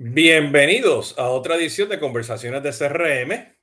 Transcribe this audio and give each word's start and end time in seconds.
Bienvenidos 0.00 1.18
a 1.18 1.28
otra 1.28 1.56
edición 1.56 1.88
de 1.88 1.98
Conversaciones 1.98 2.62
de 2.62 2.70
CRM 2.70 3.56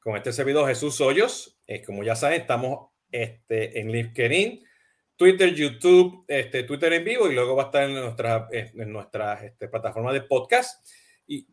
con 0.00 0.16
este 0.16 0.32
servidor 0.32 0.66
Jesús 0.66 1.00
Hoyos. 1.00 1.56
Eh, 1.68 1.84
como 1.84 2.02
ya 2.02 2.16
saben, 2.16 2.40
estamos 2.40 2.90
este, 3.12 3.78
en 3.78 3.92
LinkedIn, 3.92 4.66
Twitter, 5.14 5.54
YouTube, 5.54 6.24
este, 6.26 6.64
Twitter 6.64 6.94
en 6.94 7.04
vivo 7.04 7.30
y 7.30 7.34
luego 7.36 7.54
va 7.54 7.62
a 7.62 7.66
estar 7.66 7.84
en 7.84 7.94
nuestra, 7.94 8.48
en 8.50 8.92
nuestra 8.92 9.34
este, 9.34 9.68
plataforma 9.68 10.12
de 10.12 10.22
podcast. 10.22 10.84
Y, 11.28 11.46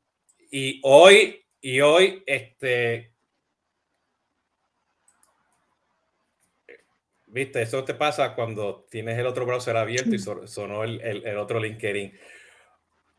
y 0.50 0.82
hoy, 0.82 1.46
y 1.62 1.82
hoy, 1.82 2.24
este, 2.26 3.14
Viste, 7.28 7.62
eso 7.62 7.84
te 7.84 7.94
pasa 7.94 8.34
cuando 8.34 8.88
tienes 8.90 9.20
el 9.20 9.28
otro 9.28 9.46
browser 9.46 9.78
abierto 9.78 10.16
y 10.16 10.48
sonó 10.48 10.84
el, 10.84 11.00
el, 11.02 11.38
otro 11.38 11.60
LinkedIn. 11.60 12.12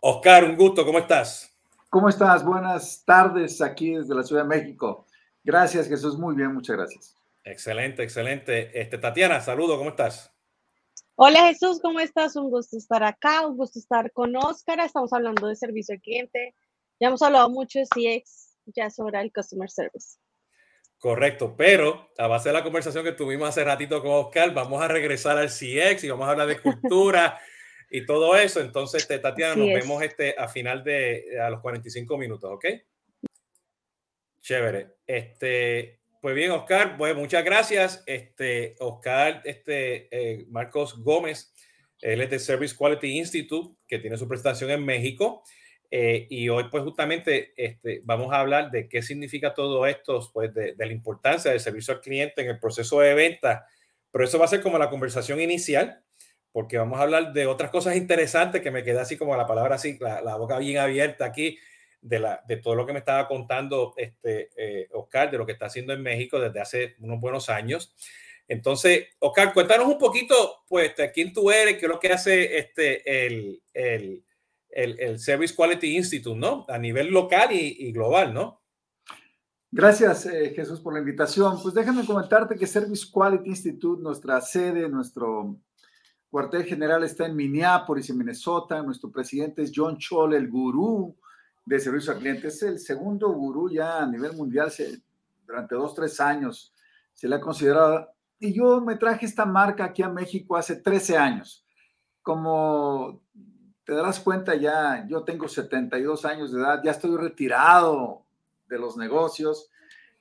Oscar, 0.09 0.45
un 0.45 0.55
gusto, 0.55 0.87
¿cómo 0.87 1.01
estás? 1.01 1.53
¿Cómo 1.91 2.09
estás? 2.09 2.45
Buenas 2.45 3.05
tardes 3.05 3.61
aquí 3.61 3.97
desde 3.97 4.15
la 4.15 4.23
Ciudad 4.23 4.43
de 4.43 4.49
México. 4.49 5.05
Gracias, 5.43 5.89
Jesús. 5.89 6.17
Muy 6.17 6.37
bien, 6.37 6.55
muchas 6.55 6.77
gracias. 6.77 7.17
Excelente, 7.43 8.05
excelente. 8.05 8.81
Este, 8.81 8.99
Tatiana, 8.99 9.41
saludo, 9.41 9.77
¿cómo 9.77 9.91
estás? 9.91 10.33
Hola 11.17 11.49
Jesús, 11.49 11.81
¿cómo 11.83 11.99
estás? 11.99 12.37
Un 12.37 12.51
gusto 12.51 12.77
estar 12.77 13.03
acá, 13.03 13.45
un 13.49 13.57
gusto 13.57 13.81
estar 13.81 14.13
con 14.13 14.37
Oscar. 14.37 14.79
Estamos 14.79 15.13
hablando 15.13 15.49
de 15.49 15.57
servicio 15.57 15.97
al 15.97 16.01
cliente. 16.01 16.55
Ya 17.01 17.09
hemos 17.09 17.23
hablado 17.23 17.51
mucho 17.51 17.81
de 17.81 17.87
CX, 17.87 18.59
ya 18.67 18.91
sobre 18.91 19.21
el 19.21 19.33
Customer 19.33 19.69
Service. 19.69 20.19
Correcto, 21.01 21.57
pero 21.57 22.11
a 22.17 22.29
base 22.29 22.51
de 22.51 22.53
la 22.53 22.63
conversación 22.63 23.03
que 23.03 23.11
tuvimos 23.11 23.49
hace 23.49 23.65
ratito 23.65 24.01
con 24.03 24.13
Oscar, 24.13 24.55
vamos 24.55 24.81
a 24.81 24.87
regresar 24.87 25.37
al 25.37 25.49
CX 25.49 26.05
y 26.05 26.11
vamos 26.11 26.29
a 26.29 26.31
hablar 26.31 26.47
de 26.47 26.61
cultura 26.63 27.41
y 27.91 28.05
todo 28.05 28.37
eso. 28.37 28.61
Entonces, 28.61 29.03
este, 29.03 29.19
Tatiana, 29.19 29.57
nos 29.57 29.69
vemos 29.69 30.03
este, 30.03 30.35
a 30.39 30.49
final 30.49 30.83
de 30.85 31.39
a 31.41 31.51
los 31.51 31.61
45 31.61 32.19
minutos, 32.19 32.51
¿ok? 32.53 32.67
Chévere. 34.41 34.97
Este, 35.07 36.01
pues 36.21 36.35
bien, 36.35 36.51
Oscar, 36.51 36.97
pues 36.97 37.15
muchas 37.15 37.45
gracias. 37.45 38.03
Este, 38.07 38.77
Oscar, 38.81 39.43
este, 39.45 40.09
eh, 40.11 40.47
Marcos 40.49 40.99
Gómez, 40.99 41.53
él 42.01 42.21
es 42.21 42.31
de 42.31 42.39
Service 42.39 42.75
Quality 42.77 43.19
Institute, 43.19 43.77
que 43.87 43.99
tiene 43.99 44.17
su 44.17 44.29
presentación 44.29 44.71
en 44.71 44.85
México. 44.85 45.43
Eh, 45.91 46.27
y 46.29 46.49
hoy, 46.49 46.65
pues 46.71 46.83
justamente, 46.83 47.53
este, 47.57 48.01
vamos 48.05 48.33
a 48.33 48.41
hablar 48.41 48.71
de 48.71 48.89
qué 48.89 49.03
significa 49.03 49.55
todo 49.55 49.87
esto, 49.87 50.21
pues 50.33 50.53
de, 50.53 50.75
la 50.77 50.93
importancia 50.93 51.51
del 51.51 51.61
servicio 51.61 51.95
al 51.95 52.01
cliente 52.01 52.43
en 52.43 52.49
el 52.49 52.59
proceso 52.59 53.01
de 53.01 53.15
venta. 53.15 53.67
Pero 54.11 54.25
eso 54.25 54.39
va 54.39 54.47
a 54.47 54.49
ser 54.49 54.63
como 54.63 54.79
la 54.79 54.91
conversación 54.91 55.41
inicial, 55.41 56.03
porque 56.57 56.79
vamos 56.79 56.99
a 56.99 57.03
hablar 57.03 57.35
de 57.35 57.47
otras 57.47 57.71
cosas 57.71 57.97
interesantes 57.97 58.63
que 58.63 58.71
me 58.71 58.83
queda 58.83 59.03
así 59.03 59.19
como 59.19 59.37
la 59.37 59.47
palabra 59.47 59.75
así, 59.75 59.99
la, 60.01 60.37
boca 60.37 60.59
bien 60.59 60.79
abierta 60.79 61.27
aquí, 61.27 61.59
de, 62.01 62.19
la, 62.19 62.43
de 62.49 62.57
todo 62.57 62.75
lo 62.75 62.87
que 62.87 62.95
me 62.95 63.01
estaba 63.01 63.29
contando 63.29 63.93
este, 63.99 64.49
eh, 64.57 64.89
Oscar, 64.95 65.31
de 65.31 65.37
lo 65.37 65.45
que 65.45 65.53
está 65.53 65.67
haciendo 65.67 65.93
en 65.93 66.01
México 66.01 66.41
desde 66.41 66.59
hace 66.59 66.97
unos 67.01 67.21
buenos 67.21 67.51
años. 67.51 67.95
Entonces, 68.49 69.09
Oscar, 69.19 69.53
cuéntanos 69.53 69.87
un 69.87 69.99
poquito, 69.99 70.65
pues, 70.67 70.95
quién 71.13 71.35
tú 71.35 71.51
eres, 71.51 71.77
qué 71.77 71.85
es 71.85 71.93
lo 71.93 72.01
que 72.01 72.15
hace 72.15 72.57
este, 72.57 73.27
el, 73.27 73.61
el 73.75 74.25
el, 74.71 75.19
Service 75.19 75.55
Quality 75.55 75.95
Institute, 75.95 76.41
¿no? 76.41 76.65
A 76.69 76.79
nivel 76.79 77.09
local 77.09 77.51
y, 77.53 77.93
global, 77.93 78.33
¿no? 78.33 78.63
Gracias, 79.71 80.25
eh, 80.25 80.55
Jesús, 80.57 80.81
por 80.81 80.95
la 80.95 81.01
invitación. 81.01 81.61
Pues 81.63 81.75
déjame 81.75 82.07
comentarte 82.07 82.57
que 82.57 82.67
Service 82.67 83.05
Quality 83.13 83.51
Institute, 83.51 84.03
nuestra 84.03 84.41
sede, 84.41 84.89
nuestro 84.89 85.59
cuartel 86.37 86.65
general 86.65 87.03
está 87.03 87.25
en 87.25 87.35
Minneapolis, 87.35 88.11
en 88.11 88.19
Minnesota. 88.19 88.83
Nuestro 88.83 89.11
presidente 89.11 89.63
es 89.63 89.73
John 89.75 89.97
Chol, 89.97 90.35
el 90.35 90.51
gurú 90.51 91.17
de 91.65 91.81
servicio 91.81 92.13
al 92.13 92.19
cliente. 92.19 92.49
Es 92.49 92.63
el 92.63 92.79
segundo 92.79 93.31
gurú 93.31 93.71
ya 93.71 94.03
a 94.03 94.07
nivel 94.07 94.35
mundial. 94.35 94.71
durante 95.47 95.75
dos, 95.75 95.95
tres 95.95 96.21
años 96.21 96.75
se 97.15 97.27
le 97.27 97.37
ha 97.37 97.41
considerado. 97.41 98.11
Y 98.39 98.53
yo 98.53 98.83
me 98.83 98.97
traje 98.97 99.25
esta 99.25 99.47
marca 99.47 99.87
aquí 99.87 100.03
a 100.03 100.11
México 100.11 100.59
hace 100.59 100.77
13 100.77 101.17
años. 101.17 101.65
Como 102.21 103.23
te 103.87 103.95
darás 103.95 104.21
cuenta 104.21 104.55
ya, 104.57 105.07
yo 105.09 105.25
tengo 105.25 105.49
72 105.49 106.27
años 106.27 106.53
de 106.53 106.61
edad, 106.61 106.83
ya 106.85 106.91
estoy 106.91 107.17
retirado 107.17 108.27
de 108.69 108.79
los 108.79 108.99
negocios 108.99 109.71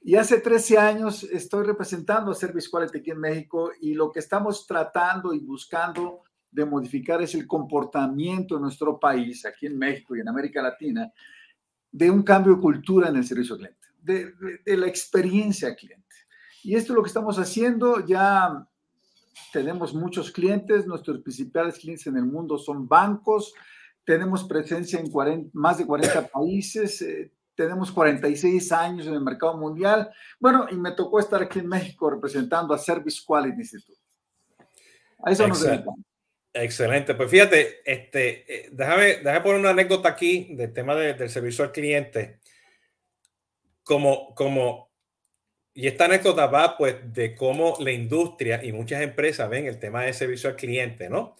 y 0.07 0.15
hace 0.17 0.39
13 0.39 0.77
años 0.77 1.23
estoy 1.23 1.65
representando 1.65 2.29
a 2.29 2.35
Service 2.35 2.69
Quality 2.69 2.99
aquí 2.99 3.09
en 3.09 3.19
México 3.19 3.71
y 3.81 3.95
lo 3.95 4.11
que 4.11 4.19
estamos 4.19 4.67
tratando 4.67 5.33
y 5.33 5.39
buscando 5.39 6.21
de 6.51 6.63
modificar 6.63 7.23
es 7.23 7.33
el 7.33 7.47
comportamiento 7.47 8.53
de 8.53 8.61
nuestro 8.61 8.99
país, 8.99 9.43
aquí 9.47 9.65
en 9.65 9.79
México 9.79 10.15
y 10.15 10.19
en 10.19 10.29
América 10.29 10.61
Latina, 10.61 11.11
de 11.91 12.11
un 12.11 12.21
cambio 12.21 12.53
de 12.53 12.61
cultura 12.61 13.09
en 13.09 13.15
el 13.15 13.25
servicio 13.25 13.55
al 13.55 13.61
cliente, 13.61 13.87
de, 13.99 14.31
de 14.63 14.77
la 14.77 14.85
experiencia 14.85 15.69
al 15.69 15.75
cliente. 15.75 16.15
Y 16.63 16.75
esto 16.75 16.93
es 16.93 16.97
lo 16.97 17.01
que 17.01 17.07
estamos 17.07 17.39
haciendo. 17.39 18.05
Ya 18.05 18.63
tenemos 19.51 19.95
muchos 19.95 20.29
clientes, 20.29 20.85
nuestros 20.85 21.19
principales 21.21 21.79
clientes 21.79 22.05
en 22.05 22.17
el 22.17 22.25
mundo 22.25 22.59
son 22.59 22.87
bancos, 22.87 23.55
tenemos 24.03 24.43
presencia 24.43 24.99
en 24.99 25.49
más 25.53 25.79
de 25.79 25.87
40 25.87 26.27
países, 26.27 27.01
eh, 27.01 27.31
tenemos 27.55 27.91
46 27.91 28.71
años 28.71 29.07
en 29.07 29.13
el 29.13 29.21
mercado 29.21 29.57
mundial. 29.57 30.11
Bueno, 30.39 30.67
y 30.69 30.75
me 30.75 30.91
tocó 30.91 31.19
estar 31.19 31.41
aquí 31.41 31.59
en 31.59 31.67
México 31.67 32.09
representando 32.09 32.73
a 32.73 32.77
Service 32.77 33.21
Quality 33.25 33.59
Institute. 33.59 33.99
A 35.23 35.31
eso 35.31 35.47
nos 35.47 35.61
dedicamos. 35.61 35.99
Excelente. 36.53 37.15
Pues 37.15 37.29
fíjate, 37.29 37.81
este, 37.83 38.45
eh, 38.47 38.69
déjame, 38.71 39.17
déjame 39.17 39.41
poner 39.41 39.59
una 39.59 39.71
anécdota 39.71 40.09
aquí 40.09 40.55
del 40.55 40.71
tema 40.71 40.95
del 40.95 41.29
servicio 41.29 41.65
al 41.65 41.71
cliente. 41.71 42.39
Como, 43.83 44.33
como 44.33 44.89
y 45.77 45.87
esta 45.87 46.05
anécdota 46.05 46.47
va 46.47 46.77
pues 46.77 46.95
de 47.13 47.35
cómo 47.35 47.75
la 47.81 47.91
industria 47.91 48.63
y 48.63 48.71
muchas 48.71 49.01
empresas 49.01 49.49
ven 49.49 49.65
el 49.65 49.77
tema 49.77 50.03
de 50.03 50.13
servicio 50.13 50.49
al 50.49 50.55
cliente, 50.55 51.09
¿no? 51.09 51.35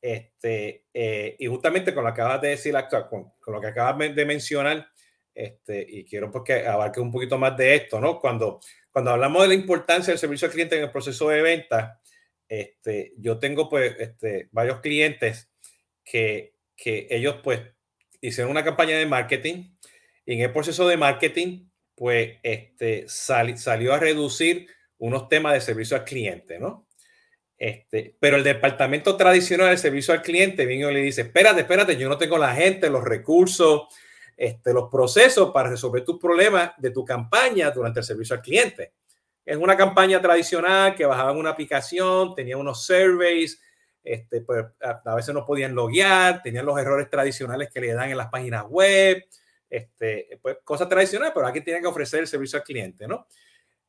Este, 0.00 0.86
eh, 0.94 1.36
y 1.38 1.46
justamente 1.46 1.94
con 1.94 2.04
lo 2.04 2.14
que 2.14 2.22
acabas 2.22 2.40
de 2.40 2.48
decir, 2.48 2.74
con, 3.10 3.32
con, 3.38 3.54
lo 3.54 3.60
que 3.60 3.66
acabas 3.66 4.14
de 4.14 4.24
mencionar, 4.24 4.88
este, 5.34 5.84
y 5.88 6.04
quiero 6.04 6.30
pues, 6.30 6.66
abarque 6.66 7.00
un 7.00 7.10
poquito 7.10 7.36
más 7.38 7.56
de 7.56 7.74
esto, 7.74 8.00
¿no? 8.00 8.20
Cuando, 8.20 8.60
cuando 8.90 9.10
hablamos 9.10 9.42
de 9.42 9.48
la 9.48 9.54
importancia 9.54 10.12
del 10.12 10.18
servicio 10.18 10.46
al 10.46 10.52
cliente 10.52 10.76
en 10.76 10.84
el 10.84 10.92
proceso 10.92 11.28
de 11.28 11.42
venta, 11.42 12.00
este, 12.48 13.12
yo 13.16 13.38
tengo 13.38 13.68
pues 13.68 13.96
este, 13.98 14.48
varios 14.52 14.80
clientes 14.80 15.50
que, 16.04 16.54
que 16.76 17.08
ellos 17.10 17.36
pues 17.42 17.60
hicieron 18.20 18.50
una 18.50 18.64
campaña 18.64 18.96
de 18.96 19.06
marketing 19.06 19.74
y 20.24 20.34
en 20.34 20.40
el 20.40 20.52
proceso 20.52 20.86
de 20.86 20.96
marketing 20.96 21.68
pues 21.94 22.38
este, 22.42 23.06
salió 23.08 23.94
a 23.94 23.98
reducir 23.98 24.68
unos 24.98 25.28
temas 25.28 25.54
de 25.54 25.60
servicio 25.60 25.96
al 25.96 26.04
cliente, 26.04 26.58
¿no? 26.58 26.88
Este, 27.56 28.16
pero 28.18 28.36
el 28.36 28.44
departamento 28.44 29.16
tradicional 29.16 29.70
de 29.70 29.78
servicio 29.78 30.12
al 30.12 30.22
cliente 30.22 30.66
vino 30.66 30.90
y 30.90 30.94
le 30.94 31.00
dice, 31.00 31.22
espérate, 31.22 31.60
espérate, 31.60 31.96
yo 31.96 32.08
no 32.08 32.18
tengo 32.18 32.36
la 32.36 32.54
gente, 32.54 32.90
los 32.90 33.04
recursos, 33.04 33.82
este, 34.36 34.72
los 34.72 34.90
procesos 34.90 35.50
para 35.52 35.70
resolver 35.70 36.04
tus 36.04 36.18
problemas 36.18 36.72
de 36.78 36.90
tu 36.90 37.04
campaña 37.04 37.70
durante 37.70 38.00
el 38.00 38.04
servicio 38.04 38.36
al 38.36 38.42
cliente. 38.42 38.92
Es 39.44 39.56
una 39.56 39.76
campaña 39.76 40.20
tradicional 40.20 40.94
que 40.94 41.04
bajaban 41.04 41.36
una 41.36 41.50
aplicación, 41.50 42.34
tenía 42.34 42.56
unos 42.56 42.84
surveys, 42.84 43.60
este, 44.02 44.42
pues, 44.42 44.64
a, 44.80 45.14
veces 45.14 45.34
no 45.34 45.46
podían 45.46 45.74
loguear, 45.74 46.42
tenían 46.42 46.66
los 46.66 46.78
errores 46.78 47.08
tradicionales 47.08 47.70
que 47.70 47.80
le 47.80 47.94
dan 47.94 48.10
en 48.10 48.16
las 48.16 48.28
páginas 48.28 48.64
web, 48.68 49.24
este, 49.68 50.38
pues, 50.42 50.58
cosas 50.64 50.88
tradicionales, 50.88 51.32
pero 51.34 51.46
aquí 51.46 51.60
tienen 51.62 51.82
que 51.82 51.88
ofrecer 51.88 52.20
el 52.20 52.26
servicio 52.26 52.58
al 52.58 52.64
cliente. 52.64 53.06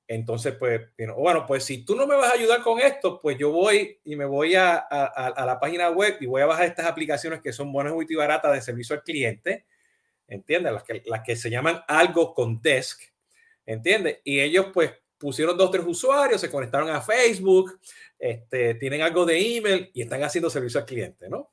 Entonces, 0.08 0.56
pues, 0.58 0.82
bueno, 1.18 1.46
pues 1.46 1.64
si 1.64 1.84
tú 1.84 1.96
no 1.96 2.06
me 2.06 2.16
vas 2.16 2.32
a 2.32 2.36
ayudar 2.36 2.62
con 2.62 2.80
esto, 2.80 3.20
pues 3.20 3.38
yo 3.38 3.52
voy 3.52 4.00
y 4.04 4.16
me 4.16 4.26
voy 4.26 4.56
a, 4.56 4.78
a, 4.78 5.46
la 5.46 5.60
página 5.60 5.90
web 5.90 6.18
y 6.20 6.28
voy 6.28 6.42
a 6.42 6.46
bajar 6.46 6.66
estas 6.66 6.86
aplicaciones 6.86 7.42
que 7.42 7.52
son 7.52 7.72
buenas 7.72 7.94
y 8.08 8.16
baratas 8.16 8.54
de 8.54 8.62
servicio 8.62 8.96
al 8.96 9.04
cliente, 9.04 9.66
¿entiendes? 10.28 10.74
Las 10.74 10.84
que, 10.84 11.04
las 11.06 11.22
que 11.22 11.36
se 11.36 11.50
llaman 11.50 11.84
algo 11.88 12.34
con 12.34 12.62
desk, 12.62 13.02
¿entiendes? 13.66 14.20
Y 14.24 14.40
ellos, 14.40 14.68
pues, 14.74 14.92
pusieron 15.18 15.58
dos, 15.58 15.72
tres 15.72 15.86
usuarios, 15.86 16.42
se 16.42 16.52
conectaron 16.52 16.90
a 16.90 17.02
Facebook, 17.02 17.80
este, 18.20 18.76
tienen 18.76 19.02
algo 19.02 19.26
de 19.26 19.58
email 19.58 19.92
y 19.94 20.02
están 20.02 20.24
haciendo 20.24 20.50
servicio 20.50 20.80
al 20.80 20.86
cliente, 20.86 21.30
¿no? 21.30 21.52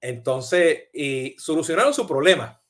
Entonces, 0.00 0.84
y 0.92 1.34
solucionaron 1.38 1.94
su 1.94 2.06
problema. 2.06 2.62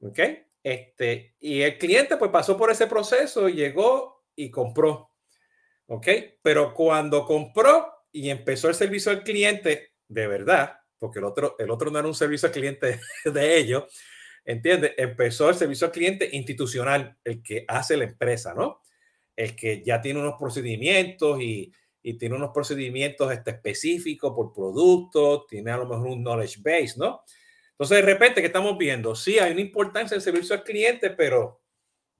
¿Ok? 0.00 0.18
Este, 0.62 1.34
y 1.40 1.62
el 1.62 1.78
cliente 1.78 2.16
pues 2.16 2.30
pasó 2.30 2.56
por 2.56 2.70
ese 2.70 2.86
proceso 2.86 3.48
llegó 3.48 4.24
y 4.36 4.50
compró. 4.50 5.10
¿Ok? 5.86 6.06
Pero 6.42 6.74
cuando 6.74 7.26
compró 7.26 8.06
y 8.12 8.30
empezó 8.30 8.68
el 8.68 8.74
servicio 8.74 9.10
al 9.12 9.22
cliente, 9.22 9.94
de 10.08 10.26
verdad, 10.26 10.78
porque 10.98 11.18
el 11.18 11.24
otro, 11.24 11.56
el 11.58 11.70
otro 11.70 11.90
no 11.90 11.98
era 11.98 12.08
un 12.08 12.14
servicio 12.14 12.46
al 12.46 12.52
cliente 12.54 13.00
de 13.24 13.58
ellos, 13.58 13.84
¿entiendes? 14.44 14.92
Empezó 14.96 15.48
el 15.48 15.54
servicio 15.54 15.86
al 15.86 15.92
cliente 15.92 16.28
institucional, 16.32 17.16
el 17.24 17.42
que 17.42 17.64
hace 17.68 17.96
la 17.96 18.04
empresa, 18.04 18.54
¿no? 18.54 18.82
El 19.36 19.56
que 19.56 19.82
ya 19.82 20.00
tiene 20.00 20.20
unos 20.20 20.34
procedimientos 20.38 21.40
y, 21.40 21.72
y 22.02 22.18
tiene 22.18 22.36
unos 22.36 22.50
procedimientos 22.52 23.32
este, 23.32 23.52
específicos 23.52 24.32
por 24.34 24.52
producto, 24.52 25.46
tiene 25.48 25.70
a 25.70 25.78
lo 25.78 25.88
mejor 25.88 26.08
un 26.08 26.22
knowledge 26.22 26.60
base, 26.62 26.94
¿no? 26.98 27.22
Entonces, 27.70 27.96
de 27.96 28.02
repente, 28.02 28.40
¿qué 28.42 28.46
estamos 28.46 28.78
viendo? 28.78 29.16
Sí, 29.16 29.38
hay 29.38 29.52
una 29.52 29.62
importancia 29.62 30.14
en 30.14 30.20
servicio 30.20 30.54
al 30.54 30.62
cliente, 30.62 31.10
pero 31.10 31.62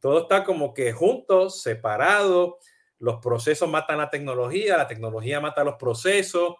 todo 0.01 0.23
está 0.23 0.43
como 0.43 0.75
que 0.75 0.93
juntos, 0.93 1.63
separado. 1.63 2.59
Los 2.99 3.21
procesos 3.21 3.69
matan 3.69 3.99
la 3.99 4.11
tecnología, 4.11 4.79
la 4.79 4.89
tecnología 4.89 5.41
mata 5.41 5.63
los 5.63 5.77
procesos. 5.77 6.55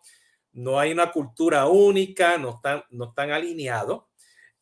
No 0.53 0.79
hay 0.79 0.93
una 0.93 1.11
cultura 1.11 1.67
única, 1.67 2.39
no 2.39 2.51
están, 2.51 2.85
no 2.91 3.07
están 3.07 3.33
alineados. 3.33 4.05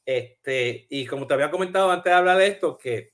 Este, 0.04 0.86
y 0.88 1.06
como 1.06 1.26
te 1.26 1.34
había 1.34 1.50
comentado 1.50 1.90
antes 1.90 2.10
de 2.10 2.16
hablar 2.16 2.38
de 2.38 2.48
esto, 2.48 2.76
que, 2.76 3.12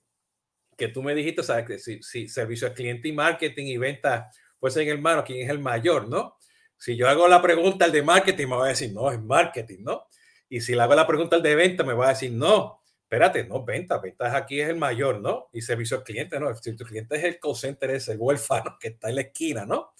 que 0.77 0.89
tú 0.89 1.03
me 1.03 1.15
dijiste, 1.15 1.43
sabes 1.43 1.67
que 1.67 1.79
si, 1.79 2.03
si 2.03 2.29
servicio 2.29 2.69
al 2.69 2.75
cliente 2.75 3.09
y 3.09 3.13
marketing 3.13 3.67
y 3.67 3.77
venta 3.77 4.31
pues 4.59 4.77
en 4.77 4.89
hermano, 4.89 5.25
¿quién 5.25 5.43
es 5.43 5.51
el 5.51 5.59
mayor, 5.59 6.09
no? 6.09 6.37
Si 6.77 6.97
yo 6.97 7.09
hago 7.09 7.29
la 7.29 7.43
pregunta 7.43 7.85
al 7.85 7.93
de 7.93 8.03
marketing, 8.03 8.47
me 8.47 8.57
va 8.57 8.67
a 8.67 8.69
decir, 8.69 8.93
no, 8.93 9.11
es 9.11 9.21
marketing, 9.21 9.79
¿no? 9.81 10.07
Y 10.49 10.61
si 10.61 10.79
hago 10.79 10.95
la 10.95 11.07
pregunta 11.07 11.37
al 11.37 11.43
de 11.43 11.55
venta, 11.55 11.85
me 11.85 11.93
va 11.93 12.07
a 12.07 12.11
decir, 12.11 12.33
no, 12.33 12.83
espérate, 13.03 13.45
no, 13.45 13.65
venta, 13.65 13.99
ventas 13.99 14.35
aquí 14.35 14.61
es 14.61 14.69
el 14.69 14.77
mayor, 14.77 15.21
¿no? 15.21 15.49
Y 15.53 15.61
servicio 15.61 15.99
al 15.99 16.05
cliente, 16.05 16.39
¿no? 16.39 16.55
Si 16.55 16.75
tu 16.77 16.85
cliente 16.85 17.17
es 17.17 17.25
el 17.25 17.39
call 17.39 17.57
center, 17.57 17.91
es 17.91 18.09
el 18.09 18.19
huérfano 18.19 18.77
que 18.81 18.89
está 18.89 19.09
en 19.09 19.17
la 19.17 19.23
esquina, 19.23 19.67
¿no? 19.67 19.93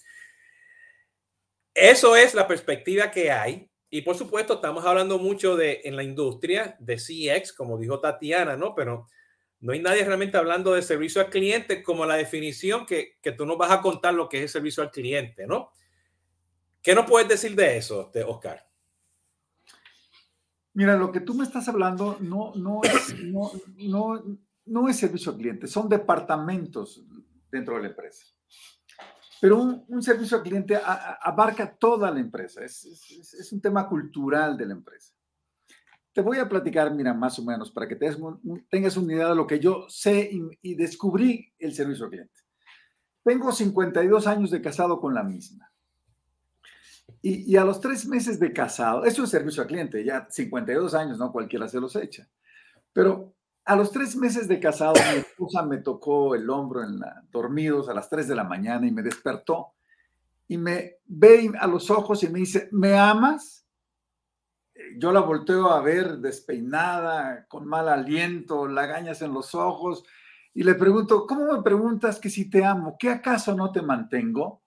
Eso 1.73 2.15
es 2.15 2.33
la 2.33 2.47
perspectiva 2.47 3.11
que 3.11 3.31
hay. 3.31 3.68
Y 3.89 4.01
por 4.01 4.15
supuesto, 4.15 4.55
estamos 4.55 4.85
hablando 4.85 5.17
mucho 5.17 5.55
de 5.55 5.81
en 5.83 5.95
la 5.95 6.03
industria 6.03 6.77
de 6.79 6.97
CX, 6.97 7.53
como 7.53 7.77
dijo 7.77 7.99
Tatiana, 7.99 8.55
¿no? 8.55 8.75
Pero 8.75 9.07
no 9.61 9.73
hay 9.73 9.81
nadie 9.81 10.05
realmente 10.05 10.37
hablando 10.37 10.73
de 10.73 10.81
servicio 10.81 11.21
al 11.21 11.29
cliente 11.29 11.81
como 11.81 12.05
la 12.05 12.15
definición 12.15 12.85
que, 12.85 13.17
que 13.21 13.31
tú 13.31 13.45
nos 13.45 13.57
vas 13.57 13.71
a 13.71 13.81
contar 13.81 14.13
lo 14.13 14.29
que 14.29 14.37
es 14.37 14.43
el 14.43 14.49
servicio 14.49 14.83
al 14.83 14.91
cliente, 14.91 15.47
¿no? 15.47 15.71
¿Qué 16.81 16.95
nos 16.95 17.05
puedes 17.05 17.27
decir 17.27 17.55
de 17.55 17.77
eso, 17.77 18.11
Oscar? 18.27 18.65
Mira, 20.73 20.95
lo 20.95 21.11
que 21.11 21.19
tú 21.19 21.33
me 21.33 21.43
estás 21.43 21.67
hablando 21.67 22.17
no, 22.21 22.53
no, 22.55 22.81
es, 22.83 23.15
no, 24.65 24.87
es 24.87 24.97
servicio 24.97 25.31
al 25.31 25.37
cliente, 25.37 25.67
son 25.67 25.89
departamentos 25.89 27.03
dentro 27.51 27.75
de 27.75 27.81
la 27.81 27.87
empresa. 27.89 28.27
Pero 29.41 29.57
un, 29.87 30.03
servicio 30.03 30.37
al 30.37 30.43
cliente 30.43 30.77
abarca 31.21 31.73
toda 31.73 32.11
la 32.11 32.19
empresa, 32.19 32.63
es, 32.63 32.83
es, 32.85 33.51
un 33.53 33.61
tema 33.61 33.87
cultural 33.87 34.57
de 34.57 34.65
la 34.65 34.73
empresa. 34.73 35.13
Te 36.11 36.21
voy 36.21 36.37
a 36.39 36.49
platicar, 36.49 36.93
mira, 36.93 37.13
más 37.13 37.39
o 37.39 37.45
menos, 37.45 37.71
para 37.71 37.87
que 37.87 37.95
tengas 37.95 38.97
una 38.97 39.13
idea 39.13 39.29
de 39.29 39.35
lo 39.35 39.47
que 39.47 39.59
yo 39.59 39.85
sé 39.87 40.29
y, 40.31 40.41
y 40.61 40.75
descubrí 40.75 41.53
el 41.57 41.73
servicio 41.73 42.05
al 42.05 42.11
cliente. 42.11 42.41
Tengo 43.23 43.51
52 43.51 44.27
años 44.27 44.51
de 44.51 44.61
casado 44.61 44.99
con 44.99 45.13
la 45.13 45.23
misma. 45.23 45.71
Y, 47.21 47.57
a 47.57 47.65
los 47.65 47.81
tres 47.81 48.05
meses 48.05 48.39
de 48.39 48.53
casado, 48.53 49.03
es 49.03 49.15
servicio 49.29 49.61
al 49.61 49.67
cliente, 49.67 50.03
ya 50.03 50.27
52 50.29 50.93
años, 50.93 51.17
¿no? 51.17 51.31
Cualquiera 51.31 51.67
se 51.67 51.79
los 51.79 51.95
echa. 51.95 52.29
Pero 52.93 53.35
a 53.69 53.75
los 53.75 53.91
tres 53.91 54.15
meses 54.15 54.47
de 54.47 54.59
casado, 54.59 54.95
mi 55.13 55.19
esposa 55.19 55.61
me 55.61 55.77
tocó 55.77 56.33
el 56.33 56.49
hombro 56.49 56.83
en 56.83 56.99
dormidos 57.29 57.87
a 57.87 57.93
las 57.93 58.09
3 58.09 58.27
de 58.27 58.35
la 58.35 58.43
mañana 58.43 58.87
y 58.87 58.91
me 58.91 59.03
despertó 59.03 59.75
y 60.47 60.57
me 60.57 60.95
ve 61.05 61.51
a 61.59 61.67
los 61.67 61.91
ojos 61.91 62.23
y 62.23 62.29
me 62.29 62.39
dice, 62.39 62.67
¿me 62.71 62.97
amas? 62.97 63.67
Yo 64.97 65.11
la 65.11 65.19
volteo 65.19 65.69
a 65.69 65.81
ver 65.81 66.17
despeinada, 66.17 67.45
con 67.47 67.67
mal 67.67 67.89
aliento, 67.89 68.67
lagañas 68.67 69.21
en 69.21 69.35
los 69.35 69.53
ojos, 69.53 70.03
y 70.51 70.63
le 70.63 70.73
pregunto, 70.73 71.27
¿cómo 71.27 71.53
me 71.53 71.61
preguntas 71.61 72.19
que 72.19 72.31
si 72.31 72.49
te 72.49 72.65
amo? 72.65 72.97
¿Qué 72.97 73.11
acaso 73.11 73.53
no 73.53 73.71
te 73.71 73.83
mantengo? 73.83 74.63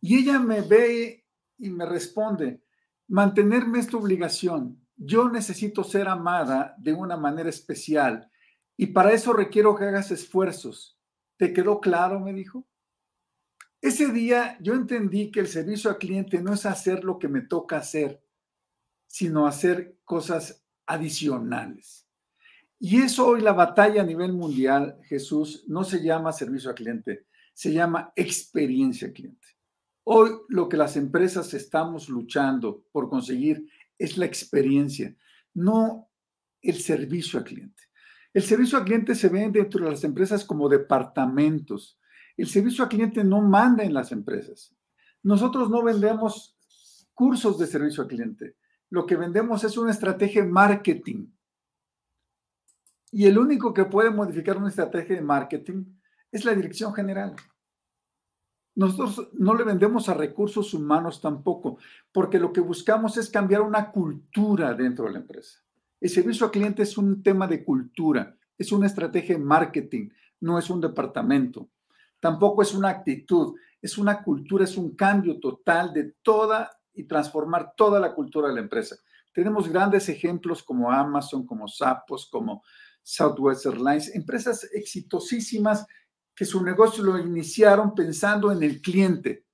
Y 0.00 0.16
ella 0.16 0.38
me 0.40 0.62
ve 0.62 1.26
y 1.58 1.68
me 1.68 1.84
responde, 1.84 2.62
mantenerme 3.08 3.80
es 3.80 3.88
tu 3.88 3.98
obligación. 3.98 4.85
Yo 4.96 5.28
necesito 5.28 5.84
ser 5.84 6.08
amada 6.08 6.74
de 6.78 6.94
una 6.94 7.16
manera 7.16 7.50
especial 7.50 8.30
y 8.76 8.88
para 8.88 9.12
eso 9.12 9.32
requiero 9.32 9.74
que 9.74 9.84
hagas 9.84 10.10
esfuerzos. 10.10 10.98
¿Te 11.36 11.52
quedó 11.52 11.80
claro? 11.80 12.20
me 12.20 12.32
dijo. 12.32 12.66
Ese 13.80 14.10
día 14.10 14.56
yo 14.60 14.74
entendí 14.74 15.30
que 15.30 15.40
el 15.40 15.48
servicio 15.48 15.90
al 15.90 15.98
cliente 15.98 16.42
no 16.42 16.54
es 16.54 16.66
hacer 16.66 17.04
lo 17.04 17.18
que 17.18 17.28
me 17.28 17.42
toca 17.42 17.76
hacer, 17.76 18.22
sino 19.06 19.46
hacer 19.46 19.98
cosas 20.04 20.64
adicionales. 20.86 22.06
Y 22.78 23.00
eso 23.00 23.26
hoy 23.26 23.40
la 23.40 23.52
batalla 23.52 24.02
a 24.02 24.06
nivel 24.06 24.32
mundial, 24.32 24.98
Jesús, 25.04 25.64
no 25.66 25.84
se 25.84 26.02
llama 26.02 26.32
servicio 26.32 26.70
al 26.70 26.76
cliente, 26.76 27.26
se 27.54 27.72
llama 27.72 28.12
experiencia 28.16 29.12
cliente. 29.12 29.46
Hoy 30.04 30.30
lo 30.48 30.68
que 30.68 30.76
las 30.76 30.96
empresas 30.96 31.52
estamos 31.54 32.08
luchando 32.08 32.84
por 32.92 33.08
conseguir 33.08 33.68
es 33.98 34.18
la 34.18 34.26
experiencia, 34.26 35.16
no 35.54 36.10
el 36.62 36.76
servicio 36.80 37.38
al 37.38 37.44
cliente. 37.44 37.82
El 38.32 38.42
servicio 38.42 38.76
al 38.76 38.84
cliente 38.84 39.14
se 39.14 39.28
ve 39.28 39.48
dentro 39.50 39.84
de 39.84 39.90
las 39.90 40.04
empresas 40.04 40.44
como 40.44 40.68
departamentos. 40.68 41.98
El 42.36 42.48
servicio 42.48 42.84
al 42.84 42.90
cliente 42.90 43.24
no 43.24 43.40
manda 43.40 43.82
en 43.82 43.94
las 43.94 44.12
empresas. 44.12 44.76
Nosotros 45.22 45.70
no 45.70 45.82
vendemos 45.82 46.58
cursos 47.14 47.58
de 47.58 47.66
servicio 47.66 48.02
al 48.02 48.08
cliente. 48.08 48.56
Lo 48.90 49.06
que 49.06 49.16
vendemos 49.16 49.64
es 49.64 49.78
una 49.78 49.90
estrategia 49.90 50.42
de 50.42 50.50
marketing. 50.50 51.28
Y 53.10 53.24
el 53.24 53.38
único 53.38 53.72
que 53.72 53.86
puede 53.86 54.10
modificar 54.10 54.58
una 54.58 54.68
estrategia 54.68 55.16
de 55.16 55.22
marketing 55.22 55.84
es 56.30 56.44
la 56.44 56.54
dirección 56.54 56.92
general. 56.92 57.34
Nosotros 58.76 59.30
no 59.32 59.54
le 59.54 59.64
vendemos 59.64 60.08
a 60.08 60.14
recursos 60.14 60.74
humanos 60.74 61.22
tampoco, 61.22 61.78
porque 62.12 62.38
lo 62.38 62.52
que 62.52 62.60
buscamos 62.60 63.16
es 63.16 63.30
cambiar 63.30 63.62
una 63.62 63.90
cultura 63.90 64.74
dentro 64.74 65.06
de 65.06 65.12
la 65.12 65.18
empresa. 65.20 65.60
El 65.98 66.10
servicio 66.10 66.44
al 66.44 66.52
cliente 66.52 66.82
es 66.82 66.98
un 66.98 67.22
tema 67.22 67.46
de 67.46 67.64
cultura, 67.64 68.36
es 68.58 68.70
una 68.72 68.86
estrategia 68.86 69.36
de 69.36 69.42
marketing, 69.42 70.10
no 70.40 70.58
es 70.58 70.68
un 70.68 70.82
departamento. 70.82 71.70
Tampoco 72.20 72.60
es 72.60 72.74
una 72.74 72.90
actitud, 72.90 73.54
es 73.80 73.96
una 73.96 74.22
cultura, 74.22 74.64
es 74.64 74.76
un 74.76 74.94
cambio 74.94 75.40
total 75.40 75.94
de 75.94 76.14
toda 76.22 76.70
y 76.92 77.04
transformar 77.04 77.72
toda 77.74 77.98
la 77.98 78.14
cultura 78.14 78.48
de 78.48 78.54
la 78.54 78.60
empresa. 78.60 78.96
Tenemos 79.32 79.70
grandes 79.70 80.08
ejemplos 80.10 80.62
como 80.62 80.90
Amazon, 80.90 81.46
como 81.46 81.66
Zappos, 81.66 82.28
como 82.30 82.62
Southwest 83.02 83.64
Airlines, 83.64 84.14
empresas 84.14 84.68
exitosísimas 84.74 85.86
que 86.36 86.44
su 86.44 86.62
negocio 86.62 87.02
lo 87.02 87.18
iniciaron 87.18 87.94
pensando 87.94 88.52
en 88.52 88.62
el 88.62 88.82
cliente, 88.82 89.44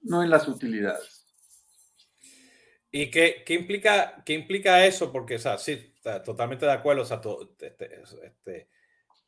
no 0.00 0.24
en 0.24 0.28
las 0.28 0.48
utilidades. 0.48 1.24
¿Y 2.90 3.10
qué, 3.10 3.42
qué 3.46 3.54
implica, 3.54 4.22
qué 4.26 4.34
implica 4.34 4.84
eso? 4.84 5.12
Porque, 5.12 5.36
o 5.36 5.38
sea, 5.38 5.56
sí, 5.56 5.94
totalmente 6.24 6.66
de 6.66 6.72
acuerdo. 6.72 7.02
O 7.02 7.04
sea, 7.06 7.20
este, 7.60 8.02
este, 8.24 8.68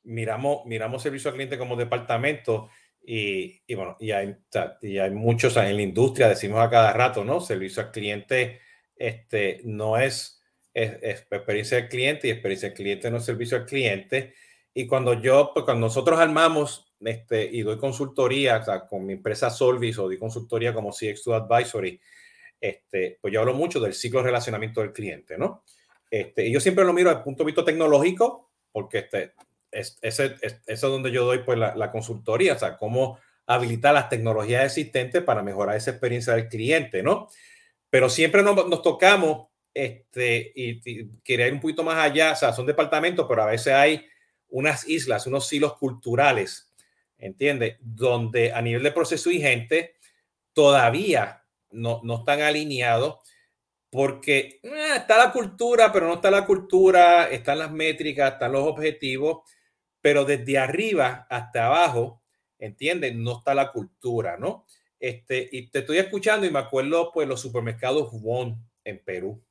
miramos, 0.03 0.67
miramos 0.67 1.03
servicio 1.03 1.31
al 1.31 1.37
cliente 1.37 1.57
como 1.57 1.77
departamento 1.77 2.69
y, 3.07 3.62
y 3.67 3.75
bueno, 3.75 3.97
y 4.00 4.11
hay, 4.11 4.37
y 4.83 4.99
hay 4.99 5.11
muchos 5.12 5.57
en 5.57 5.77
la 5.77 5.83
industria, 5.83 6.29
decimos 6.29 6.61
a 6.61 6.69
cada 6.69 6.93
rato, 6.93 7.25
¿no? 7.25 7.41
Servicio 7.41 7.83
al 7.83 7.91
cliente 7.91 8.61
este, 8.97 9.61
no 9.65 9.99
es, 9.99 10.43
es, 10.75 10.99
es 11.00 11.27
experiencia 11.31 11.79
del 11.79 11.88
cliente 11.88 12.29
y 12.29 12.33
experiencia 12.33 12.69
del 12.69 12.77
cliente 12.77 13.11
no 13.11 13.19
es 13.19 13.25
servicio 13.25 13.57
al 13.57 13.67
cliente. 13.67 14.35
Y 14.75 14.87
cuando 14.87 15.15
yo, 15.15 15.53
pues 15.55 15.65
cuando 15.65 15.87
nosotros 15.87 16.19
armamos 16.19 16.84
este, 17.01 17.45
y 17.45 17.63
doy 17.63 17.79
consultoría 17.79 18.63
con 18.89 19.07
mi 19.07 19.15
empresa 19.15 19.51
Solvis 19.51 19.99
o 19.99 20.05
doy 20.05 20.19
consultoría 20.19 20.73
como 20.73 20.91
CX2 20.91 21.43
Advisory, 21.43 22.01
este, 22.61 23.19
pues 23.21 23.33
yo 23.33 23.41
hablo 23.41 23.55
mucho 23.55 23.81
del 23.81 23.95
ciclo 23.95 24.21
de 24.21 24.27
relacionamiento 24.27 24.81
del 24.81 24.93
cliente, 24.93 25.37
¿no? 25.37 25.65
Este, 26.11 26.47
y 26.47 26.53
yo 26.53 26.61
siempre 26.61 26.85
lo 26.85 26.93
miro 26.93 27.11
desde 27.11 27.19
el 27.19 27.25
punto 27.25 27.43
de 27.43 27.47
vista 27.47 27.65
tecnológico, 27.65 28.53
porque 28.73 28.99
este, 28.99 29.35
es, 29.71 29.99
ese, 30.01 30.37
es, 30.41 30.63
es 30.67 30.81
donde 30.81 31.11
yo 31.11 31.25
doy 31.25 31.39
pues, 31.39 31.59
la, 31.59 31.75
la, 31.75 31.91
consultoría, 31.91 32.55
o 32.55 32.59
sea, 32.59 32.77
cómo 32.79 33.19
habilitar 33.47 33.93
las 33.93 34.09
tecnologías 34.09 34.65
existentes 34.65 35.23
para 35.23 35.43
mejorar 35.43 35.77
esa 35.77 35.91
experiencia 35.91 36.35
del 36.35 36.49
cliente, 36.49 37.03
¿no? 37.03 37.29
Pero 37.91 38.09
siempre 38.09 38.43
nos, 38.43 38.67
nos 38.69 38.81
tocamos 38.81 39.49
este, 39.75 40.53
y, 40.55 40.81
y, 40.89 41.11
quería 41.23 41.49
ir 41.49 41.53
un 41.53 41.61
poquito 41.61 41.83
más 41.83 41.99
allá, 41.99 42.33
o 42.33 42.37
sea, 42.37 42.53
son 42.53 42.67
departamentos, 42.67 43.27
pero 43.29 43.43
a 43.43 43.47
veces 43.47 43.75
hay 43.75 44.07
unas 44.49 44.89
islas, 44.89 45.27
unos 45.27 45.49
silos 45.49 45.77
culturales 45.77 46.73
¿entiendes? 47.25 47.78
Donde 47.81 48.52
a 48.52 48.61
nivel 48.61 48.83
de 48.83 48.93
proceso 48.93 49.31
y 49.31 49.40
gente 49.40 49.95
todavía 50.52 51.43
no, 51.71 52.00
no 52.04 52.19
están 52.19 52.43
alineados 52.43 53.16
porque 53.90 54.61
eh, 54.62 54.97
está 54.97 55.16
la 55.16 55.33
cultura, 55.33 55.90
pero 55.90 56.07
no 56.07 56.14
está 56.14 56.31
la 56.31 56.45
cultura, 56.45 57.31
están 57.31 57.61
las 57.61 57.73
métricas, 57.73 58.35
están 58.35 58.52
los 58.52 58.66
objetivos, 58.66 59.50
pero 60.02 60.25
desde 60.25 60.59
arriba 60.59 61.26
hasta 61.31 61.66
abajo, 61.66 62.23
¿entiendes? 62.59 63.14
No 63.14 63.38
está 63.38 63.54
la 63.54 63.73
cultura, 63.73 64.37
¿no? 64.37 64.66
Este, 65.00 65.49
y 65.50 65.71
te 65.71 65.78
estoy 65.78 65.99
escuchando 65.99 66.47
y 66.47 66.50
me 66.50 66.59
acuerdo, 66.59 67.11
pues, 67.12 67.26
los 67.26 67.40
supermercados 67.40 68.11
Won 68.12 68.57
en 68.85 69.02
Perú, 69.02 69.43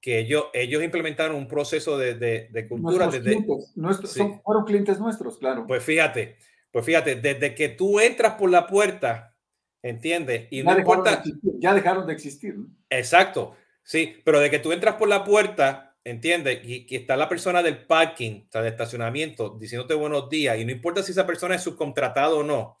que 0.00 0.20
ellos, 0.20 0.44
ellos 0.54 0.82
implementaron 0.82 1.36
un 1.36 1.48
proceso 1.48 1.98
de, 1.98 2.14
de, 2.14 2.68
cultura. 2.68 3.06
Nuestros 3.06 3.12
desde, 3.12 3.36
clientes, 3.36 3.76
nuestros, 3.76 4.12
son, 4.12 4.40
fueron 4.40 4.64
clientes 4.64 4.98
nuestros, 4.98 5.38
claro. 5.38 5.66
Pues 5.66 5.82
fíjate, 5.82 6.36
pues 6.70 6.84
fíjate, 6.84 7.16
desde 7.16 7.54
que 7.54 7.68
tú 7.68 8.00
entras 8.00 8.34
por 8.34 8.50
la 8.50 8.66
puerta, 8.66 9.36
¿entiendes? 9.82 10.48
Y 10.50 10.62
ya 10.62 10.72
no 10.72 10.78
importa. 10.78 11.22
ya 11.58 11.74
dejaron 11.74 12.06
de 12.06 12.12
existir. 12.12 12.56
Exacto, 12.90 13.56
sí, 13.82 14.20
pero 14.24 14.40
de 14.40 14.50
que 14.50 14.58
tú 14.58 14.72
entras 14.72 14.96
por 14.96 15.08
la 15.08 15.24
puerta, 15.24 15.96
¿entiendes? 16.04 16.60
Y, 16.64 16.86
que 16.86 16.96
está 16.96 17.16
la 17.16 17.28
persona 17.28 17.62
del 17.62 17.84
parking, 17.86 18.46
o 18.48 18.52
sea, 18.52 18.62
de 18.62 18.68
estacionamiento, 18.68 19.56
diciéndote 19.58 19.94
buenos 19.94 20.28
días, 20.28 20.58
y 20.58 20.64
no 20.64 20.72
importa 20.72 21.02
si 21.02 21.12
esa 21.12 21.26
persona 21.26 21.54
es 21.54 21.62
subcontratado 21.62 22.38
o 22.38 22.42
no, 22.42 22.78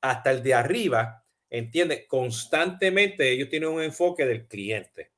hasta 0.00 0.30
el 0.30 0.42
de 0.42 0.54
arriba, 0.54 1.24
¿entiendes? 1.50 2.04
Constantemente 2.06 3.30
ellos 3.30 3.48
tienen 3.48 3.70
un 3.70 3.82
enfoque 3.82 4.26
del 4.26 4.46
cliente, 4.46 5.12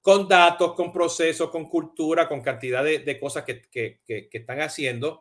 con 0.00 0.28
datos, 0.28 0.74
con 0.74 0.92
procesos, 0.92 1.50
con 1.50 1.68
cultura, 1.68 2.28
con 2.28 2.40
cantidad 2.40 2.84
de, 2.84 3.20
cosas 3.20 3.44
que, 3.44 3.62
que, 3.62 4.00
que, 4.06 4.28
están 4.32 4.60
haciendo. 4.60 5.20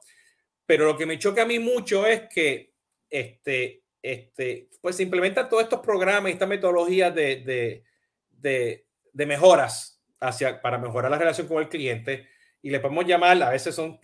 Pero 0.65 0.85
lo 0.85 0.97
que 0.97 1.05
me 1.05 1.19
choca 1.19 1.43
a 1.43 1.45
mí 1.45 1.59
mucho 1.59 2.05
es 2.07 2.23
que 2.29 2.73
este, 3.09 3.83
este, 4.01 4.69
pues 4.81 4.95
se 4.95 5.03
implementan 5.03 5.49
todos 5.49 5.63
estos 5.63 5.79
programas 5.79 6.29
y 6.29 6.33
estas 6.33 6.49
metodologías 6.49 7.13
de, 7.13 7.37
de, 7.37 7.83
de, 8.29 8.85
de 9.13 9.25
mejoras 9.25 10.01
hacia, 10.19 10.61
para 10.61 10.77
mejorar 10.77 11.11
la 11.11 11.17
relación 11.17 11.47
con 11.47 11.61
el 11.61 11.69
cliente. 11.69 12.27
Y 12.61 12.69
le 12.69 12.79
podemos 12.79 13.05
llamar, 13.05 13.41
a 13.43 13.49
veces 13.49 13.75
son, 13.75 13.99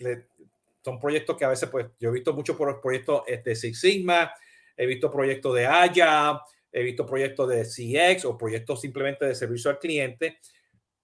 son 0.83 0.99
proyectos 0.99 1.37
que 1.37 1.45
a 1.45 1.49
veces, 1.49 1.69
pues 1.69 1.87
yo 1.99 2.09
he 2.09 2.13
visto 2.13 2.33
mucho 2.33 2.57
por 2.57 2.79
proyectos 2.79 3.25
de 3.25 3.33
este, 3.33 3.55
Six 3.55 3.79
Sigma, 3.79 4.31
he 4.77 4.85
visto 4.85 5.11
proyectos 5.11 5.55
de 5.55 5.65
Aya, 5.65 6.39
he 6.71 6.83
visto 6.83 7.05
proyectos 7.05 7.49
de 7.49 7.65
CX 7.65 8.25
o 8.25 8.37
proyectos 8.37 8.81
simplemente 8.81 9.25
de 9.25 9.35
servicio 9.35 9.69
al 9.69 9.79
cliente, 9.79 10.39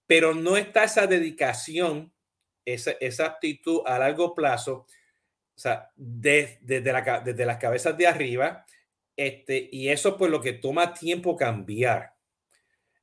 pero 0.06 0.34
no 0.34 0.56
está 0.56 0.84
esa 0.84 1.06
dedicación, 1.08 2.14
esa, 2.64 2.92
esa 3.00 3.26
actitud 3.26 3.82
a 3.86 4.00
largo 4.00 4.34
plazo, 4.34 4.86
o 5.58 5.60
sea, 5.60 5.92
desde, 5.96 6.60
desde, 6.62 6.94
la, 6.94 7.20
desde 7.20 7.46
las 7.46 7.58
cabezas 7.58 7.98
de 7.98 8.06
arriba, 8.06 8.64
este, 9.16 9.68
y 9.72 9.90
eso 9.90 10.16
pues 10.16 10.30
lo 10.30 10.40
que 10.40 10.54
toma 10.54 10.94
tiempo 10.94 11.36
cambiar. 11.36 12.14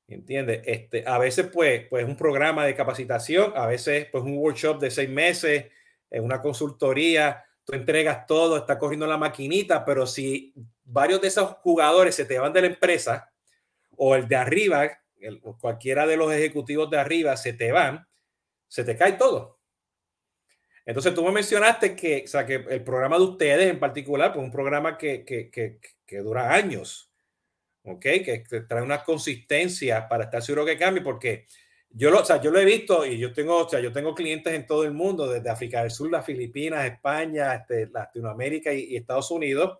¿Entiendes? 0.06 0.62
Este, 0.64 1.02
a 1.04 1.18
veces, 1.18 1.48
pues, 1.52 1.88
pues 1.88 2.04
un 2.04 2.16
programa 2.16 2.64
de 2.64 2.76
capacitación, 2.76 3.52
a 3.56 3.66
veces, 3.66 4.06
pues 4.12 4.22
un 4.22 4.36
workshop 4.36 4.78
de 4.78 4.90
seis 4.92 5.08
meses, 5.08 5.66
una 6.10 6.40
consultoría, 6.40 7.44
tú 7.64 7.72
entregas 7.72 8.24
todo, 8.26 8.56
está 8.56 8.78
corriendo 8.78 9.08
la 9.08 9.16
maquinita, 9.16 9.84
pero 9.84 10.06
si 10.06 10.54
varios 10.84 11.20
de 11.20 11.28
esos 11.28 11.54
jugadores 11.62 12.14
se 12.14 12.24
te 12.24 12.38
van 12.38 12.52
de 12.52 12.60
la 12.60 12.66
empresa 12.68 13.32
o 13.96 14.14
el 14.14 14.28
de 14.28 14.36
arriba, 14.36 14.90
cualquiera 15.58 16.06
de 16.06 16.16
los 16.16 16.32
ejecutivos 16.32 16.88
de 16.88 16.98
arriba 16.98 17.36
se 17.36 17.52
te 17.52 17.72
van, 17.72 18.06
se 18.68 18.84
te 18.84 18.96
cae 18.96 19.14
todo. 19.14 19.58
Entonces 20.86 21.14
tú 21.14 21.24
me 21.24 21.32
mencionaste 21.32 21.96
que, 21.96 22.22
o 22.24 22.28
sea, 22.28 22.44
que 22.44 22.56
el 22.56 22.84
programa 22.84 23.16
de 23.16 23.24
ustedes 23.24 23.70
en 23.70 23.80
particular, 23.80 24.32
pues 24.32 24.44
un 24.44 24.52
programa 24.52 24.98
que, 24.98 25.24
que, 25.24 25.50
que, 25.50 25.78
que 26.04 26.18
dura 26.18 26.52
años 26.52 27.14
¿ok? 27.84 28.00
Que, 28.00 28.44
trae 28.68 28.82
una 28.82 29.04
consistencia 29.04 30.08
para 30.08 30.24
estar 30.24 30.42
seguro 30.42 30.64
que 30.64 30.78
cambie, 30.78 31.02
porque 31.02 31.46
yo 31.90 32.10
lo, 32.10 32.20
o 32.20 32.24
sea, 32.24 32.40
yo 32.40 32.50
lo 32.50 32.58
he 32.58 32.64
visto 32.64 33.06
y 33.06 33.18
yo 33.18 33.32
tengo, 33.32 33.58
o 33.58 33.68
sea, 33.68 33.80
yo 33.80 33.92
tengo 33.92 34.14
clientes 34.14 34.52
en 34.52 34.66
todo 34.66 34.84
el 34.84 34.92
mundo, 34.92 35.28
desde 35.28 35.50
África 35.50 35.82
del 35.82 35.90
Sur, 35.90 36.10
las 36.10 36.24
Filipinas, 36.26 36.84
España, 36.86 37.54
este, 37.54 37.88
Latinoamérica 37.88 38.72
y, 38.72 38.96
Estados 38.96 39.30
Unidos. 39.30 39.78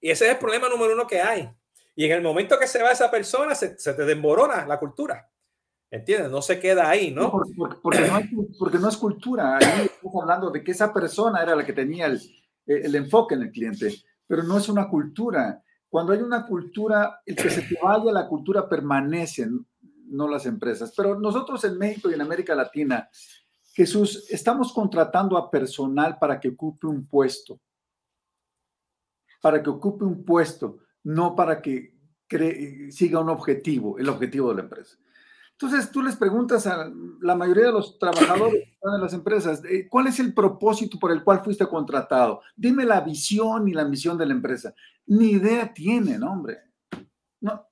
Y 0.00 0.10
ese 0.10 0.26
es 0.26 0.32
el 0.32 0.38
problema 0.38 0.68
número 0.68 0.94
uno 0.94 1.06
que 1.06 1.20
hay. 1.20 1.48
Y 1.94 2.06
en 2.06 2.12
el 2.12 2.22
momento 2.22 2.58
que 2.58 2.66
se 2.66 2.82
va 2.82 2.90
esa 2.90 3.10
persona, 3.10 3.54
se, 3.54 3.78
se 3.78 3.94
te 3.94 4.04
desmorona 4.04 4.66
la 4.66 4.78
cultura. 4.78 5.30
¿Entiendes? 5.90 6.30
No 6.30 6.42
se 6.42 6.58
queda 6.58 6.88
ahí, 6.88 7.12
¿no? 7.12 7.30
Porque, 7.30 8.00
no, 8.00 8.16
hay, 8.16 8.28
porque 8.58 8.78
no 8.78 8.88
es 8.88 8.96
cultura. 8.96 9.58
Ahí 9.58 9.86
estamos 9.86 10.22
hablando 10.22 10.50
de 10.50 10.64
que 10.64 10.72
esa 10.72 10.92
persona 10.92 11.42
era 11.42 11.54
la 11.54 11.64
que 11.64 11.72
tenía 11.72 12.06
el, 12.06 12.20
el 12.66 12.94
enfoque 12.94 13.34
en 13.34 13.42
el 13.42 13.52
cliente, 13.52 13.94
pero 14.26 14.42
no 14.42 14.58
es 14.58 14.68
una 14.68 14.88
cultura. 14.88 15.62
Cuando 15.88 16.12
hay 16.12 16.20
una 16.20 16.46
cultura, 16.46 17.20
el 17.24 17.36
que 17.36 17.50
se 17.50 17.62
te 17.62 17.78
vaya, 17.80 18.10
la 18.10 18.26
cultura 18.26 18.68
permanece, 18.68 19.48
no 20.06 20.28
las 20.28 20.46
empresas. 20.46 20.92
Pero 20.96 21.18
nosotros 21.20 21.62
en 21.64 21.78
México 21.78 22.10
y 22.10 22.14
en 22.14 22.20
América 22.20 22.54
Latina, 22.54 23.08
Jesús, 23.72 24.26
estamos 24.30 24.72
contratando 24.72 25.36
a 25.36 25.50
personal 25.50 26.18
para 26.18 26.40
que 26.40 26.48
ocupe 26.48 26.86
un 26.86 27.06
puesto. 27.06 27.60
Para 29.40 29.62
que 29.62 29.70
ocupe 29.70 30.04
un 30.04 30.24
puesto, 30.24 30.78
no 31.04 31.34
para 31.36 31.60
que 31.60 31.94
siga 32.90 33.20
un 33.20 33.28
objetivo, 33.28 33.98
el 33.98 34.08
objetivo 34.08 34.48
de 34.50 34.54
la 34.56 34.62
empresa. 34.62 34.96
Entonces 35.58 35.90
tú 35.92 36.02
les 36.02 36.16
preguntas 36.16 36.66
a 36.66 36.90
la 37.20 37.36
mayoría 37.36 37.66
de 37.66 37.72
los 37.72 37.96
trabajadores 37.98 38.54
de 38.54 38.98
las 38.98 39.14
empresas, 39.14 39.62
eh, 39.64 39.88
¿cuál 39.88 40.08
es 40.08 40.18
el 40.18 40.34
propósito 40.34 40.98
por 40.98 41.12
el 41.12 41.22
cual 41.22 41.42
fuiste 41.44 41.66
contratado? 41.66 42.40
Dime 42.56 42.84
la 42.84 43.00
visión 43.00 43.68
y 43.68 43.72
la 43.72 43.84
misión 43.84 44.18
de 44.18 44.26
la 44.26 44.34
empresa. 44.34 44.74
Ni 45.06 45.30
idea 45.30 45.72
tienen, 45.72 46.24
hombre. 46.24 46.58
No, 47.40 47.66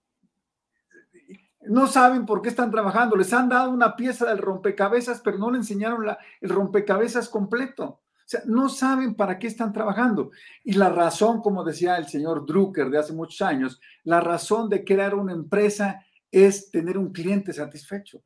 no 1.62 1.86
saben 1.88 2.24
por 2.24 2.40
qué 2.40 2.50
están 2.50 2.70
trabajando. 2.70 3.16
Les 3.16 3.32
han 3.32 3.48
dado 3.48 3.70
una 3.70 3.96
pieza 3.96 4.26
del 4.26 4.38
rompecabezas, 4.38 5.20
pero 5.20 5.38
no 5.38 5.50
le 5.50 5.58
enseñaron 5.58 6.06
la, 6.06 6.18
el 6.40 6.50
rompecabezas 6.50 7.28
completo. 7.28 7.84
O 7.84 8.28
sea, 8.32 8.42
no 8.46 8.68
saben 8.68 9.14
para 9.14 9.38
qué 9.38 9.48
están 9.48 9.72
trabajando. 9.72 10.30
Y 10.62 10.74
la 10.74 10.88
razón, 10.88 11.42
como 11.42 11.64
decía 11.64 11.96
el 11.96 12.06
señor 12.06 12.46
Drucker 12.46 12.90
de 12.90 12.98
hace 12.98 13.12
muchos 13.12 13.42
años, 13.42 13.80
la 14.04 14.20
razón 14.20 14.68
de 14.68 14.84
crear 14.84 15.16
una 15.16 15.32
empresa 15.32 16.04
es 16.32 16.70
tener 16.70 16.98
un 16.98 17.12
cliente 17.12 17.52
satisfecho. 17.52 18.24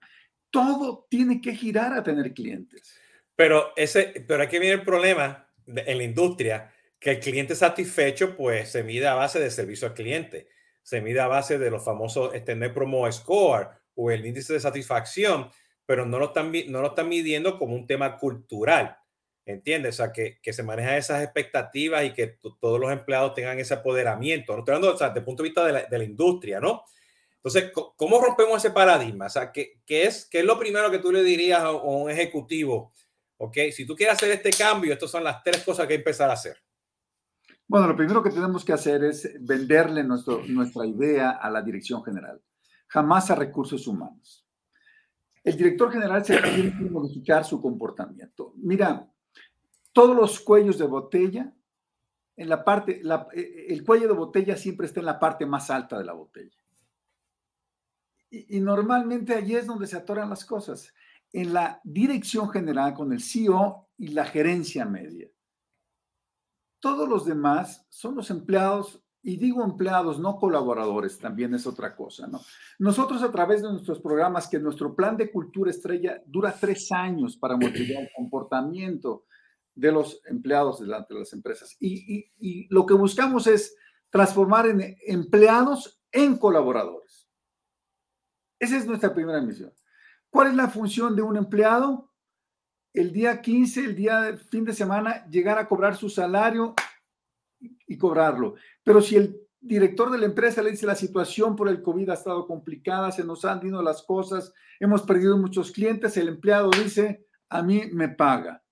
Todo 0.51 1.07
tiene 1.11 1.41
que 1.41 1.55
girar 1.55 1.93
a 1.93 2.03
tener 2.03 2.33
clientes. 2.33 2.99
Pero, 3.35 3.73
ese, 3.77 4.25
pero 4.27 4.45
aquí 4.45 4.59
viene 4.59 4.77
el 4.77 4.83
problema 4.83 5.51
en 5.67 5.99
la 5.99 6.05
industria, 6.05 6.73
que 6.99 7.11
el 7.11 7.21
cliente 7.21 7.55
satisfecho 7.55 8.37
pues 8.37 8.71
se 8.71 8.83
mide 8.83 9.07
a 9.07 9.15
base 9.15 9.39
de 9.39 9.51
servicio 9.51 9.89
al 9.89 9.95
cliente, 9.95 10.49
se 10.83 11.01
mide 11.03 11.21
a 11.21 11.27
base 11.27 11.59
de 11.59 11.71
los 11.71 11.85
famosos 11.85 12.33
este, 12.33 12.57
Promo 12.71 13.11
Score 13.11 13.69
o 13.97 14.11
el 14.11 14.25
índice 14.25 14.53
de 14.53 14.61
satisfacción, 14.61 15.51
pero 15.85 16.07
no 16.07 16.19
lo 16.19 16.27
están, 16.27 16.53
no 16.69 16.81
lo 16.81 16.89
están 16.89 17.09
midiendo 17.09 17.59
como 17.59 17.75
un 17.75 17.87
tema 17.87 18.17
cultural. 18.17 18.97
¿Entiendes? 19.45 19.95
O 19.95 19.97
sea, 19.99 20.13
que, 20.13 20.41
que 20.43 20.53
se 20.53 20.65
manejan 20.65 20.95
esas 20.95 21.23
expectativas 21.23 22.05
y 22.05 22.13
que 22.13 22.37
todos 22.61 22.81
los 22.81 22.91
empleados 22.91 23.33
tengan 23.35 23.61
ese 23.61 23.75
apoderamiento. 23.75 24.53
No 24.53 24.61
estoy 24.61 24.75
hablando 24.75 24.95
o 24.95 24.99
sea, 24.99 25.09
desde 25.09 25.21
el 25.21 25.25
punto 25.25 25.45
de 25.45 25.49
vista 25.49 25.65
de 25.65 25.73
la, 25.73 25.83
de 25.85 25.99
la 25.99 26.05
industria, 26.05 26.59
¿no? 26.59 26.83
Entonces, 27.47 27.71
¿cómo 27.95 28.21
rompemos 28.21 28.57
ese 28.57 28.73
paradigma? 28.75 29.27
O 29.27 29.31
sea, 29.31 29.53
¿qué, 29.53 29.79
es, 29.87 30.27
qué 30.29 30.41
es 30.41 30.45
lo 30.45 30.59
primero 30.59 30.91
que 30.91 30.99
tú 30.99 31.13
le 31.13 31.23
dirías 31.23 31.63
a, 31.63 31.71
un 31.71 32.11
ejecutivo? 32.11 32.93
Ok, 33.37 33.57
si 33.71 33.87
tú 33.87 33.95
quieres 33.95 34.17
hacer 34.17 34.33
este 34.33 34.51
cambio, 34.51 34.93
estas 34.93 35.13
son 35.13 35.23
las 35.23 35.45
tres 35.45 35.63
cosas 35.63 35.87
que 35.87 35.93
hay 35.93 35.99
que 35.99 36.03
empezar 36.03 36.29
a 36.29 36.33
hacer. 36.33 36.57
Bueno, 37.69 37.87
lo 37.87 37.95
primero 37.95 38.21
que 38.21 38.31
tenemos 38.31 38.65
que 38.65 38.73
hacer 38.73 39.05
es 39.05 39.33
venderle 39.39 40.03
nuestro, 40.03 40.43
nuestra 40.49 40.87
idea 40.87 41.39
a 41.41 41.49
la 41.49 41.63
dirección 41.63 42.03
general, 42.03 42.43
jamás 42.89 43.31
a 43.31 43.37
recursos 43.37 43.87
humanos. 43.87 44.45
El 45.45 45.57
director 45.57 45.93
general 45.93 46.25
se 46.25 46.43
tiene 46.43 46.77
que 46.77 46.91
modificar 46.91 47.45
su 47.45 47.63
comportamiento. 47.63 48.55
Mira, 48.57 49.09
todos 49.93 50.17
los 50.17 50.41
cuellos 50.41 50.79
de 50.79 50.87
botella, 50.87 51.55
en 52.37 52.49
la 52.49 52.65
parte, 52.65 53.03
el 53.69 53.85
cuello 53.85 54.09
de 54.09 54.15
botella 54.15 54.57
siempre 54.57 54.89
está 54.89 54.99
en 54.99 55.07
la 55.07 55.21
parte 55.21 55.47
más 55.47 55.71
alta 55.71 55.97
de 55.97 56.05
la 56.05 56.13
botella. 56.13 56.66
Y, 58.31 58.61
normalmente 58.61 59.35
allí 59.35 59.55
es 59.55 59.67
donde 59.67 59.87
se 59.87 59.97
atoran 59.97 60.31
las 60.31 60.45
cosas, 60.45 60.93
en 61.33 61.53
la 61.53 61.81
dirección 61.85 62.51
general 62.51 62.95
con 62.95 63.13
el 63.13 63.23
CEO 63.23 63.89
y 63.97 64.09
la 64.09 64.25
gerencia 64.25 64.85
media. 64.85 65.29
Todos 66.81 67.09
los 67.09 67.25
demás 67.25 67.87
son 67.89 68.17
los 68.17 68.31
empleados, 68.31 69.03
y 69.23 69.37
digo 69.37 69.65
empleados, 69.65 70.21
no 70.21 70.39
colaboradores, 70.39 71.19
también 71.19 71.55
es 71.55 71.67
otra 71.67 71.97
cosa, 71.97 72.27
¿no? 72.27 72.41
Nosotros 72.79 73.23
a 73.23 73.33
través 73.33 73.63
de 73.63 73.71
nuestros 73.71 74.01
programas, 74.01 74.49
que 74.49 74.59
nuestro 74.59 74.95
plan 74.95 75.17
de 75.17 75.33
cultura 75.33 75.71
estrella 75.71 76.23
dura 76.27 76.55
tres 76.59 76.93
años 76.93 77.37
para 77.37 77.57
modificar 77.57 78.03
el 78.03 78.11
comportamiento 78.15 79.25
de 79.75 79.93
los 79.93 80.21
empleados 80.27 80.81
delante 80.81 81.15
de 81.15 81.21
las 81.21 81.33
empresas. 81.33 81.77
Y, 81.81 82.31
y 82.39 82.67
lo 82.71 82.87
que 82.87 82.95
buscamos 82.95 83.47
es 83.47 83.77
transformar 84.11 84.67
en 84.67 84.97
empleados 85.07 86.01
en 86.13 86.39
colaboradores. 86.39 87.26
Esa 88.59 88.77
es 88.77 88.87
nuestra 88.87 89.15
primera 89.15 89.41
misión. 89.41 89.73
¿Cuál 90.31 90.49
es 90.49 90.55
la 90.55 90.69
función 90.69 91.15
de 91.15 91.23
un 91.23 91.37
empleado? 91.37 92.13
El 92.93 93.13
día 93.13 93.41
15, 93.41 93.81
el 93.81 93.95
día 93.95 94.21
de 94.23 94.37
fin 94.39 94.65
de 94.65 94.73
semana, 94.73 95.27
llegar 95.29 95.59
a 95.59 95.69
cobrar 95.69 95.97
su 95.97 96.09
salario 96.09 96.75
y 97.61 97.99
cobrarlo. 97.99 98.55
Pero 98.83 99.03
si 99.03 99.17
el 99.17 99.47
director 99.61 100.11
de 100.11 100.19
la 100.19 100.27
empresa 100.27 100.63
le 100.63 100.71
dice 100.71 100.87
la 100.87 100.95
situación 100.95 101.57
por 101.57 101.69
el 101.69 101.83
COVID 101.83 102.11
ha 102.11 102.15
estado 102.15 102.47
complicada, 102.47 103.13
se 103.13 103.25
nos 103.25 103.45
han 103.45 103.67
ido 103.67 103.83
las 103.83 104.03
cosas, 104.03 104.53
hemos 104.81 105.03
perdido 105.03 105.37
muchos 105.37 105.73
clientes, 105.73 106.17
el 106.17 106.29
empleado 106.29 106.71
dice, 106.71 107.27
a 107.49 107.63
mí 107.63 107.83
me 107.93 108.09
paga. 108.09 108.63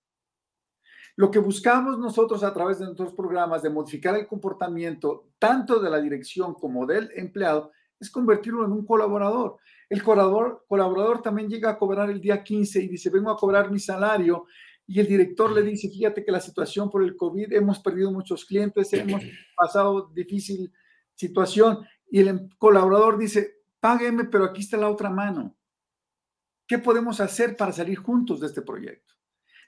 Lo 1.16 1.30
que 1.30 1.38
buscamos 1.38 1.98
nosotros 1.98 2.42
a 2.42 2.52
través 2.52 2.78
de 2.78 2.86
nuestros 2.86 3.12
programas 3.12 3.62
de 3.62 3.70
modificar 3.70 4.16
el 4.16 4.26
comportamiento 4.26 5.30
tanto 5.38 5.78
de 5.78 5.90
la 5.90 6.00
dirección 6.00 6.54
como 6.54 6.86
del 6.86 7.10
empleado 7.14 7.70
es 8.00 8.10
convertirlo 8.10 8.64
en 8.64 8.72
un 8.72 8.84
colaborador. 8.84 9.58
El 9.88 10.02
colaborador, 10.02 10.64
colaborador 10.68 11.22
también 11.22 11.48
llega 11.48 11.70
a 11.70 11.78
cobrar 11.78 12.10
el 12.10 12.20
día 12.20 12.42
15 12.42 12.82
y 12.82 12.88
dice, 12.88 13.10
vengo 13.10 13.30
a 13.30 13.36
cobrar 13.36 13.70
mi 13.70 13.78
salario. 13.78 14.46
Y 14.86 15.00
el 15.00 15.06
director 15.06 15.50
le 15.52 15.62
dice, 15.62 15.88
fíjate 15.88 16.24
que 16.24 16.32
la 16.32 16.40
situación 16.40 16.90
por 16.90 17.02
el 17.02 17.16
COVID, 17.16 17.52
hemos 17.52 17.78
perdido 17.80 18.12
muchos 18.12 18.44
clientes, 18.44 18.92
hemos 18.92 19.22
pasado 19.56 20.10
difícil 20.14 20.72
situación. 21.14 21.86
Y 22.10 22.20
el 22.20 22.48
colaborador 22.58 23.18
dice, 23.18 23.62
págueme, 23.80 24.24
pero 24.24 24.44
aquí 24.44 24.62
está 24.62 24.76
la 24.76 24.90
otra 24.90 25.10
mano. 25.10 25.56
¿Qué 26.66 26.78
podemos 26.78 27.20
hacer 27.20 27.56
para 27.56 27.72
salir 27.72 27.98
juntos 27.98 28.40
de 28.40 28.46
este 28.46 28.62
proyecto? 28.62 29.14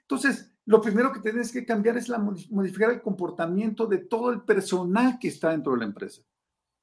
Entonces, 0.01 0.53
lo 0.65 0.81
primero 0.81 1.11
que 1.11 1.19
tienes 1.19 1.51
que 1.51 1.65
cambiar 1.65 1.97
es 1.97 2.09
la, 2.09 2.17
modificar 2.17 2.91
el 2.91 3.01
comportamiento 3.01 3.85
de 3.85 3.99
todo 3.99 4.31
el 4.31 4.41
personal 4.41 5.17
que 5.19 5.27
está 5.27 5.51
dentro 5.51 5.73
de 5.73 5.79
la 5.79 5.85
empresa, 5.85 6.21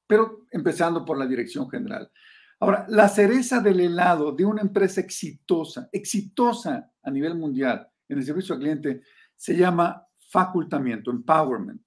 pero 0.07 0.45
empezando 0.51 1.03
por 1.03 1.17
la 1.17 1.27
dirección 1.27 1.69
general. 1.69 2.11
Ahora, 2.59 2.85
la 2.89 3.09
cereza 3.09 3.59
del 3.59 3.79
helado 3.79 4.31
de 4.31 4.45
una 4.45 4.61
empresa 4.61 5.01
exitosa, 5.01 5.89
exitosa 5.91 6.91
a 7.03 7.11
nivel 7.11 7.35
mundial 7.35 7.87
en 8.07 8.17
el 8.17 8.25
servicio 8.25 8.55
al 8.55 8.61
cliente, 8.61 9.01
se 9.35 9.55
llama 9.57 10.07
facultamiento, 10.29 11.11
empowerment. 11.11 11.81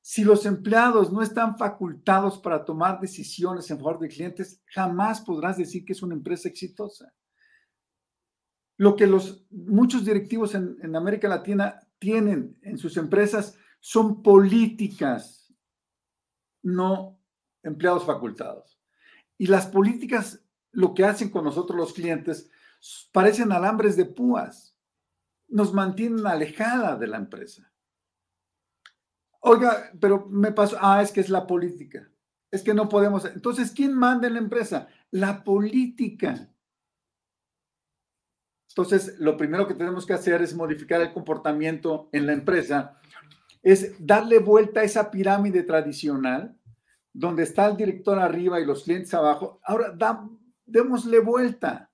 Si 0.00 0.24
los 0.24 0.46
empleados 0.46 1.12
no 1.12 1.22
están 1.22 1.58
facultados 1.58 2.38
para 2.38 2.64
tomar 2.64 3.00
decisiones 3.00 3.70
en 3.70 3.78
favor 3.78 3.98
de 3.98 4.08
clientes, 4.08 4.62
jamás 4.66 5.20
podrás 5.20 5.58
decir 5.58 5.84
que 5.84 5.92
es 5.92 6.02
una 6.02 6.14
empresa 6.14 6.48
exitosa. 6.48 7.12
Lo 8.78 8.96
que 8.96 9.06
los 9.06 9.46
muchos 9.50 10.04
directivos 10.04 10.54
en, 10.54 10.78
en 10.82 10.96
América 10.96 11.28
Latina 11.28 11.80
tienen 11.98 12.56
en 12.62 12.78
sus 12.78 12.96
empresas 12.96 13.58
son 13.78 14.22
políticas, 14.22 15.52
no 16.62 17.20
empleados 17.62 18.06
facultados. 18.06 18.69
Y 19.40 19.46
las 19.46 19.66
políticas, 19.66 20.44
lo 20.70 20.92
que 20.92 21.02
hacen 21.02 21.30
con 21.30 21.44
nosotros 21.44 21.74
los 21.74 21.94
clientes, 21.94 22.50
parecen 23.10 23.52
alambres 23.52 23.96
de 23.96 24.04
púas. 24.04 24.76
Nos 25.48 25.72
mantienen 25.72 26.26
alejada 26.26 26.94
de 26.98 27.06
la 27.06 27.16
empresa. 27.16 27.72
Oiga, 29.40 29.92
pero 29.98 30.26
me 30.26 30.52
pasó, 30.52 30.76
ah, 30.78 31.00
es 31.00 31.10
que 31.10 31.20
es 31.20 31.30
la 31.30 31.46
política. 31.46 32.06
Es 32.50 32.62
que 32.62 32.74
no 32.74 32.90
podemos. 32.90 33.24
Entonces, 33.24 33.70
¿quién 33.70 33.94
manda 33.94 34.28
en 34.28 34.34
la 34.34 34.40
empresa? 34.40 34.88
La 35.10 35.42
política. 35.42 36.52
Entonces, 38.68 39.18
lo 39.20 39.38
primero 39.38 39.66
que 39.66 39.72
tenemos 39.72 40.04
que 40.04 40.12
hacer 40.12 40.42
es 40.42 40.54
modificar 40.54 41.00
el 41.00 41.14
comportamiento 41.14 42.10
en 42.12 42.26
la 42.26 42.34
empresa, 42.34 43.00
es 43.62 43.94
darle 43.98 44.38
vuelta 44.38 44.80
a 44.80 44.84
esa 44.84 45.10
pirámide 45.10 45.62
tradicional, 45.62 46.59
donde 47.12 47.42
está 47.42 47.66
el 47.66 47.76
director 47.76 48.18
arriba 48.18 48.60
y 48.60 48.64
los 48.64 48.84
clientes 48.84 49.12
abajo. 49.14 49.60
Ahora, 49.64 49.94
démosle 50.64 51.20
vuelta. 51.20 51.90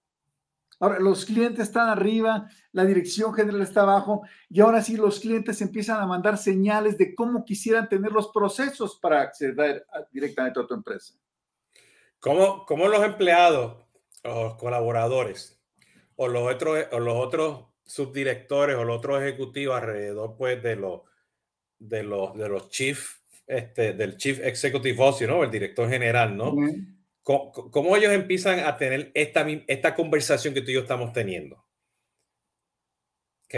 Ahora, 0.79 0.99
los 1.01 1.25
clientes 1.25 1.69
están 1.69 1.89
arriba, 1.89 2.49
la 2.73 2.85
dirección 2.85 3.33
general 3.33 3.63
está 3.63 3.83
abajo 3.83 4.23
y 4.51 4.61
ahora 4.61 4.83
sí 4.83 4.97
los 4.97 5.21
clientes 5.21 5.63
empiezan 5.63 6.01
a 6.03 6.07
mandar 6.07 6.37
señales 6.37 6.99
de 6.99 7.15
cómo 7.15 7.45
quisieran 7.45 7.89
tener 7.89 8.13
los 8.13 8.29
procesos 8.29 8.99
para 9.01 9.23
acceder 9.23 9.87
directamente 10.13 10.61
a 10.61 10.67
tu 10.67 10.75
empresa. 10.75 11.15
¿Cómo, 12.21 12.67
cómo 12.67 12.89
los 12.89 13.03
empleados 13.03 13.87
o 14.23 14.57
colaboradores 14.59 15.59
o 16.17 16.29
los 16.29 16.53
otros, 16.53 16.87
los 16.93 17.15
otros 17.15 17.67
subdirectores 17.85 18.77
o 18.77 18.85
los 18.85 18.99
otros 18.99 19.23
ejecutivos 19.23 19.77
alrededor 19.77 20.37
pues, 20.37 20.63
de, 20.63 20.77
los, 20.77 21.03
de, 21.79 22.03
los, 22.03 22.37
de 22.37 22.49
los 22.49 22.69
chief, 22.69 23.21
este, 23.47 23.93
del 23.93 24.17
chief 24.17 24.41
executive 24.43 25.03
officer, 25.03 25.29
¿no? 25.29 25.45
el 25.45 25.51
director 25.51 25.89
general, 25.89 26.37
¿no? 26.37 26.55
¿Cómo, 27.23 27.97
ellos 27.97 28.13
empiezan 28.13 28.61
a 28.61 28.77
tener 28.77 29.11
esta, 29.15 29.47
esta 29.67 29.95
conversación 29.95 30.55
que 30.55 30.61
tú 30.61 30.71
y 30.71 30.75
yo 30.75 30.81
estamos 30.81 31.13
teniendo? 31.13 31.65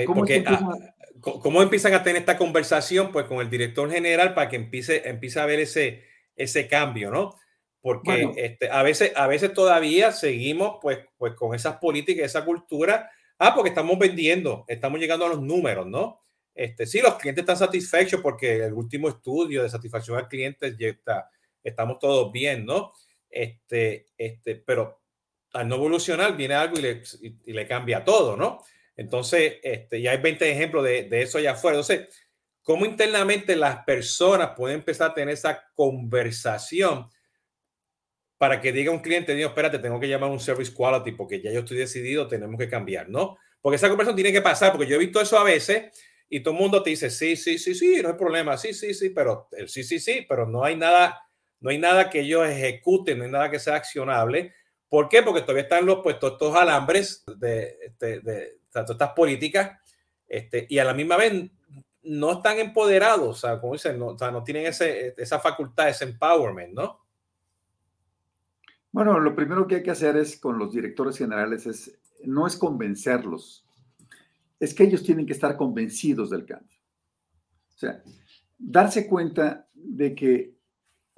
¿Cómo, 0.06 0.20
Porque, 0.20 0.42
ah, 0.46 0.74
¿Cómo 1.20 1.62
empiezan 1.62 1.94
a 1.94 2.02
tener 2.02 2.20
esta 2.20 2.38
conversación? 2.38 3.12
Pues 3.12 3.26
con 3.26 3.40
el 3.40 3.50
director 3.50 3.90
general 3.90 4.34
para 4.34 4.48
que 4.48 4.56
empiece, 4.56 5.08
empiece 5.08 5.40
a 5.40 5.46
ver 5.46 5.60
ese, 5.60 6.04
ese 6.36 6.68
cambio, 6.68 7.10
¿no? 7.10 7.34
Porque 7.80 8.32
este, 8.36 8.70
a, 8.70 8.82
veces, 8.82 9.12
a 9.16 9.26
veces 9.26 9.52
todavía 9.52 10.12
seguimos 10.12 10.78
pues, 10.80 10.98
pues 11.16 11.34
con 11.34 11.54
esas 11.54 11.76
políticas, 11.76 12.26
esa 12.26 12.44
cultura. 12.44 13.10
Ah, 13.38 13.54
porque 13.54 13.70
estamos 13.70 13.98
vendiendo, 13.98 14.64
estamos 14.68 14.98
llegando 14.98 15.26
a 15.26 15.28
los 15.28 15.42
números, 15.42 15.86
¿no? 15.86 16.20
Este, 16.58 16.86
sí, 16.86 17.00
los 17.00 17.14
clientes 17.14 17.42
están 17.42 17.56
satisfechos 17.56 18.20
porque 18.20 18.64
el 18.64 18.72
último 18.72 19.08
estudio 19.08 19.62
de 19.62 19.70
satisfacción 19.70 20.18
al 20.18 20.26
cliente 20.26 20.74
ya 20.76 20.88
está, 20.88 21.30
estamos 21.62 22.00
todos 22.00 22.32
bien, 22.32 22.66
¿no? 22.66 22.92
Este, 23.30 24.06
este, 24.18 24.56
pero 24.56 25.00
al 25.52 25.68
no 25.68 25.76
evolucionar 25.76 26.36
viene 26.36 26.54
algo 26.54 26.76
y 26.76 26.82
le, 26.82 27.02
y, 27.44 27.52
le 27.52 27.64
cambia 27.64 28.04
todo, 28.04 28.36
¿no? 28.36 28.58
Entonces, 28.96 29.58
este, 29.62 30.02
ya 30.02 30.10
hay 30.10 30.18
20 30.18 30.50
ejemplos 30.50 30.82
de, 30.82 31.04
de, 31.04 31.22
eso 31.22 31.38
allá 31.38 31.52
afuera. 31.52 31.76
Entonces, 31.76 32.08
¿cómo 32.64 32.84
internamente 32.86 33.54
las 33.54 33.84
personas 33.84 34.50
pueden 34.56 34.78
empezar 34.78 35.12
a 35.12 35.14
tener 35.14 35.34
esa 35.34 35.62
conversación 35.76 37.08
para 38.36 38.60
que 38.60 38.72
diga 38.72 38.90
un 38.90 38.98
cliente, 38.98 39.36
Dios, 39.36 39.50
espérate, 39.50 39.78
tengo 39.78 40.00
que 40.00 40.08
llamar 40.08 40.30
a 40.30 40.32
un 40.32 40.40
service 40.40 40.74
quality 40.74 41.12
porque 41.12 41.40
ya 41.40 41.52
yo 41.52 41.60
estoy 41.60 41.76
decidido, 41.76 42.26
tenemos 42.26 42.58
que 42.58 42.68
cambiar, 42.68 43.08
¿no? 43.08 43.38
Porque 43.60 43.76
esa 43.76 43.88
conversación 43.88 44.16
tiene 44.16 44.32
que 44.32 44.42
pasar, 44.42 44.72
porque 44.72 44.88
yo 44.88 44.96
he 44.96 44.98
visto 44.98 45.20
eso 45.20 45.38
a 45.38 45.44
veces 45.44 45.92
y 46.28 46.40
todo 46.40 46.54
el 46.54 46.60
mundo 46.60 46.82
te 46.82 46.90
dice, 46.90 47.10
sí, 47.10 47.36
sí, 47.36 47.58
sí, 47.58 47.74
sí, 47.74 48.00
no 48.02 48.08
hay 48.10 48.14
problema, 48.14 48.56
sí, 48.56 48.74
sí, 48.74 48.94
sí, 48.94 49.10
pero 49.10 49.48
el 49.52 49.68
sí, 49.68 49.82
sí, 49.84 49.98
sí, 49.98 50.26
pero 50.28 50.46
no 50.46 50.64
hay 50.64 50.76
nada 50.76 51.28
no 51.60 51.70
hay 51.70 51.78
nada 51.78 52.08
que 52.10 52.20
ellos 52.20 52.46
ejecuten, 52.46 53.18
no 53.18 53.24
hay 53.24 53.30
nada 53.30 53.50
que 53.50 53.58
sea 53.58 53.76
accionable. 53.76 54.54
¿Por 54.88 55.08
qué? 55.08 55.22
Porque 55.22 55.42
todavía 55.42 55.64
están 55.64 55.86
los 55.86 56.00
puestos 56.02 56.32
estos 56.32 56.54
alambres 56.56 57.24
de, 57.36 57.76
este, 57.82 58.20
de, 58.20 58.20
de, 58.20 58.60
estas 58.72 59.10
políticas 59.10 59.78
este, 60.26 60.66
y 60.68 60.78
a 60.78 60.84
la 60.84 60.94
misma 60.94 61.16
vez 61.16 61.50
no 62.02 62.32
están 62.32 62.58
empoderados, 62.58 63.28
o 63.28 63.34
sea, 63.48 63.60
como 63.60 63.74
dicen, 63.74 63.98
no, 63.98 64.06
o 64.08 64.18
sea, 64.18 64.30
no 64.30 64.42
tienen 64.44 64.66
ese, 64.66 65.14
esa 65.18 65.40
facultad, 65.40 65.88
ese 65.88 66.04
empowerment, 66.04 66.72
¿no? 66.72 67.00
Bueno, 68.92 69.18
lo 69.18 69.34
primero 69.34 69.66
que 69.66 69.76
hay 69.76 69.82
que 69.82 69.90
hacer 69.90 70.16
es 70.16 70.38
con 70.38 70.58
los 70.58 70.72
directores 70.72 71.18
generales 71.18 71.66
es 71.66 71.98
no 72.24 72.46
es 72.46 72.56
convencerlos, 72.56 73.66
es 74.58 74.74
que 74.74 74.84
ellos 74.84 75.02
tienen 75.02 75.26
que 75.26 75.32
estar 75.32 75.56
convencidos 75.56 76.30
del 76.30 76.44
cambio. 76.44 76.78
O 77.74 77.78
sea, 77.78 78.02
darse 78.58 79.06
cuenta 79.06 79.68
de 79.72 80.14
que 80.14 80.58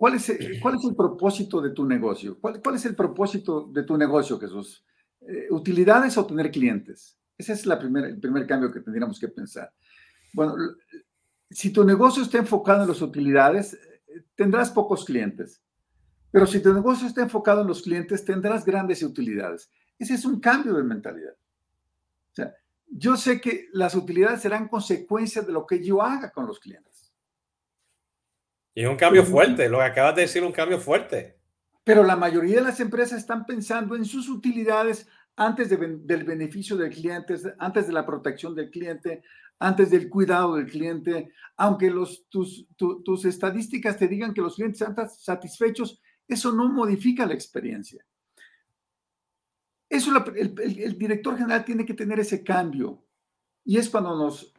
¿Cuál 0.00 0.14
es, 0.14 0.32
¿Cuál 0.62 0.76
es 0.76 0.84
el 0.86 0.96
propósito 0.96 1.60
de 1.60 1.72
tu 1.72 1.84
negocio? 1.84 2.38
¿Cuál, 2.40 2.74
es 2.74 2.86
el 2.86 2.94
propósito 2.94 3.68
de 3.70 3.82
tu 3.82 3.98
negocio, 3.98 4.40
Jesús? 4.40 4.82
Eh, 5.20 5.48
¿Utilidades 5.50 6.16
o 6.16 6.24
tener 6.24 6.50
clientes? 6.50 7.18
Ese 7.36 7.52
es 7.52 7.66
el 7.66 8.18
primer 8.18 8.46
cambio 8.46 8.72
que 8.72 8.80
tendríamos 8.80 9.20
que 9.20 9.28
pensar. 9.28 9.70
Bueno, 10.32 10.54
si 11.50 11.70
tu 11.70 11.84
negocio 11.84 12.22
está 12.22 12.38
enfocado 12.38 12.80
en 12.80 12.88
las 12.88 13.02
utilidades, 13.02 13.78
tendrás 14.34 14.70
pocos 14.70 15.04
clientes. 15.04 15.62
Pero 16.30 16.46
si 16.46 16.60
tu 16.62 16.72
negocio 16.72 17.06
está 17.06 17.20
enfocado 17.20 17.60
en 17.60 17.66
los 17.66 17.82
clientes, 17.82 18.24
tendrás 18.24 18.64
grandes 18.64 19.02
utilidades. 19.02 19.70
Ese 19.98 20.14
es 20.14 20.24
un 20.24 20.40
cambio 20.40 20.72
de 20.72 20.82
mentalidad. 20.82 21.34
Yo 22.90 23.16
sé 23.16 23.40
que 23.40 23.68
las 23.72 23.94
utilidades 23.94 24.42
serán 24.42 24.68
consecuencia 24.68 25.42
de 25.42 25.52
lo 25.52 25.64
que 25.64 25.82
yo 25.82 26.02
haga 26.02 26.30
con 26.32 26.46
los 26.46 26.58
clientes. 26.58 27.12
Y 28.74 28.82
es 28.82 28.88
un 28.88 28.96
cambio 28.96 29.24
fuerte, 29.24 29.68
lo 29.68 29.78
que 29.78 29.84
acabas 29.84 30.16
de 30.16 30.22
decir, 30.22 30.42
un 30.42 30.52
cambio 30.52 30.80
fuerte. 30.80 31.38
Pero 31.84 32.02
la 32.02 32.16
mayoría 32.16 32.56
de 32.56 32.62
las 32.62 32.80
empresas 32.80 33.20
están 33.20 33.46
pensando 33.46 33.94
en 33.94 34.04
sus 34.04 34.28
utilidades 34.28 35.08
antes 35.36 35.70
del 35.70 36.24
beneficio 36.24 36.76
del 36.76 36.90
cliente, 36.90 37.34
antes 37.58 37.86
de 37.86 37.92
la 37.92 38.04
protección 38.04 38.54
del 38.54 38.70
cliente, 38.70 39.22
antes 39.58 39.90
del 39.90 40.08
cuidado 40.08 40.56
del 40.56 40.66
cliente. 40.66 41.32
Aunque 41.56 41.90
los, 41.90 42.26
tus, 42.28 42.66
tus 42.76 43.24
estadísticas 43.24 43.96
te 43.96 44.08
digan 44.08 44.34
que 44.34 44.42
los 44.42 44.56
clientes 44.56 44.80
están 44.80 45.08
satisfechos, 45.08 46.00
eso 46.26 46.52
no 46.52 46.68
modifica 46.68 47.24
la 47.26 47.34
experiencia. 47.34 48.04
Eso 49.90 50.16
el, 50.16 50.54
el 50.58 50.96
director 50.96 51.36
general 51.36 51.64
tiene 51.64 51.84
que 51.84 51.94
tener 51.94 52.18
ese 52.20 52.42
cambio. 52.42 53.04
Y 53.64 53.76
es 53.76 53.90
cuando 53.90 54.16
nos, 54.16 54.54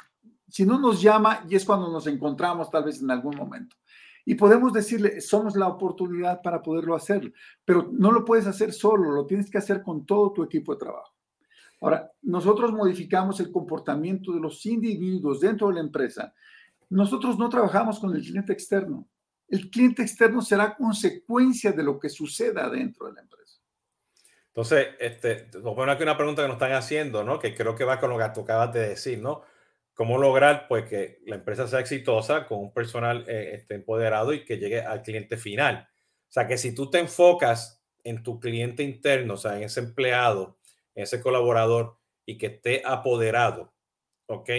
si 0.47 0.65
no 0.65 0.77
nos 0.77 1.01
llama, 1.01 1.45
y 1.49 1.55
es 1.55 1.65
cuando 1.65 1.89
nos 1.89 2.05
encontramos 2.05 2.69
tal 2.69 2.83
vez 2.83 3.01
en 3.01 3.09
algún 3.09 3.35
momento. 3.35 3.77
Y 4.25 4.35
podemos 4.35 4.71
decirle, 4.73 5.21
somos 5.21 5.55
la 5.55 5.67
oportunidad 5.67 6.41
para 6.41 6.61
poderlo 6.61 6.95
hacer, 6.95 7.33
pero 7.65 7.89
no 7.91 8.11
lo 8.11 8.23
puedes 8.23 8.45
hacer 8.45 8.71
solo, 8.73 9.09
lo 9.11 9.25
tienes 9.25 9.49
que 9.49 9.57
hacer 9.57 9.81
con 9.81 10.05
todo 10.05 10.31
tu 10.33 10.43
equipo 10.43 10.73
de 10.73 10.79
trabajo. 10.79 11.15
Ahora, 11.79 12.11
nosotros 12.21 12.71
modificamos 12.71 13.39
el 13.39 13.51
comportamiento 13.51 14.33
de 14.33 14.39
los 14.39 14.63
individuos 14.67 15.39
dentro 15.39 15.69
de 15.69 15.75
la 15.75 15.79
empresa. 15.79 16.33
Nosotros 16.89 17.39
no 17.39 17.49
trabajamos 17.49 17.99
con 17.99 18.15
el 18.15 18.21
cliente 18.21 18.53
externo. 18.53 19.07
El 19.47 19.69
cliente 19.71 20.03
externo 20.03 20.41
será 20.41 20.75
consecuencia 20.75 21.71
de 21.71 21.83
lo 21.83 21.97
que 21.97 22.09
suceda 22.09 22.69
dentro 22.69 23.07
de 23.07 23.13
la 23.13 23.21
empresa. 23.21 23.40
Entonces, 24.53 24.89
este, 24.99 25.47
voy 25.59 25.71
a 25.71 25.75
poner 25.75 25.95
aquí 25.95 26.03
una 26.03 26.17
pregunta 26.17 26.41
que 26.41 26.47
nos 26.47 26.55
están 26.55 26.73
haciendo, 26.73 27.23
¿no? 27.23 27.39
Que 27.39 27.55
creo 27.55 27.75
que 27.75 27.85
va 27.85 27.99
con 27.99 28.09
lo 28.09 28.17
que 28.17 28.23
acabas 28.23 28.73
de 28.73 28.89
decir, 28.89 29.19
¿no? 29.19 29.43
cómo 29.93 30.17
lograr 30.17 30.67
pues 30.67 30.85
que 30.85 31.19
la 31.25 31.35
empresa 31.35 31.67
sea 31.67 31.79
exitosa 31.79 32.47
con 32.47 32.59
un 32.59 32.73
personal 32.73 33.23
eh, 33.27 33.51
este, 33.53 33.75
empoderado 33.75 34.33
y 34.33 34.45
que 34.45 34.57
llegue 34.57 34.81
al 34.81 35.01
cliente 35.03 35.37
final. 35.37 35.87
O 36.27 36.31
sea, 36.31 36.47
que 36.47 36.57
si 36.57 36.73
tú 36.73 36.89
te 36.89 36.99
enfocas 36.99 37.83
en 38.03 38.23
tu 38.23 38.39
cliente 38.39 38.83
interno, 38.83 39.35
o 39.35 39.37
sea, 39.37 39.57
en 39.57 39.63
ese 39.63 39.81
empleado, 39.81 40.57
en 40.95 41.03
ese 41.03 41.21
colaborador 41.21 41.97
y 42.25 42.37
que 42.37 42.47
esté 42.47 42.81
apoderado, 42.85 43.73
¿ok? 44.27 44.49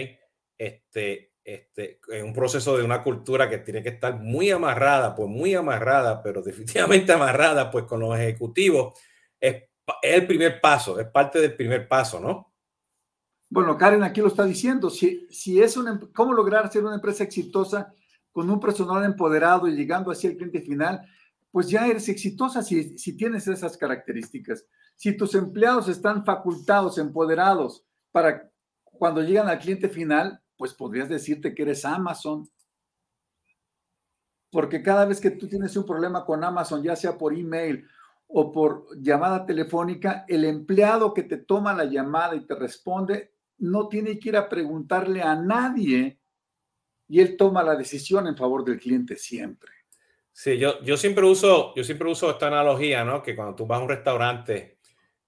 Este, 0.57 1.33
este, 1.43 1.99
en 2.09 2.25
un 2.25 2.33
proceso 2.33 2.77
de 2.77 2.83
una 2.83 3.03
cultura 3.03 3.49
que 3.49 3.57
tiene 3.57 3.83
que 3.83 3.89
estar 3.89 4.17
muy 4.19 4.49
amarrada, 4.51 5.15
pues 5.15 5.27
muy 5.27 5.55
amarrada, 5.55 6.21
pero 6.23 6.41
definitivamente 6.43 7.11
amarrada, 7.11 7.71
pues 7.71 7.85
con 7.85 7.99
los 7.99 8.17
ejecutivos, 8.17 8.97
es 9.41 9.63
es 10.01 10.15
el 10.15 10.27
primer 10.27 10.61
paso, 10.61 10.99
es 10.99 11.07
parte 11.07 11.39
del 11.39 11.55
primer 11.55 11.87
paso, 11.87 12.19
¿no? 12.19 12.53
Bueno, 13.49 13.77
Karen 13.77 14.03
aquí 14.03 14.21
lo 14.21 14.27
está 14.27 14.45
diciendo. 14.45 14.89
Si, 14.89 15.27
si 15.29 15.61
es 15.61 15.77
una, 15.77 15.99
¿Cómo 16.13 16.33
lograr 16.33 16.71
ser 16.71 16.83
una 16.83 16.95
empresa 16.95 17.23
exitosa 17.23 17.93
con 18.31 18.49
un 18.49 18.59
personal 18.59 19.03
empoderado 19.03 19.67
y 19.67 19.75
llegando 19.75 20.09
así 20.09 20.27
al 20.27 20.35
cliente 20.35 20.61
final? 20.61 21.07
Pues 21.51 21.69
ya 21.69 21.85
eres 21.87 22.09
exitosa 22.09 22.63
si, 22.63 22.97
si 22.97 23.15
tienes 23.15 23.47
esas 23.47 23.77
características. 23.77 24.65
Si 24.95 25.15
tus 25.15 25.35
empleados 25.35 25.87
están 25.87 26.25
facultados, 26.25 26.97
empoderados 26.97 27.85
para 28.11 28.49
cuando 28.83 29.21
llegan 29.21 29.47
al 29.47 29.59
cliente 29.59 29.89
final, 29.89 30.41
pues 30.57 30.73
podrías 30.73 31.09
decirte 31.09 31.53
que 31.53 31.61
eres 31.61 31.85
Amazon. 31.85 32.49
Porque 34.51 34.81
cada 34.81 35.05
vez 35.05 35.19
que 35.19 35.31
tú 35.31 35.47
tienes 35.47 35.75
un 35.75 35.85
problema 35.85 36.25
con 36.25 36.43
Amazon, 36.43 36.81
ya 36.81 36.95
sea 36.95 37.17
por 37.17 37.33
email 37.33 37.87
o 38.35 38.51
por 38.51 38.87
llamada 38.99 39.45
telefónica, 39.45 40.25
el 40.27 40.43
empleado 40.45 41.13
que 41.13 41.23
te 41.23 41.37
toma 41.37 41.73
la 41.73 41.85
llamada 41.85 42.35
y 42.35 42.45
te 42.45 42.55
responde 42.55 43.31
no 43.59 43.87
tiene 43.87 44.17
que 44.17 44.29
ir 44.29 44.37
a 44.37 44.49
preguntarle 44.49 45.21
a 45.21 45.35
nadie 45.35 46.19
y 47.07 47.19
él 47.19 47.37
toma 47.37 47.61
la 47.61 47.75
decisión 47.75 48.25
en 48.25 48.35
favor 48.35 48.65
del 48.65 48.79
cliente 48.79 49.17
siempre. 49.17 49.71
Sí, 50.31 50.57
yo, 50.57 50.81
yo 50.81 50.97
siempre 50.97 51.23
uso, 51.25 51.75
yo 51.75 51.83
siempre 51.83 52.09
uso 52.09 52.31
esta 52.31 52.47
analogía, 52.47 53.03
¿no? 53.03 53.21
Que 53.21 53.35
cuando 53.35 53.53
tú 53.53 53.67
vas 53.67 53.79
a 53.79 53.83
un 53.83 53.89
restaurante 53.89 54.79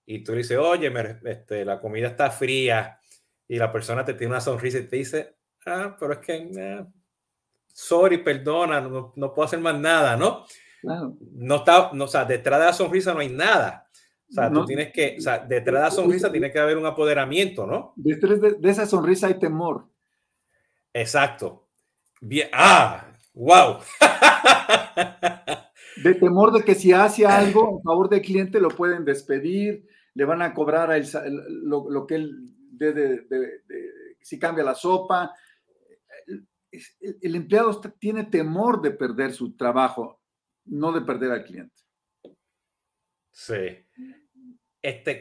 y 0.04 0.24
tú 0.24 0.34
dices, 0.34 0.58
oye, 0.58 0.92
este, 1.26 1.64
la 1.64 1.80
comida 1.80 2.08
está 2.08 2.32
fría 2.32 3.00
y 3.48 3.58
la 3.58 3.72
persona 3.72 4.04
te 4.04 4.16
tiene 4.16 4.32
una 4.32 4.42
sonrisa 4.42 4.80
y 4.80 4.88
te 4.88 4.96
dice, 4.96 5.36
ah, 5.68 5.96
pero 6.00 6.14
es 6.14 6.20
que, 6.20 6.50
eh, 6.58 6.86
sorry, 7.68 8.18
perdona, 8.18 8.82
no, 8.82 9.14
no, 9.16 9.32
puedo 9.32 9.46
hacer 9.46 9.60
más 9.60 9.80
nada, 9.80 10.18
¿no? 10.18 10.48
No 10.86 11.56
está, 11.56 11.92
no, 11.94 12.06
o 12.06 12.08
sea, 12.08 12.26
detrás 12.26 12.60
de 12.60 12.66
la 12.66 12.74
sonrisa 12.74 13.14
no 13.14 13.20
hay 13.20 13.30
nada. 13.30 13.86
O 14.30 14.34
sea, 14.34 14.52
tú 14.52 14.66
tienes 14.66 14.92
que, 14.92 15.16
o 15.18 15.22
sea, 15.22 15.40
detrás 15.40 15.76
de 15.76 15.82
la 15.82 15.92
sonrisa 15.92 16.32
tiene 16.32 16.52
que 16.52 16.60
haber 16.60 16.78
un 16.78 16.86
apoderamiento, 16.86 17.68
¿no? 17.68 17.94
Detrás 17.96 18.42
de, 18.42 18.58
esa 18.64 18.86
sonrisa 18.86 19.28
hay 19.28 19.36
temor. 19.36 19.88
Exacto. 20.94 21.68
Bien. 22.22 22.50
Ah, 22.52 23.08
wow. 23.34 23.78
de 26.04 26.16
temor 26.16 26.54
de 26.54 26.64
que 26.64 26.76
si 26.76 26.92
hace 26.92 27.26
algo 27.26 27.78
en 27.78 27.84
favor 27.84 28.10
del 28.10 28.22
cliente 28.22 28.60
lo 28.60 28.70
pueden 28.70 29.06
despedir, 29.06 29.88
le 30.16 30.26
van 30.26 30.42
a 30.42 30.54
cobrar 30.54 30.92
el, 30.92 31.06
lo, 31.64 32.08
que 32.08 32.16
él 32.16 32.36
de, 32.72 32.94
de, 32.94 33.28
si 34.22 34.40
cambia 34.40 34.64
la 34.64 34.76
sopa. 34.76 35.34
El, 36.26 36.48
el 37.22 37.36
empleado 37.36 37.80
tiene 38.00 38.24
temor 38.24 38.82
de 38.82 38.92
perder 38.92 39.34
su 39.34 39.56
trabajo, 39.56 40.22
no 40.66 40.92
de 40.92 41.02
perder 41.02 41.32
al 41.32 41.44
cliente. 41.44 41.76
Sí. 43.32 43.86
Este, 44.82 45.20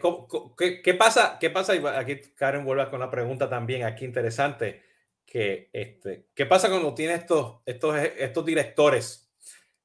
qué, 0.82 0.94
pasa? 0.94 1.38
¿Qué 1.40 1.50
pasa? 1.50 1.72
Aquí 1.98 2.20
Karen 2.36 2.64
vuelve 2.64 2.88
con 2.90 3.00
la 3.00 3.10
pregunta 3.10 3.48
también, 3.48 3.84
aquí 3.84 4.04
interesante, 4.04 4.82
que 5.24 5.70
este, 5.72 6.28
¿qué 6.34 6.44
pasa 6.44 6.68
cuando 6.68 6.94
tiene 6.94 7.14
estos, 7.14 7.62
estos, 7.64 7.96
estos 7.96 8.44
directores? 8.44 9.32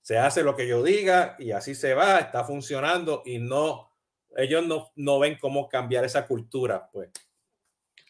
Se 0.01 0.17
hace 0.17 0.43
lo 0.43 0.55
que 0.55 0.67
yo 0.67 0.83
diga 0.83 1.35
y 1.39 1.51
así 1.51 1.75
se 1.75 1.93
va, 1.93 2.19
está 2.19 2.43
funcionando 2.43 3.23
y 3.25 3.39
no, 3.39 3.89
ellos 4.35 4.67
no, 4.67 4.91
no 4.95 5.17
ven 5.17 5.37
cómo 5.39 5.69
cambiar 5.69 6.03
esa 6.03 6.27
cultura, 6.27 6.89
pues. 6.91 7.09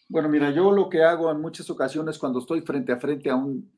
Bueno, 0.07 0.27
mira, 0.27 0.49
yo 0.49 0.71
lo 0.71 0.89
que 0.89 1.03
hago 1.03 1.31
en 1.31 1.39
muchas 1.39 1.69
ocasiones 1.69 2.17
cuando 2.17 2.39
estoy 2.39 2.62
frente 2.62 2.91
a 2.91 2.97
frente 2.97 3.29
a 3.29 3.35
un, 3.35 3.71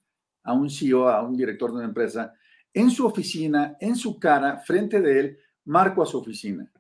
a 0.44 0.54
un 0.54 0.70
CEO, 0.70 1.10
a 1.10 1.22
un 1.22 1.36
director 1.36 1.72
de 1.72 1.78
una 1.78 1.86
empresa, 1.86 2.34
en 2.74 2.90
su 2.90 3.06
oficina, 3.06 3.76
en 3.80 3.96
su 3.96 4.20
cara, 4.20 4.60
frente 4.60 5.02
de 5.02 5.20
él, 5.20 5.38
marco 5.66 6.02
a 6.02 6.06
su 6.06 6.18
oficina. 6.18 6.72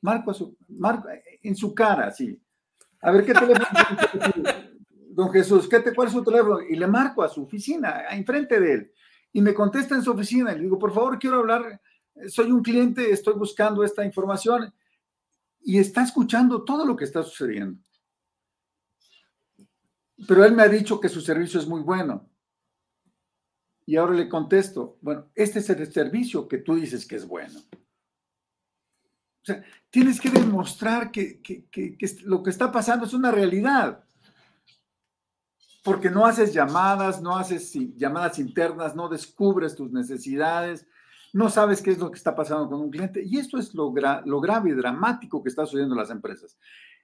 Marco 0.00 0.30
a 0.30 0.34
su, 0.34 0.56
marco 0.68 1.08
en 1.42 1.56
su 1.56 1.74
cara, 1.74 2.10
sí. 2.10 2.40
A 3.00 3.10
ver, 3.10 3.24
¿qué 3.24 3.32
teléfono? 3.32 3.66
Don 5.10 5.30
Jesús, 5.32 5.68
¿qué 5.68 5.80
te, 5.80 5.94
¿cuál 5.94 6.08
es 6.08 6.14
su 6.14 6.22
teléfono? 6.22 6.60
Y 6.60 6.76
le 6.76 6.86
marco 6.86 7.22
a 7.22 7.28
su 7.28 7.42
oficina, 7.42 8.04
enfrente 8.10 8.60
de 8.60 8.72
él. 8.72 8.92
Y 9.32 9.40
me 9.40 9.54
contesta 9.54 9.94
en 9.94 10.02
su 10.02 10.12
oficina. 10.12 10.52
Y 10.52 10.56
le 10.56 10.62
digo, 10.62 10.78
por 10.78 10.92
favor, 10.92 11.18
quiero 11.18 11.38
hablar. 11.38 11.80
Soy 12.28 12.50
un 12.50 12.62
cliente, 12.62 13.10
estoy 13.10 13.34
buscando 13.34 13.82
esta 13.82 14.04
información. 14.04 14.72
Y 15.60 15.78
está 15.78 16.02
escuchando 16.02 16.62
todo 16.64 16.84
lo 16.84 16.96
que 16.96 17.04
está 17.04 17.22
sucediendo. 17.22 17.80
Pero 20.26 20.44
él 20.44 20.52
me 20.52 20.62
ha 20.62 20.68
dicho 20.68 21.00
que 21.00 21.08
su 21.08 21.20
servicio 21.20 21.60
es 21.60 21.66
muy 21.66 21.82
bueno. 21.82 22.28
Y 23.88 23.96
ahora 23.96 24.12
le 24.12 24.28
contesto, 24.28 24.98
bueno, 25.00 25.30
este 25.34 25.60
es 25.60 25.70
el 25.70 25.92
servicio 25.92 26.46
que 26.46 26.58
tú 26.58 26.74
dices 26.76 27.06
que 27.06 27.16
es 27.16 27.26
bueno 27.26 27.58
sea, 29.48 29.64
tienes 29.90 30.20
que 30.20 30.30
demostrar 30.30 31.10
que, 31.10 31.40
lo 32.24 32.42
que 32.42 32.50
está 32.50 32.70
pasando 32.70 33.06
es 33.06 33.14
una 33.14 33.30
realidad. 33.30 34.04
Porque 35.82 36.10
no 36.10 36.26
haces 36.26 36.52
llamadas, 36.52 37.22
no 37.22 37.36
haces 37.36 37.72
llamadas 37.96 38.38
internas, 38.38 38.94
no 38.94 39.08
descubres 39.08 39.74
tus 39.74 39.90
necesidades, 39.90 40.86
no 41.32 41.48
sabes 41.48 41.80
qué 41.80 41.92
es 41.92 41.98
lo 41.98 42.10
que 42.10 42.18
está 42.18 42.34
pasando 42.34 42.68
con 42.68 42.80
un 42.80 42.90
cliente. 42.90 43.22
Y 43.24 43.38
esto 43.38 43.58
es 43.58 43.74
lo, 43.74 43.92
lo 44.24 44.40
grave 44.40 44.70
y 44.70 44.74
dramático 44.74 45.42
que 45.42 45.48
está 45.48 45.64
sucediendo 45.64 45.94
en 45.94 46.00
las 46.00 46.10
empresas. 46.10 46.58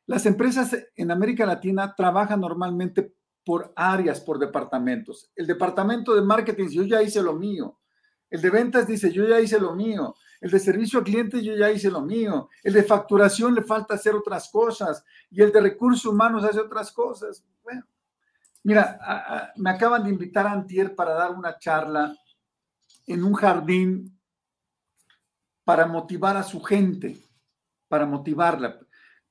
Las 0.06 0.26
empresas 0.26 0.76
en 0.96 1.10
América 1.10 1.46
Latina 1.46 1.94
trabajan 1.96 2.40
normalmente 2.40 3.14
por 3.44 3.72
áreas, 3.76 4.20
por 4.20 4.38
departamentos. 4.38 5.30
El 5.36 5.46
departamento 5.46 6.14
de 6.14 6.22
marketing, 6.22 6.68
yo 6.68 6.82
ya 6.84 7.02
hice 7.02 7.22
lo 7.22 7.34
mío. 7.34 7.78
El 8.30 8.40
de 8.40 8.50
ventas 8.50 8.86
dice, 8.86 9.12
yo 9.12 9.24
ya 9.26 9.40
hice 9.40 9.60
lo 9.60 9.74
mío. 9.74 10.14
El 10.40 10.50
de 10.50 10.58
servicio 10.58 10.98
al 10.98 11.04
cliente 11.04 11.42
yo 11.42 11.54
ya 11.54 11.70
hice 11.70 11.90
lo 11.90 12.00
mío. 12.00 12.48
El 12.62 12.72
de 12.72 12.82
facturación 12.82 13.54
le 13.54 13.62
falta 13.62 13.94
hacer 13.94 14.14
otras 14.14 14.50
cosas. 14.50 15.04
Y 15.30 15.42
el 15.42 15.52
de 15.52 15.60
recursos 15.60 16.06
humanos 16.06 16.44
hace 16.44 16.60
otras 16.60 16.90
cosas. 16.92 17.44
Bueno, 17.62 17.84
mira, 18.62 19.52
me 19.56 19.70
acaban 19.70 20.04
de 20.04 20.10
invitar 20.10 20.46
a 20.46 20.52
Antier 20.52 20.94
para 20.94 21.12
dar 21.12 21.30
una 21.32 21.58
charla 21.58 22.16
en 23.06 23.22
un 23.22 23.34
jardín 23.34 24.18
para 25.64 25.86
motivar 25.86 26.36
a 26.36 26.42
su 26.42 26.62
gente, 26.62 27.16
para 27.88 28.04
motivarla, 28.04 28.78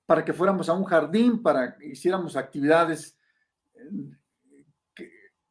para 0.06 0.26
que 0.26 0.34
fuéramos 0.34 0.67
a 0.67 0.73
un 0.73 0.84
jardín, 0.84 1.41
para 1.41 1.78
que 1.78 1.89
hiciéramos 1.89 2.36
actividades. 2.36 3.17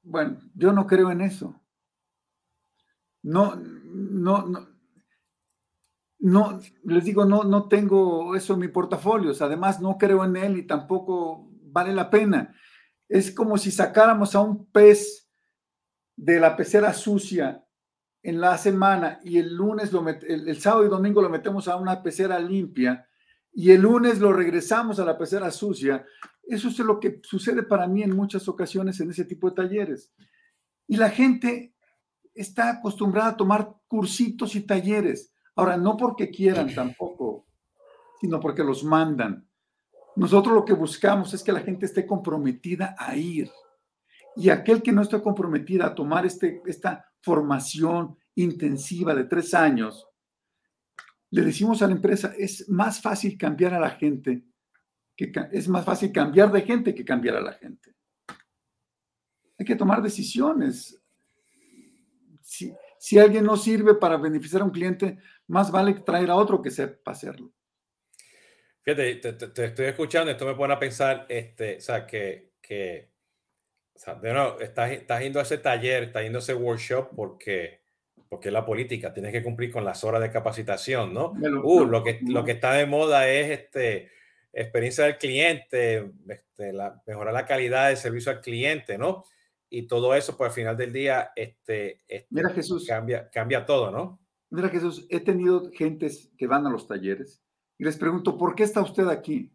Bueno, 0.02 0.38
yo 0.54 0.72
no 0.72 0.86
creo 0.86 1.10
en 1.10 1.20
eso. 1.20 1.60
No, 3.22 3.54
no, 3.56 4.46
no, 4.46 4.68
no, 6.18 6.60
les 6.84 7.04
digo, 7.04 7.24
no, 7.24 7.44
no 7.44 7.68
tengo 7.68 8.34
eso 8.34 8.54
en 8.54 8.60
mi 8.60 8.68
portafolio, 8.68 9.32
además 9.40 9.80
no 9.80 9.98
creo 9.98 10.24
en 10.24 10.36
él 10.36 10.56
y 10.56 10.66
tampoco 10.66 11.48
vale 11.64 11.92
la 11.92 12.10
pena. 12.10 12.54
Es 13.08 13.32
como 13.32 13.58
si 13.58 13.70
sacáramos 13.70 14.34
a 14.34 14.40
un 14.40 14.66
pez 14.66 15.28
de 16.16 16.38
la 16.38 16.56
pecera 16.56 16.92
sucia 16.92 17.64
en 18.22 18.40
la 18.40 18.56
semana 18.56 19.20
y 19.24 19.38
el 19.38 19.54
lunes, 19.54 19.92
lo 19.92 20.06
el, 20.08 20.60
sábado 20.60 20.86
y 20.86 20.88
domingo 20.88 21.20
lo 21.20 21.28
metemos 21.28 21.66
a 21.66 21.76
una 21.76 22.02
pecera 22.02 22.38
limpia 22.38 23.08
y 23.52 23.72
el 23.72 23.82
lunes 23.82 24.20
lo 24.20 24.32
regresamos 24.32 25.00
a 25.00 25.04
la 25.04 25.18
pecera 25.18 25.50
sucia. 25.50 26.06
Eso 26.44 26.68
es 26.68 26.78
lo 26.80 27.00
que 27.00 27.20
sucede 27.22 27.62
para 27.62 27.86
mí 27.86 28.02
en 28.02 28.16
muchas 28.16 28.48
ocasiones 28.48 29.00
en 29.00 29.10
ese 29.10 29.24
tipo 29.24 29.48
de 29.48 29.56
talleres. 29.56 30.12
Y 30.86 30.96
la 30.96 31.10
gente 31.10 31.74
está 32.34 32.70
acostumbrada 32.70 33.30
a 33.30 33.36
tomar 33.36 33.74
cursitos 33.88 34.54
y 34.54 34.62
talleres 34.62 35.32
Ahora, 35.54 35.76
no 35.76 35.96
porque 35.96 36.30
quieran 36.30 36.68
tampoco, 36.74 37.46
sino 38.20 38.40
porque 38.40 38.64
los 38.64 38.84
mandan. 38.84 39.46
Nosotros 40.16 40.54
lo 40.54 40.64
que 40.64 40.74
buscamos 40.74 41.32
es 41.34 41.42
que 41.42 41.52
la 41.52 41.60
gente 41.60 41.86
esté 41.86 42.06
comprometida 42.06 42.94
a 42.98 43.16
ir. 43.16 43.50
Y 44.36 44.50
aquel 44.50 44.82
que 44.82 44.92
no 44.92 45.02
esté 45.02 45.20
comprometida 45.20 45.86
a 45.86 45.94
tomar 45.94 46.24
este, 46.24 46.62
esta 46.66 47.06
formación 47.20 48.16
intensiva 48.34 49.14
de 49.14 49.24
tres 49.24 49.52
años, 49.52 50.06
le 51.30 51.42
decimos 51.42 51.82
a 51.82 51.86
la 51.86 51.94
empresa, 51.94 52.32
es 52.38 52.68
más 52.68 53.00
fácil 53.00 53.38
cambiar 53.38 53.74
a 53.74 53.80
la 53.80 53.90
gente, 53.90 54.44
que 55.16 55.32
es 55.52 55.68
más 55.68 55.84
fácil 55.84 56.12
cambiar 56.12 56.50
de 56.50 56.62
gente 56.62 56.94
que 56.94 57.04
cambiar 57.04 57.36
a 57.36 57.40
la 57.40 57.52
gente. 57.52 57.94
Hay 59.58 59.66
que 59.66 59.76
tomar 59.76 60.02
decisiones. 60.02 61.00
Si, 62.42 62.74
si 62.98 63.18
alguien 63.18 63.44
no 63.44 63.56
sirve 63.56 63.94
para 63.94 64.16
beneficiar 64.16 64.62
a 64.62 64.64
un 64.64 64.70
cliente, 64.70 65.18
más 65.48 65.70
vale 65.70 65.94
traer 65.94 66.30
a 66.30 66.36
otro 66.36 66.62
que 66.62 66.70
sepa 66.70 67.12
hacerlo. 67.12 67.52
Fíjate, 68.82 69.14
te, 69.16 69.64
estoy 69.64 69.86
escuchando, 69.86 70.32
esto 70.32 70.46
me 70.46 70.54
pone 70.54 70.74
a 70.74 70.78
pensar, 70.78 71.26
este, 71.28 71.76
o 71.76 71.80
sea, 71.80 72.04
que, 72.04 72.54
que 72.60 73.12
o 73.94 73.98
sea, 73.98 74.16
de 74.16 74.32
nuevo, 74.32 74.58
estás, 74.58 74.90
estás 74.90 75.20
yendo 75.20 75.38
a 75.38 75.42
ese 75.42 75.58
taller, 75.58 76.04
estás 76.04 76.22
yendo 76.24 76.38
a 76.38 76.42
ese 76.42 76.54
workshop 76.54 77.10
porque, 77.14 77.82
porque 78.28 78.50
la 78.50 78.66
política, 78.66 79.12
tienes 79.12 79.30
que 79.30 79.42
cumplir 79.42 79.70
con 79.70 79.84
las 79.84 80.02
horas 80.02 80.20
de 80.20 80.32
capacitación, 80.32 81.14
¿no? 81.14 81.32
Lo, 81.38 81.64
uh, 81.64 81.84
lo, 81.84 82.02
que, 82.02 82.18
lo 82.26 82.44
que 82.44 82.52
está 82.52 82.72
de 82.72 82.86
moda 82.86 83.28
es 83.28 83.60
este, 83.60 84.10
experiencia 84.52 85.04
del 85.04 85.18
cliente, 85.18 86.12
este, 86.28 86.72
la, 86.72 87.02
mejorar 87.06 87.32
la 87.32 87.46
calidad 87.46 87.88
del 87.88 87.96
servicio 87.96 88.32
al 88.32 88.40
cliente, 88.40 88.98
¿no? 88.98 89.24
Y 89.70 89.86
todo 89.86 90.14
eso, 90.14 90.36
pues 90.36 90.50
al 90.50 90.54
final 90.54 90.76
del 90.76 90.92
día, 90.92 91.32
este, 91.34 92.02
este 92.06 92.28
Mira, 92.30 92.50
Jesús. 92.50 92.86
Cambia, 92.86 93.30
cambia 93.30 93.64
todo, 93.64 93.90
¿no? 93.90 94.20
Mira, 94.50 94.68
Jesús, 94.68 95.06
he 95.08 95.20
tenido 95.20 95.70
gentes 95.72 96.30
que 96.36 96.46
van 96.46 96.66
a 96.66 96.70
los 96.70 96.86
talleres 96.86 97.42
y 97.78 97.84
les 97.84 97.96
pregunto, 97.96 98.36
¿por 98.36 98.54
qué 98.54 98.64
está 98.64 98.82
usted 98.82 99.08
aquí? 99.08 99.50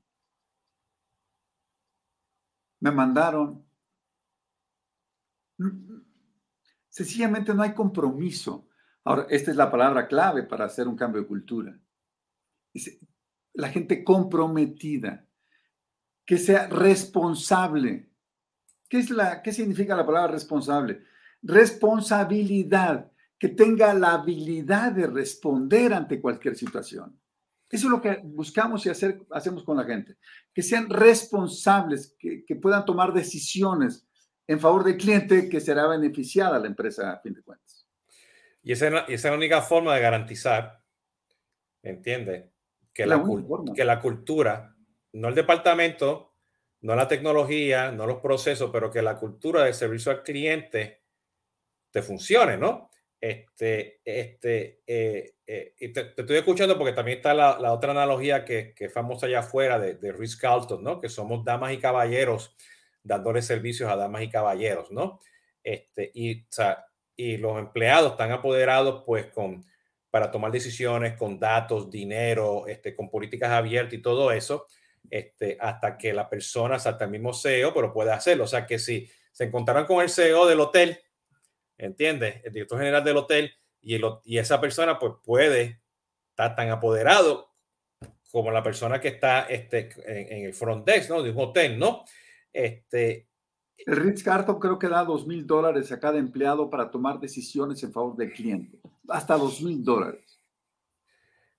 Me 2.80 2.92
mandaron. 2.92 3.64
Sencillamente 6.90 7.54
no 7.54 7.62
hay 7.62 7.74
compromiso. 7.74 8.68
Ahora, 9.04 9.28
esta 9.30 9.52
es 9.52 9.58
la 9.58 9.72
palabra 9.72 10.08
clave 10.08 10.44
para 10.44 10.66
hacer 10.66 10.88
un 10.88 10.96
cambio 10.96 11.22
de 11.22 11.28
cultura. 11.28 11.80
La 13.58 13.70
gente 13.70 14.04
comprometida, 14.04 15.26
que 16.26 16.38
sea 16.38 16.67
responsable. 16.67 18.10
¿Qué, 18.89 19.00
es 19.00 19.10
la, 19.10 19.41
¿Qué 19.41 19.52
significa 19.52 19.96
la 19.96 20.06
palabra 20.06 20.32
responsable? 20.34 21.02
Responsabilidad, 21.41 23.12
que 23.39 23.50
tenga 23.50 23.93
la 23.93 24.13
habilidad 24.13 24.91
de 24.91 25.08
responder 25.08 25.93
ante 25.93 26.20
cualquier 26.20 26.56
situación. 26.56 27.20
Eso 27.70 27.88
es 27.88 27.91
lo 27.91 28.02
que 28.02 28.20
buscamos 28.24 28.86
y 28.86 28.89
hacer, 28.89 29.20
hacemos 29.32 29.63
con 29.63 29.78
la 29.78 29.84
gente. 29.84 30.15
Que 30.54 30.63
sean 30.63 30.89
responsables, 30.89 32.15
que, 32.17 32.43
puedan 32.62 32.86
tomar 32.86 33.13
decisiones 33.13 34.08
en 34.48 34.60
favor 34.60 34.84
del 34.84 34.98
cliente 34.98 35.50
que 35.50 35.60
será 35.60 35.88
beneficiada 35.88 36.60
la 36.60 36.67
empresa 36.67 37.12
a 37.12 37.20
fin 37.20 37.34
de 37.34 37.41
cuentas. 37.41 37.86
Y 38.63 38.72
esa, 38.72 39.00
es 39.00 39.24
la 39.24 39.34
única 39.34 39.62
forma 39.62 39.93
de 39.96 40.02
garantizar, 40.02 40.82
¿entiende? 41.84 42.52
Que 42.98 43.06
la, 43.06 43.24
que 43.76 43.86
la 43.86 44.00
cultura, 44.00 44.76
no 45.14 45.28
el 45.28 45.36
departamento, 45.36 46.34
no 46.82 46.96
la 46.96 47.08
tecnología, 47.08 47.92
no 47.92 48.08
los 48.08 48.22
procesos, 48.22 48.72
pero 48.74 48.90
que 48.90 49.04
la 49.04 49.20
cultura 49.20 49.64
de 49.64 49.74
servicio 49.74 50.12
al 50.12 50.24
cliente 50.24 51.04
te 51.92 52.02
funcione, 52.02 52.58
¿no? 52.58 52.90
Este, 53.22 54.02
este, 54.04 54.82
eh, 54.88 55.36
eh, 55.46 55.74
y 55.80 55.94
te, 55.94 56.14
estoy 56.18 56.38
escuchando 56.38 56.76
porque 56.76 56.94
también 56.94 57.18
está 57.18 57.36
la, 57.36 57.60
la 57.60 57.72
otra 57.72 57.92
analogía 57.92 58.44
que, 58.44 58.74
que, 58.76 58.86
es 58.86 58.94
famosa 58.94 59.28
allá 59.28 59.40
afuera 59.40 59.78
de, 59.80 59.94
de 59.96 60.12
Ritz 60.12 60.36
Carlton, 60.36 60.84
¿no? 60.84 61.00
Que 61.00 61.10
somos 61.10 61.46
damas 61.46 61.74
y 61.74 61.78
caballeros 61.78 62.56
dándole 63.04 63.42
servicios 63.42 63.90
a 63.90 63.96
damas 63.96 64.24
y 64.24 64.30
caballeros, 64.30 64.92
¿no? 64.92 65.20
Este, 65.64 66.12
y, 66.14 66.42
o 66.42 66.48
sea, 66.50 66.86
y 67.16 67.38
los 67.38 67.58
empleados 67.58 68.12
están 68.12 68.32
apoderados, 68.32 69.04
pues, 69.06 69.28
con, 69.28 69.66
para 70.10 70.32
tomar 70.32 70.52
decisiones 70.52 71.17
con 71.17 71.39
datos, 71.39 71.89
dinero, 71.89 72.67
este, 72.67 72.96
con 72.96 73.10
políticas 73.10 73.52
abiertas 73.52 73.93
y 73.93 74.02
todo 74.02 74.32
eso, 74.32 74.67
este, 75.10 75.58
hasta 75.60 75.98
que 75.98 76.13
la 76.13 76.30
persona, 76.30 76.76
hasta 76.76 77.04
el 77.04 77.12
mismo 77.12 77.34
CEO, 77.34 77.74
pero 77.74 77.93
puede 77.93 78.12
hacerlo. 78.12 78.46
O 78.46 78.48
sea, 78.48 78.65
que 78.65 78.80
si 78.80 79.10
se 79.32 79.46
encontraron 79.46 79.86
con 79.86 80.02
el 80.02 80.10
CEO 80.10 80.48
del 80.48 80.60
hotel, 80.60 80.98
¿entiendes? 81.78 82.41
El 82.43 82.54
director 82.54 82.80
general 82.80 83.04
del 83.04 83.17
hotel 83.17 83.52
y, 83.82 83.96
el, 83.96 84.04
y 84.24 84.38
esa 84.38 84.60
persona 84.60 84.98
pues 84.98 85.13
puede 85.24 85.82
estar 86.30 86.56
tan 86.56 86.70
apoderado 86.70 87.54
como 88.32 88.52
la 88.52 88.63
persona 88.63 89.00
que 89.00 89.10
está 89.10 89.41
este, 89.43 89.89
en, 90.06 90.46
el 90.46 90.54
front 90.54 90.86
desk, 90.86 91.10
¿no? 91.10 91.24
De 91.24 91.32
un 91.32 91.39
hotel, 91.39 91.80
¿no? 91.80 92.04
Este, 92.52 93.28
el 93.78 93.96
Ritz 93.96 94.24
Carlton 94.24 94.60
creo 94.60 94.80
que 94.80 94.89
da 94.89 95.04
dos 95.04 95.28
mil 95.28 95.46
dólares 95.46 95.91
a 95.91 96.00
cada 96.00 96.17
empleado 96.17 96.70
para 96.70 96.89
tomar 96.89 97.20
decisiones 97.20 97.82
en 97.84 97.93
favor 97.93 98.15
del 98.15 98.34
cliente. 98.34 98.80
Hasta 99.08 99.38
dos 99.38 99.62
mil 99.62 99.84
dólares. 99.84 100.39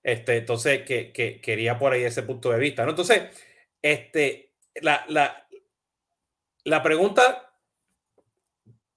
Este, 0.01 0.37
entonces, 0.37 0.83
que, 0.83 1.11
que, 1.11 1.41
quería 1.41 1.77
por 1.77 1.91
ahí 1.91 2.03
ese 2.03 2.23
punto 2.23 2.51
de 2.51 2.59
vista, 2.59 2.83
¿no? 2.83 2.91
Entonces, 2.91 3.23
este, 3.81 4.53
la, 4.81 5.03
la, 5.09 5.47
la 6.63 6.81
pregunta 6.81 7.49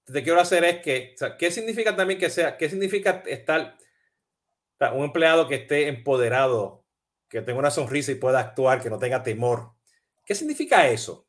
te 0.05 0.23
quiero 0.23 0.41
hacer 0.41 0.65
es 0.65 0.83
que, 0.83 1.15
¿qué 1.38 1.51
significa 1.51 1.97
también 1.97 2.21
que 2.21 2.31
sea, 2.31 2.57
qué 2.57 2.69
significa 2.69 3.23
estar 3.27 3.77
un 4.95 5.05
empleado 5.05 5.47
que 5.47 5.57
esté 5.57 5.88
empoderado, 5.88 6.85
que 7.29 7.41
tenga 7.41 7.59
una 7.59 7.71
sonrisa 7.71 8.12
y 8.12 8.17
pueda 8.17 8.41
actuar, 8.41 8.83
que 8.83 8.91
no 8.91 8.99
tenga 8.99 9.23
temor? 9.23 9.73
¿Qué 10.25 10.35
significa 10.35 10.88
eso? 10.88 11.27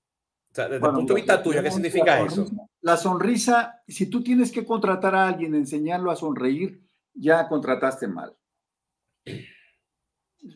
desde 0.56 0.76
el 0.76 0.82
punto 0.82 1.16
de 1.16 1.22
vista 1.22 1.42
tuyo, 1.42 1.64
¿qué 1.64 1.72
significa 1.72 2.22
eso? 2.22 2.46
La 2.82 2.96
sonrisa, 2.96 3.82
si 3.88 4.06
tú 4.06 4.22
tienes 4.22 4.52
que 4.52 4.64
contratar 4.64 5.16
a 5.16 5.28
alguien, 5.28 5.56
enseñarlo 5.56 6.12
a 6.12 6.16
sonreír, 6.16 6.80
ya 7.14 7.48
contrataste 7.48 8.08
mal. 8.08 8.36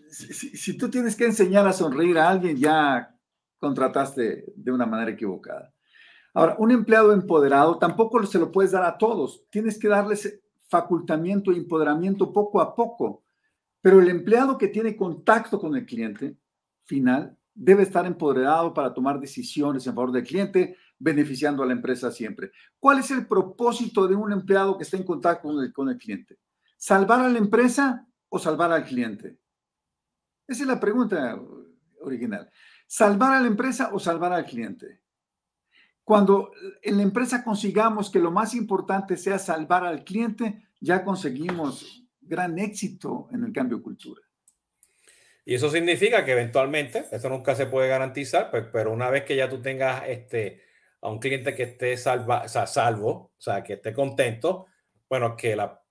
Si, 0.10 0.78
tú 0.78 0.90
tienes 0.90 1.16
que 1.16 1.26
enseñar 1.26 1.66
a 1.68 1.74
sonreír 1.74 2.18
a 2.18 2.30
alguien, 2.30 2.58
ya 2.58 3.16
contrataste 3.60 4.46
de 4.56 4.72
una 4.72 4.86
manera 4.86 5.12
equivocada. 5.12 5.74
Ahora, 6.34 6.56
un 6.60 6.72
empleado 6.72 7.14
empoderado 7.14 7.78
tampoco 7.78 8.24
se 8.26 8.40
lo 8.40 8.52
puedes 8.52 8.72
dar 8.72 8.84
a 8.84 8.98
todos. 8.98 9.46
Tienes 9.50 9.80
que 9.80 9.88
darles 9.88 10.40
facultamiento 10.68 11.52
y 11.52 11.58
empoderamiento 11.58 12.32
poco 12.34 12.62
a 12.62 12.76
poco. 12.76 13.24
Pero 13.82 14.02
el 14.02 14.10
empleado 14.10 14.58
que 14.58 14.68
tiene 14.68 14.96
contacto 14.96 15.60
con 15.60 15.76
el 15.76 15.86
cliente 15.86 16.38
final 16.86 17.38
debe 17.54 17.84
estar 17.84 18.06
empoderado 18.06 18.74
para 18.74 18.94
tomar 18.94 19.20
decisiones 19.20 19.88
en 19.88 19.96
favor 19.96 20.12
del 20.12 20.26
cliente, 20.26 20.78
beneficiando 21.00 21.64
a 21.64 21.66
la 21.66 21.74
empresa 21.74 22.12
siempre. 22.12 22.52
¿Cuál 22.80 23.00
es 23.00 23.10
el 23.12 23.26
propósito 23.26 24.08
de 24.08 24.16
un 24.16 24.32
empleado 24.32 24.78
que 24.78 24.84
está 24.84 24.98
en 24.98 25.04
contacto 25.04 25.48
con 25.48 25.64
el, 25.64 25.74
con 25.74 25.90
el 25.90 25.98
cliente? 25.98 26.38
¿Salvar 26.78 27.22
a 27.22 27.30
la 27.30 27.40
empresa 27.40 28.08
o 28.30 28.40
salvar 28.40 28.72
al 28.72 28.86
cliente? 28.86 29.38
Esa 30.48 30.62
es 30.62 30.68
la 30.68 30.80
pregunta 30.80 31.40
original. 32.02 32.50
¿Salvar 32.86 33.34
a 33.34 33.42
la 33.42 33.48
empresa 33.48 33.90
o 33.92 34.00
salvar 34.00 34.32
al 34.32 34.46
cliente? 34.46 35.02
Cuando 36.04 36.52
en 36.82 36.98
la 36.98 37.04
empresa 37.04 37.44
consigamos 37.44 38.10
que 38.10 38.20
lo 38.20 38.32
más 38.32 38.54
importante 38.56 39.18
sea 39.18 39.40
salvar 39.40 39.86
al 39.86 40.06
cliente, 40.06 40.70
ya 40.80 41.04
conseguimos 41.04 42.06
gran 42.22 42.58
éxito 42.60 43.28
en 43.32 43.44
el 43.44 43.52
cambio 43.52 43.78
de 43.78 43.84
cultura. 43.84 44.22
Y 45.44 45.56
eso 45.56 45.70
significa 45.70 46.24
que 46.24 46.34
eventualmente, 46.34 47.06
eso 47.12 47.30
nunca 47.30 47.56
se 47.56 47.66
puede 47.66 47.88
garantizar, 47.88 48.52
pues, 48.52 48.66
pero 48.72 48.94
una 48.94 49.10
vez 49.10 49.24
que 49.24 49.36
ya 49.36 49.50
tú 49.50 49.62
tengas 49.62 50.04
este, 50.08 50.62
a 51.02 51.10
un 51.10 51.20
cliente 51.20 51.56
que 51.56 51.64
esté 51.64 51.98
salva, 51.98 52.44
o 52.44 52.50
sea, 52.50 52.68
salvo, 52.68 53.34
o 53.38 53.42
sea, 53.42 53.64
que 53.64 53.74
esté 53.74 53.94
contento, 53.94 54.68
bueno, 55.10 55.36
que, 55.36 55.56
la, 55.56 55.82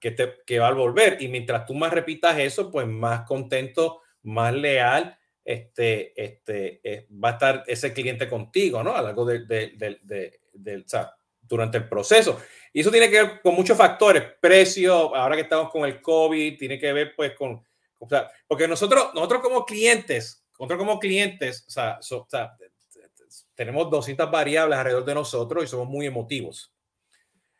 que, 0.00 0.10
te, 0.10 0.34
que 0.46 0.58
va 0.58 0.68
a 0.68 0.72
volver. 0.72 1.18
Y 1.20 1.28
mientras 1.28 1.66
tú 1.66 1.74
más 1.74 1.92
repitas 1.92 2.38
eso, 2.38 2.70
pues 2.70 2.86
más 2.86 3.26
contento, 3.26 4.00
más 4.22 4.52
leal 4.54 5.18
este, 5.44 6.12
este, 6.22 6.80
eh, 6.82 7.06
va 7.22 7.30
a 7.30 7.32
estar 7.32 7.64
ese 7.66 7.92
cliente 7.92 8.28
contigo, 8.28 8.82
¿no? 8.82 8.94
A 8.94 9.00
lo 9.00 9.08
largo 9.08 9.24
de, 9.26 9.44
de, 9.44 10.40
durante 11.42 11.78
el 11.78 11.88
proceso. 11.88 12.40
Y 12.72 12.80
eso 12.80 12.90
tiene 12.90 13.10
que 13.10 13.22
ver 13.22 13.40
con 13.42 13.54
muchos 13.54 13.76
factores, 13.76 14.24
precio, 14.40 15.14
ahora 15.14 15.36
que 15.36 15.42
estamos 15.42 15.70
con 15.70 15.84
el 15.84 16.00
COVID, 16.00 16.58
tiene 16.58 16.78
que 16.78 16.92
ver 16.92 17.14
pues 17.14 17.34
con, 17.36 17.62
o 17.98 18.08
sea, 18.08 18.30
porque 18.46 18.66
nosotros, 18.66 19.10
nosotros 19.14 19.42
como 19.42 19.64
clientes, 19.64 20.44
nosotros 20.58 20.78
como 20.78 20.98
clientes, 20.98 21.64
o 21.68 21.70
sea, 21.70 21.98
o 22.00 22.26
sea, 22.28 22.56
tenemos 23.54 23.90
200 23.90 24.30
variables 24.30 24.78
alrededor 24.78 25.04
de 25.04 25.14
nosotros 25.14 25.64
y 25.64 25.66
somos 25.66 25.88
muy 25.88 26.06
emotivos. 26.06 26.73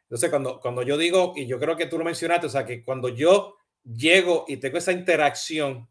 Entonces, 0.05 0.31
cuando, 0.31 0.61
cuando 0.61 0.83
yo 0.83 0.97
digo, 0.97 1.33
y 1.37 1.47
yo 1.47 1.59
creo 1.59 1.77
que 1.77 1.87
tú 1.87 1.99
lo 1.99 2.05
mencionaste, 2.05 2.47
o 2.47 2.51
sea, 2.51 2.65
que 2.65 2.85
cuando 2.85 3.09
yo 3.09 3.57
llego 3.85 4.45
y 4.49 4.59
tengo 4.59 4.79
esa 4.79 4.93
interacción 4.93 5.89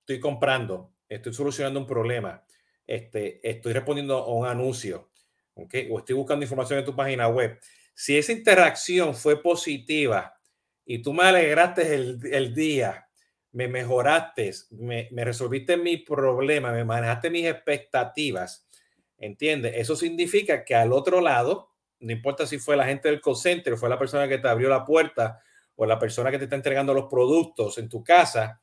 estoy 0.00 0.20
comprando, 0.20 0.92
estoy 1.08 1.32
solucionando 1.32 1.80
un 1.80 1.86
problema, 1.86 2.44
este, 2.86 3.40
estoy 3.48 3.72
respondiendo 3.72 4.18
a 4.18 4.34
un 4.34 4.46
anuncio, 4.46 5.10
¿okay? 5.54 5.88
o 5.90 5.98
estoy 5.98 6.14
buscando 6.14 6.44
información 6.44 6.78
en 6.78 6.84
tu 6.84 6.94
página 6.94 7.28
web. 7.28 7.58
Si 7.94 8.18
esa 8.18 8.32
interacción 8.32 9.14
fue 9.14 9.42
positiva 9.42 10.38
y 10.84 11.00
tú 11.00 11.14
me 11.14 11.24
alegraste 11.24 11.94
el, 11.94 12.20
el 12.30 12.54
día, 12.54 13.08
me 13.52 13.68
mejoraste, 13.68 14.52
me, 14.72 15.08
me, 15.12 15.24
resolviste 15.24 15.76
mi 15.76 15.98
problema, 15.98 16.72
me 16.72 16.84
manejaste 16.84 17.30
mis 17.30 17.46
expectativas, 17.46 18.68
¿entiendes? 19.16 19.74
Eso 19.76 19.96
significa 19.96 20.64
que 20.64 20.74
al 20.74 20.92
otro 20.92 21.20
lado, 21.20 21.70
no 22.04 22.12
importa 22.12 22.46
si 22.46 22.58
fue 22.58 22.76
la 22.76 22.84
gente 22.84 23.08
del 23.08 23.20
call 23.20 23.36
center, 23.36 23.76
fue 23.76 23.88
la 23.88 23.98
persona 23.98 24.28
que 24.28 24.38
te 24.38 24.48
abrió 24.48 24.68
la 24.68 24.84
puerta 24.84 25.40
o 25.76 25.86
la 25.86 25.98
persona 25.98 26.30
que 26.30 26.38
te 26.38 26.44
está 26.44 26.56
entregando 26.56 26.92
los 26.94 27.06
productos 27.06 27.78
en 27.78 27.88
tu 27.88 28.04
casa, 28.04 28.60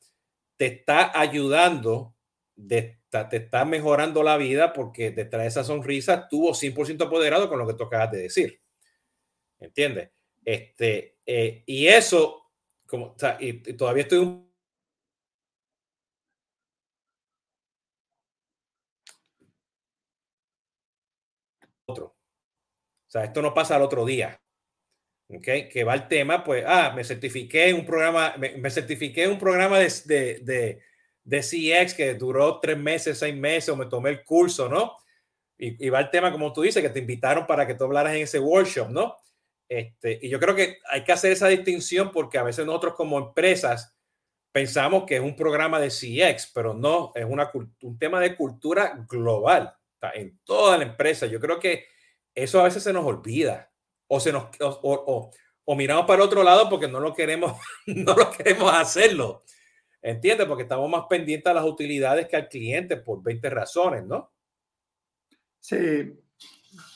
te 0.56 0.66
está 0.66 1.18
ayudando, 1.18 2.14
te 2.68 3.00
está 3.32 3.64
mejorando 3.64 4.22
la 4.22 4.36
vida 4.36 4.72
porque 4.72 5.10
detrás 5.10 5.42
de 5.42 5.48
esa 5.48 5.64
sonrisa 5.64 6.14
estuvo 6.14 6.54
100% 6.54 7.04
apoderado 7.04 7.48
con 7.48 7.58
lo 7.58 7.66
que 7.66 7.74
tú 7.74 7.84
acabas 7.84 8.12
de 8.12 8.22
decir. 8.22 8.60
¿Entiendes? 9.58 10.10
Este, 10.44 11.18
eh, 11.26 11.62
y 11.66 11.86
eso, 11.88 12.50
como, 12.86 13.14
y, 13.40 13.74
todavía 13.74 14.02
estoy 14.04 14.18
un 14.18 14.52
otro. 21.86 22.06
O 22.06 23.01
sea, 23.12 23.24
esto 23.24 23.42
no 23.42 23.52
pasa 23.52 23.76
al 23.76 23.82
otro 23.82 24.04
día. 24.04 24.40
Okay, 25.28 25.68
que 25.68 25.84
va 25.84 25.94
el 25.94 26.08
tema, 26.08 26.44
pues, 26.44 26.62
ah, 26.66 26.92
me 26.94 27.04
certifiqué 27.04 27.72
un 27.72 27.86
programa, 27.86 28.34
me, 28.36 28.70
certifiqué 28.70 29.24
en 29.24 29.30
un 29.30 29.38
programa 29.38 29.78
de, 29.78 29.88
de, 30.42 30.80
de, 31.24 31.40
CX 31.40 31.94
que 31.94 32.14
duró 32.14 32.60
tres 32.60 32.76
meses, 32.76 33.18
seis 33.18 33.34
meses, 33.34 33.70
o 33.70 33.76
me 33.76 33.86
tomé 33.86 34.10
el 34.10 34.24
curso, 34.24 34.68
¿no? 34.68 34.96
Y, 35.56 35.86
y, 35.86 35.88
va 35.88 36.00
el 36.00 36.10
tema, 36.10 36.30
como 36.32 36.52
tú 36.52 36.62
dices, 36.62 36.82
que 36.82 36.90
te 36.90 36.98
invitaron 36.98 37.46
para 37.46 37.66
que 37.66 37.74
tú 37.74 37.84
hablaras 37.84 38.14
en 38.14 38.22
ese 38.22 38.40
workshop, 38.40 38.90
¿no? 38.90 39.16
Este, 39.68 40.18
y 40.20 40.28
yo 40.28 40.38
creo 40.38 40.54
que 40.54 40.80
hay 40.90 41.02
que 41.02 41.12
hacer 41.12 41.32
esa 41.32 41.48
distinción 41.48 42.12
porque 42.12 42.36
a 42.36 42.42
veces 42.42 42.66
nosotros 42.66 42.94
como 42.94 43.18
empresas 43.18 43.96
pensamos 44.52 45.04
que 45.04 45.16
es 45.16 45.22
un 45.22 45.34
programa 45.34 45.80
de 45.80 45.88
CX, 45.88 46.52
pero 46.54 46.74
no, 46.74 47.10
es 47.14 47.24
una, 47.24 47.50
un 47.80 47.98
tema 47.98 48.20
de 48.20 48.36
cultura 48.36 49.06
global, 49.08 49.74
en 50.14 50.38
toda 50.44 50.76
la 50.76 50.84
empresa. 50.84 51.24
Yo 51.26 51.40
creo 51.40 51.58
que 51.58 51.86
eso 52.34 52.60
a 52.60 52.64
veces 52.64 52.82
se 52.82 52.92
nos 52.92 53.04
olvida 53.04 53.70
o, 54.06 54.20
se 54.20 54.32
nos, 54.32 54.44
o, 54.60 55.30
o, 55.64 55.74
miramos 55.74 56.06
para 56.06 56.24
otro 56.24 56.42
lado 56.42 56.68
porque 56.68 56.88
no 56.88 57.00
lo 57.00 57.14
queremos, 57.14 57.56
no 57.86 58.14
lo 58.14 58.30
queremos 58.30 58.72
hacerlo. 58.72 59.44
¿Entiendes? 60.02 60.46
Porque 60.46 60.64
estamos 60.64 60.90
más 60.90 61.04
pendientes 61.08 61.48
a 61.48 61.54
las 61.54 61.64
utilidades 61.64 62.26
que 62.26 62.36
al 62.36 62.48
cliente 62.48 62.96
por 62.96 63.22
20 63.22 63.48
razones, 63.50 64.04
¿no? 64.04 64.32
Sí. 65.60 66.12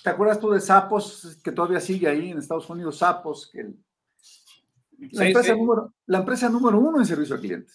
¿Te 0.03 0.11
acuerdas 0.11 0.41
tú 0.41 0.51
de 0.51 0.61
Sapos, 0.61 1.39
que 1.43 1.53
todavía 1.53 1.81
sigue 1.81 2.09
ahí 2.09 2.31
en 2.31 2.39
Estados 2.39 2.69
Unidos, 2.69 2.99
Sapos, 2.99 3.49
que 3.53 3.65
la, 4.99 5.27
empresa 5.27 5.55
Número, 5.55 5.95
la 6.07 6.19
empresa 6.19 6.49
número 6.49 6.79
uno 6.79 6.99
en 6.99 7.07
servicio 7.07 7.35
al 7.35 7.41
cliente. 7.41 7.73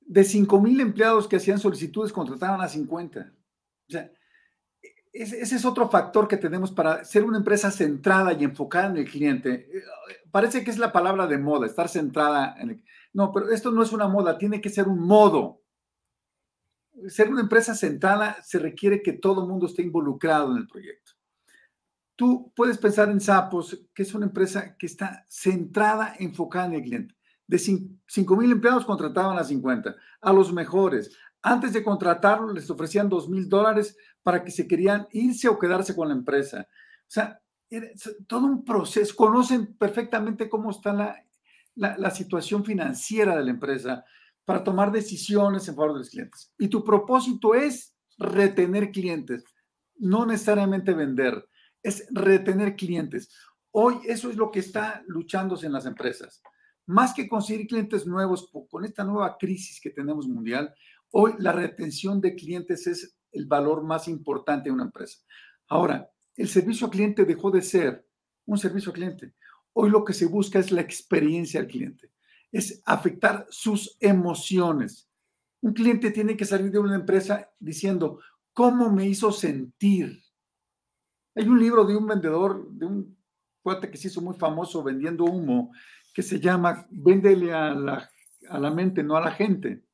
De 0.00 0.24
5 0.24 0.60
mil 0.60 0.80
empleados 0.80 1.28
que 1.28 1.36
hacían 1.36 1.58
solicitudes, 1.58 2.12
contrataban 2.12 2.60
a 2.60 2.68
50. 2.68 3.20
O 3.20 3.90
sea, 3.90 4.10
ese, 5.12 5.42
es 5.42 5.64
otro 5.64 5.88
factor 5.88 6.28
que 6.28 6.36
tenemos 6.36 6.72
para 6.72 7.04
ser 7.04 7.24
una 7.24 7.38
empresa 7.38 7.70
centrada 7.70 8.32
y 8.32 8.44
enfocada 8.44 8.88
en 8.90 8.96
el 8.98 9.10
cliente. 9.10 9.68
Parece 10.30 10.64
que 10.64 10.70
es 10.70 10.78
la 10.78 10.92
palabra 10.92 11.26
de 11.26 11.38
moda, 11.38 11.66
estar 11.66 11.88
centrada 11.88 12.54
en 12.58 12.70
el... 12.70 12.84
No, 13.12 13.32
pero 13.32 13.50
esto 13.50 13.70
no 13.70 13.82
es 13.82 13.92
una 13.92 14.08
moda, 14.08 14.38
tiene 14.38 14.60
que 14.60 14.68
ser 14.68 14.86
un 14.88 15.00
modo. 15.00 15.62
Ser 17.08 17.30
una 17.30 17.40
empresa 17.40 17.74
centrada 17.74 18.42
se 18.42 18.58
requiere 18.58 19.02
que 19.02 19.12
todo 19.12 19.42
el 19.42 19.48
mundo 19.48 19.66
esté 19.66 19.82
involucrado 19.82 20.52
en 20.52 20.58
el 20.58 20.66
proyecto. 20.66 21.12
Tú 22.16 22.52
puedes 22.56 22.78
pensar 22.78 23.08
en 23.10 23.20
Sapos, 23.20 23.86
que 23.94 24.02
es 24.02 24.12
una 24.14 24.26
empresa 24.26 24.76
que 24.76 24.86
está 24.86 25.24
centrada, 25.28 26.14
enfocada 26.18 26.66
en 26.66 26.72
el 26.74 26.82
cliente. 26.82 27.14
De 27.46 27.58
5 27.58 28.36
mil 28.36 28.52
empleados 28.52 28.84
contrataban 28.84 29.38
a 29.38 29.44
50, 29.44 29.94
a 30.20 30.32
los 30.32 30.52
mejores. 30.52 31.16
Antes 31.42 31.72
de 31.72 31.82
contratarlos 31.82 32.54
les 32.54 32.70
ofrecían 32.70 33.08
2 33.08 33.28
mil 33.28 33.48
dólares 33.48 33.96
para 34.22 34.42
que 34.42 34.50
se 34.50 34.66
querían 34.66 35.06
irse 35.12 35.48
o 35.48 35.58
quedarse 35.58 35.94
con 35.94 36.08
la 36.08 36.14
empresa. 36.14 36.66
O 36.70 37.10
sea, 37.10 37.40
todo 38.26 38.46
un 38.46 38.64
proceso. 38.64 39.14
Conocen 39.14 39.74
perfectamente 39.76 40.48
cómo 40.48 40.70
está 40.70 40.92
la, 40.92 41.16
la 41.74 42.10
situación 42.10 42.64
financiera 42.64 43.36
de 43.36 43.44
la 43.44 43.50
empresa 43.50 44.04
para 44.44 44.64
tomar 44.64 44.90
decisiones 44.90 45.68
en 45.68 45.76
favor 45.76 45.92
de 45.92 45.98
los 45.98 46.10
clientes. 46.10 46.52
Y 46.58 46.68
tu 46.68 46.82
propósito 46.82 47.54
es 47.54 47.94
retener 48.16 48.90
clientes, 48.90 49.44
no 49.96 50.26
necesariamente 50.26 50.92
vender 50.92 51.48
es 51.82 52.06
retener 52.10 52.76
clientes. 52.76 53.30
Hoy 53.70 53.98
eso 54.06 54.30
es 54.30 54.36
lo 54.36 54.50
que 54.50 54.60
está 54.60 55.02
luchándose 55.06 55.66
en 55.66 55.72
las 55.72 55.86
empresas. 55.86 56.42
Más 56.86 57.12
que 57.12 57.28
conseguir 57.28 57.66
clientes 57.66 58.06
nuevos 58.06 58.50
con 58.70 58.84
esta 58.84 59.04
nueva 59.04 59.36
crisis 59.38 59.80
que 59.80 59.90
tenemos 59.90 60.26
mundial, 60.26 60.74
hoy 61.12 61.32
la 61.38 61.52
retención 61.52 62.20
de 62.20 62.34
clientes 62.34 62.86
es 62.86 63.16
el 63.32 63.46
valor 63.46 63.84
más 63.84 64.08
importante 64.08 64.68
de 64.68 64.74
una 64.74 64.84
empresa. 64.84 65.18
Ahora, 65.68 66.10
el 66.36 66.48
servicio 66.48 66.86
al 66.86 66.92
cliente 66.92 67.24
dejó 67.24 67.50
de 67.50 67.62
ser 67.62 68.06
un 68.46 68.58
servicio 68.58 68.90
al 68.90 68.94
cliente. 68.94 69.34
Hoy 69.72 69.90
lo 69.90 70.04
que 70.04 70.12
se 70.12 70.26
busca 70.26 70.58
es 70.58 70.72
la 70.72 70.80
experiencia 70.80 71.60
al 71.60 71.66
cliente, 71.66 72.10
es 72.50 72.82
afectar 72.86 73.46
sus 73.50 73.96
emociones. 74.00 75.08
Un 75.60 75.72
cliente 75.72 76.10
tiene 76.10 76.36
que 76.36 76.44
salir 76.44 76.70
de 76.70 76.78
una 76.78 76.94
empresa 76.94 77.50
diciendo, 77.58 78.20
¿cómo 78.52 78.90
me 78.90 79.06
hizo 79.06 79.32
sentir? 79.32 80.22
Hay 81.34 81.46
un 81.46 81.58
libro 81.58 81.84
de 81.84 81.96
un 81.96 82.06
vendedor, 82.06 82.68
de 82.70 82.86
un 82.86 83.18
cuate 83.62 83.90
que 83.90 83.98
se 83.98 84.08
hizo 84.08 84.20
muy 84.20 84.34
famoso 84.36 84.82
vendiendo 84.82 85.24
humo, 85.24 85.72
que 86.14 86.22
se 86.22 86.40
llama 86.40 86.86
Véndele 86.90 87.52
a 87.52 87.74
la, 87.74 88.10
a 88.48 88.58
la 88.58 88.70
mente, 88.70 89.02
no 89.02 89.16
a 89.16 89.20
la 89.20 89.30
gente. 89.30 89.84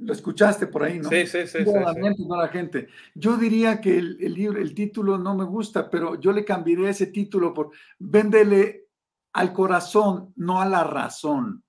Lo 0.00 0.12
escuchaste 0.12 0.66
por 0.66 0.82
ahí, 0.82 0.98
¿no? 0.98 1.08
Sí, 1.08 1.26
sí, 1.26 1.46
sí. 1.46 1.58
a 1.58 1.80
la 1.80 1.94
mente, 1.94 2.22
no 2.26 2.36
la 2.36 2.48
gente. 2.48 2.88
Yo 3.14 3.36
diría 3.36 3.80
que 3.80 3.98
el, 3.98 4.16
el, 4.20 4.34
libro, 4.34 4.58
el 4.58 4.74
título 4.74 5.18
no 5.18 5.34
me 5.34 5.44
gusta, 5.44 5.90
pero 5.90 6.18
yo 6.18 6.32
le 6.32 6.44
cambiaría 6.44 6.90
ese 6.90 7.06
título 7.06 7.52
por 7.52 7.70
Véndele 7.98 8.88
al 9.34 9.52
corazón, 9.52 10.32
no 10.36 10.60
a 10.60 10.66
la 10.66 10.84
razón. 10.84 11.62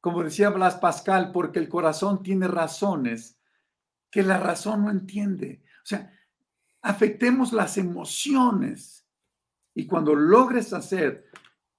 Como 0.00 0.22
decía 0.22 0.48
Blas 0.48 0.76
Pascal, 0.76 1.30
porque 1.30 1.58
el 1.58 1.68
corazón 1.68 2.22
tiene 2.22 2.48
razones 2.48 3.38
que 4.10 4.22
la 4.22 4.38
razón 4.38 4.84
no 4.84 4.90
entiende. 4.90 5.62
O 5.82 5.86
sea, 5.86 6.12
afectemos 6.82 7.52
las 7.52 7.78
emociones 7.78 9.06
y 9.74 9.86
cuando 9.86 10.14
logres 10.14 10.72
hacer, 10.72 11.26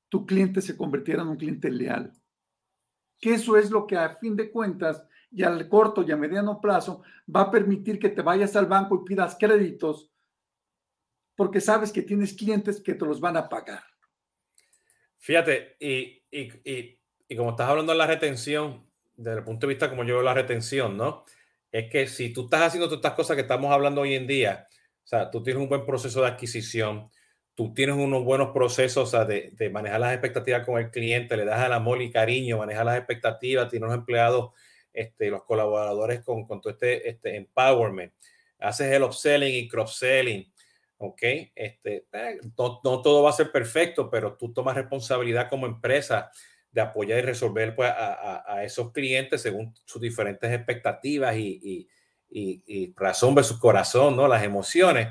tu 0.09 0.25
cliente 0.25 0.61
se 0.61 0.77
convirtiera 0.77 1.23
en 1.23 1.29
un 1.29 1.37
cliente 1.37 1.69
leal. 1.69 2.13
Que 3.21 3.35
eso 3.35 3.55
es 3.55 3.71
lo 3.71 3.87
que 3.87 3.95
a 3.95 4.17
fin 4.17 4.35
de 4.35 4.51
cuentas 4.51 5.03
y 5.31 5.43
al 5.43 5.69
corto 5.69 6.03
y 6.03 6.11
a 6.11 6.17
mediano 6.17 6.59
plazo 6.59 7.03
va 7.33 7.41
a 7.41 7.51
permitir 7.51 7.99
que 7.99 8.09
te 8.09 8.21
vayas 8.21 8.55
al 8.57 8.65
banco 8.65 8.95
y 8.95 9.07
pidas 9.07 9.37
créditos 9.39 10.11
porque 11.35 11.61
sabes 11.61 11.93
que 11.93 12.01
tienes 12.01 12.33
clientes 12.33 12.81
que 12.81 12.93
te 12.93 13.05
los 13.05 13.21
van 13.21 13.37
a 13.37 13.47
pagar. 13.47 13.83
Fíjate, 15.17 15.77
y, 15.79 16.23
y, 16.29 16.99
y 17.27 17.35
como 17.35 17.51
estás 17.51 17.69
hablando 17.69 17.93
de 17.93 17.97
la 17.97 18.07
retención, 18.07 18.85
desde 19.15 19.37
el 19.37 19.43
punto 19.45 19.65
de 19.65 19.73
vista 19.73 19.89
como 19.89 20.03
yo 20.03 20.15
veo 20.15 20.23
la 20.23 20.33
retención, 20.33 20.97
¿no? 20.97 21.23
es 21.71 21.89
que 21.89 22.07
si 22.07 22.33
tú 22.33 22.43
estás 22.43 22.63
haciendo 22.63 22.87
todas 22.87 22.99
estas 22.99 23.13
cosas 23.13 23.35
que 23.35 23.43
estamos 23.43 23.71
hablando 23.71 24.01
hoy 24.01 24.15
en 24.15 24.27
día, 24.27 24.67
o 25.03 25.07
sea, 25.07 25.31
tú 25.31 25.41
tienes 25.41 25.63
un 25.63 25.69
buen 25.69 25.85
proceso 25.85 26.21
de 26.21 26.27
adquisición, 26.27 27.09
tú 27.55 27.73
tienes 27.73 27.95
unos 27.95 28.23
buenos 28.23 28.49
procesos 28.53 29.11
de, 29.11 29.69
manejar 29.71 29.99
las 29.99 30.13
expectativas 30.13 30.65
con 30.65 30.79
el 30.79 30.91
cliente, 30.91 31.37
le 31.37 31.45
das 31.45 31.65
el 31.65 31.73
amor 31.73 32.01
y 32.01 32.11
cariño, 32.11 32.57
manejas 32.57 32.85
las 32.85 32.97
expectativas, 32.97 33.69
tienes 33.69 33.87
los 33.87 33.97
empleados, 33.97 34.51
este, 34.93 35.29
los 35.29 35.43
colaboradores 35.43 36.21
con, 36.21 36.45
con 36.45 36.61
todo 36.61 36.73
este, 36.73 37.09
este 37.09 37.35
empowerment, 37.35 38.13
haces 38.59 38.91
el 38.91 39.03
upselling 39.03 39.55
y 39.55 39.67
cross-selling, 39.67 40.51
¿ok? 40.97 41.21
Este, 41.55 42.05
eh, 42.11 42.39
no, 42.57 42.79
no, 42.83 43.01
todo 43.01 43.23
va 43.23 43.31
a 43.31 43.33
ser 43.33 43.51
perfecto, 43.51 44.09
pero 44.09 44.35
tú 44.37 44.53
tomas 44.53 44.75
responsabilidad 44.75 45.49
como 45.49 45.65
empresa 45.65 46.31
de 46.71 46.81
apoyar 46.81 47.19
y 47.19 47.23
resolver 47.23 47.75
pues, 47.75 47.91
a, 47.91 48.63
esos 48.63 48.91
clientes 48.91 49.41
según 49.41 49.73
sus 49.85 50.01
diferentes 50.01 50.51
expectativas 50.51 51.35
y, 51.35 51.87
razón 52.95 53.35
versus 53.35 53.59
corazón, 53.59 54.15
¿no? 54.15 54.27
Las 54.27 54.43
emociones. 54.43 55.09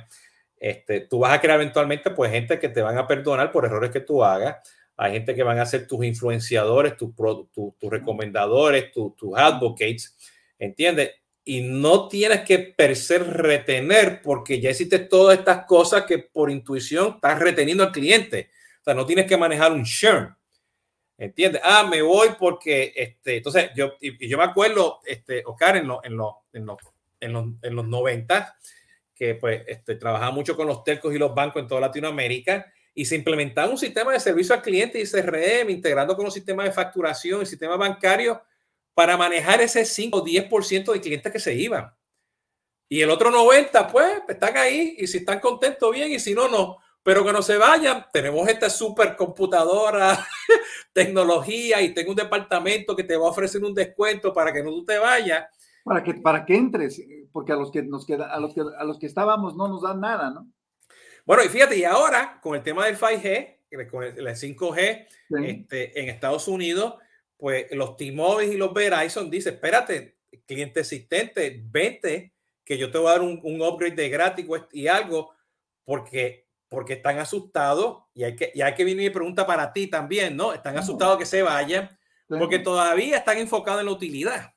Este, 0.61 1.01
tú 1.01 1.21
vas 1.21 1.33
a 1.33 1.41
crear 1.41 1.59
eventualmente 1.59 2.11
pues 2.11 2.31
gente 2.31 2.59
que 2.59 2.69
te 2.69 2.83
van 2.83 2.99
a 2.99 3.07
perdonar 3.07 3.51
por 3.51 3.65
errores 3.65 3.91
que 3.91 4.01
tú 4.01 4.23
hagas. 4.23 4.59
Hay 4.95 5.13
gente 5.13 5.35
que 5.35 5.43
van 5.43 5.59
a 5.59 5.65
ser 5.65 5.87
tus 5.87 6.05
influenciadores, 6.05 6.99
tus, 6.99 7.15
tus 7.17 7.91
recomendadores, 7.91 8.93
tus 8.93 9.15
advocates, 9.35 10.15
¿entiendes? 10.59 11.13
Y 11.43 11.63
no 11.63 12.07
tienes 12.07 12.43
que 12.43 12.59
per 12.59 12.95
se 12.95 13.19
retener 13.19 14.21
porque 14.21 14.61
ya 14.61 14.69
hiciste 14.69 14.99
todas 14.99 15.39
estas 15.39 15.65
cosas 15.65 16.05
que 16.05 16.19
por 16.19 16.51
intuición 16.51 17.15
estás 17.15 17.39
reteniendo 17.39 17.83
al 17.83 17.93
cliente. 17.93 18.51
O 18.83 18.85
sea, 18.85 18.93
no 18.93 19.07
tienes 19.07 19.25
que 19.25 19.39
manejar 19.39 19.73
un 19.73 19.85
churn. 19.85 20.37
¿Entiendes? 21.17 21.63
Ah, 21.65 21.87
me 21.91 22.03
voy 22.03 22.29
porque, 22.39 22.93
este, 22.95 23.39
entonces, 23.39 23.71
yo, 23.75 23.93
y, 24.01 24.29
yo 24.29 24.37
me 24.37 24.45
acuerdo, 24.45 25.01
este, 25.07 25.43
Oscar, 25.47 25.79
en, 25.79 25.85
en, 25.85 25.91
en, 26.03 26.67
en, 27.21 27.33
los, 27.33 27.47
en 27.63 27.77
los 27.77 27.87
90, 27.87 28.57
que 29.21 29.35
pues 29.35 29.63
este, 29.67 29.97
trabajaba 29.97 30.31
mucho 30.31 30.57
con 30.57 30.67
los 30.67 30.83
telcos 30.83 31.15
y 31.15 31.19
los 31.19 31.35
bancos 31.35 31.61
en 31.61 31.69
toda 31.69 31.83
Latinoamérica, 31.83 32.73
y 32.95 33.05
se 33.05 33.17
implementaba 33.17 33.71
un 33.71 33.77
sistema 33.77 34.15
de 34.15 34.19
servicio 34.19 34.55
al 34.55 34.63
cliente 34.63 34.99
y 34.99 35.05
CRM, 35.05 35.69
integrando 35.69 36.17
con 36.17 36.25
los 36.25 36.33
sistemas 36.33 36.65
de 36.65 36.73
facturación, 36.73 37.43
el 37.43 37.47
sistema 37.47 37.77
bancario, 37.77 38.41
para 38.95 39.19
manejar 39.19 39.61
ese 39.61 39.85
5 39.85 40.17
o 40.17 40.25
10% 40.25 40.91
de 40.91 41.01
clientes 41.03 41.31
que 41.31 41.39
se 41.39 41.55
iban. 41.55 41.95
Y 42.89 43.03
el 43.03 43.11
otro 43.11 43.31
90, 43.31 43.89
pues, 43.89 44.23
están 44.27 44.57
ahí, 44.57 44.97
y 44.99 45.07
si 45.07 45.19
están 45.19 45.39
contentos, 45.39 45.93
bien, 45.93 46.11
y 46.11 46.19
si 46.19 46.33
no, 46.33 46.49
no 46.49 46.79
pero 47.03 47.25
que 47.25 47.33
no 47.33 47.43
se 47.43 47.57
vayan. 47.57 48.07
Tenemos 48.13 48.49
esta 48.49 48.69
supercomputadora, 48.69 50.27
tecnología 50.93 51.81
y 51.81 51.95
tengo 51.95 52.11
un 52.11 52.17
departamento 52.17 52.95
que 52.95 53.05
te 53.05 53.17
va 53.17 53.27
a 53.27 53.31
ofrecer 53.31 53.65
un 53.65 53.75
descuento 53.75 54.33
para 54.33 54.53
que 54.53 54.63
no 54.63 54.71
tú 54.71 54.85
te 54.85 54.99
vayas. 54.99 55.47
Para 55.91 56.05
que, 56.05 56.15
para 56.15 56.47
que 56.47 56.55
entres, 56.55 57.03
porque 57.33 57.51
a 57.51 57.57
los 57.57 57.73
que 57.73 57.83
nos 57.83 58.07
queda, 58.07 58.33
a 58.33 58.39
los 58.39 58.55
que, 58.55 58.61
a 58.61 58.85
los 58.85 59.01
que 59.01 59.07
estábamos 59.07 59.57
no 59.57 59.67
nos 59.67 59.83
dan 59.83 60.01
nada, 60.01 60.31
¿no? 60.31 60.49
Bueno, 61.27 61.43
y 61.43 61.49
fíjate, 61.49 61.77
y 61.77 61.83
ahora 61.83 62.39
con 62.41 62.55
el 62.55 62.63
tema 62.63 62.87
del 62.87 62.97
5G, 62.97 63.89
con 63.91 64.05
el, 64.05 64.17
5G 64.17 65.07
este, 65.45 66.01
en 66.01 66.09
Estados 66.09 66.47
Unidos, 66.47 66.95
pues 67.37 67.67
los 67.73 67.97
T-Mobile 67.97 68.55
y 68.55 68.57
los 68.57 68.73
Verizon 68.73 69.29
dicen, 69.29 69.55
espérate, 69.55 70.19
cliente 70.47 70.79
existente, 70.79 71.61
vete, 71.65 72.35
que 72.65 72.79
yo 72.79 72.93
te 72.93 72.99
voy 72.99 73.09
a 73.09 73.13
dar 73.13 73.23
un, 73.23 73.41
un 73.43 73.61
upgrade 73.61 73.97
de 73.97 74.09
gratis 74.11 74.47
y 74.71 74.87
algo, 74.87 75.33
porque 75.85 76.47
porque 76.69 76.93
están 76.93 77.19
asustados 77.19 78.05
y 78.15 78.23
hay 78.23 78.37
que, 78.37 78.53
y 78.55 78.63
hay 78.63 78.75
que 78.75 78.85
venir 78.85 79.09
mi 79.09 79.11
pregunta 79.11 79.45
para 79.45 79.73
ti 79.73 79.89
también, 79.89 80.37
¿no? 80.37 80.53
Están 80.53 80.79
asustados 80.79 81.19
que 81.19 81.27
se 81.27 81.43
vayan 81.43 81.91
porque 82.29 82.61
todavía 82.61 83.17
están 83.17 83.39
enfocados 83.39 83.81
en 83.81 83.87
la 83.87 83.93
utilidad. 83.93 84.55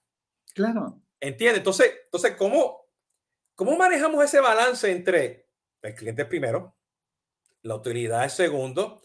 Claro. 0.53 1.01
¿Entiendes? 1.23 1.59
Entonces, 1.59 1.93
entonces 2.03 2.35
¿cómo, 2.35 2.85
¿cómo 3.55 3.77
manejamos 3.77 4.21
ese 4.25 4.41
balance 4.41 4.91
entre 4.91 5.47
el 5.81 5.95
cliente 5.95 6.25
primero, 6.25 6.75
la 7.61 7.75
utilidad 7.75 8.25
es 8.25 8.33
segundo, 8.33 9.01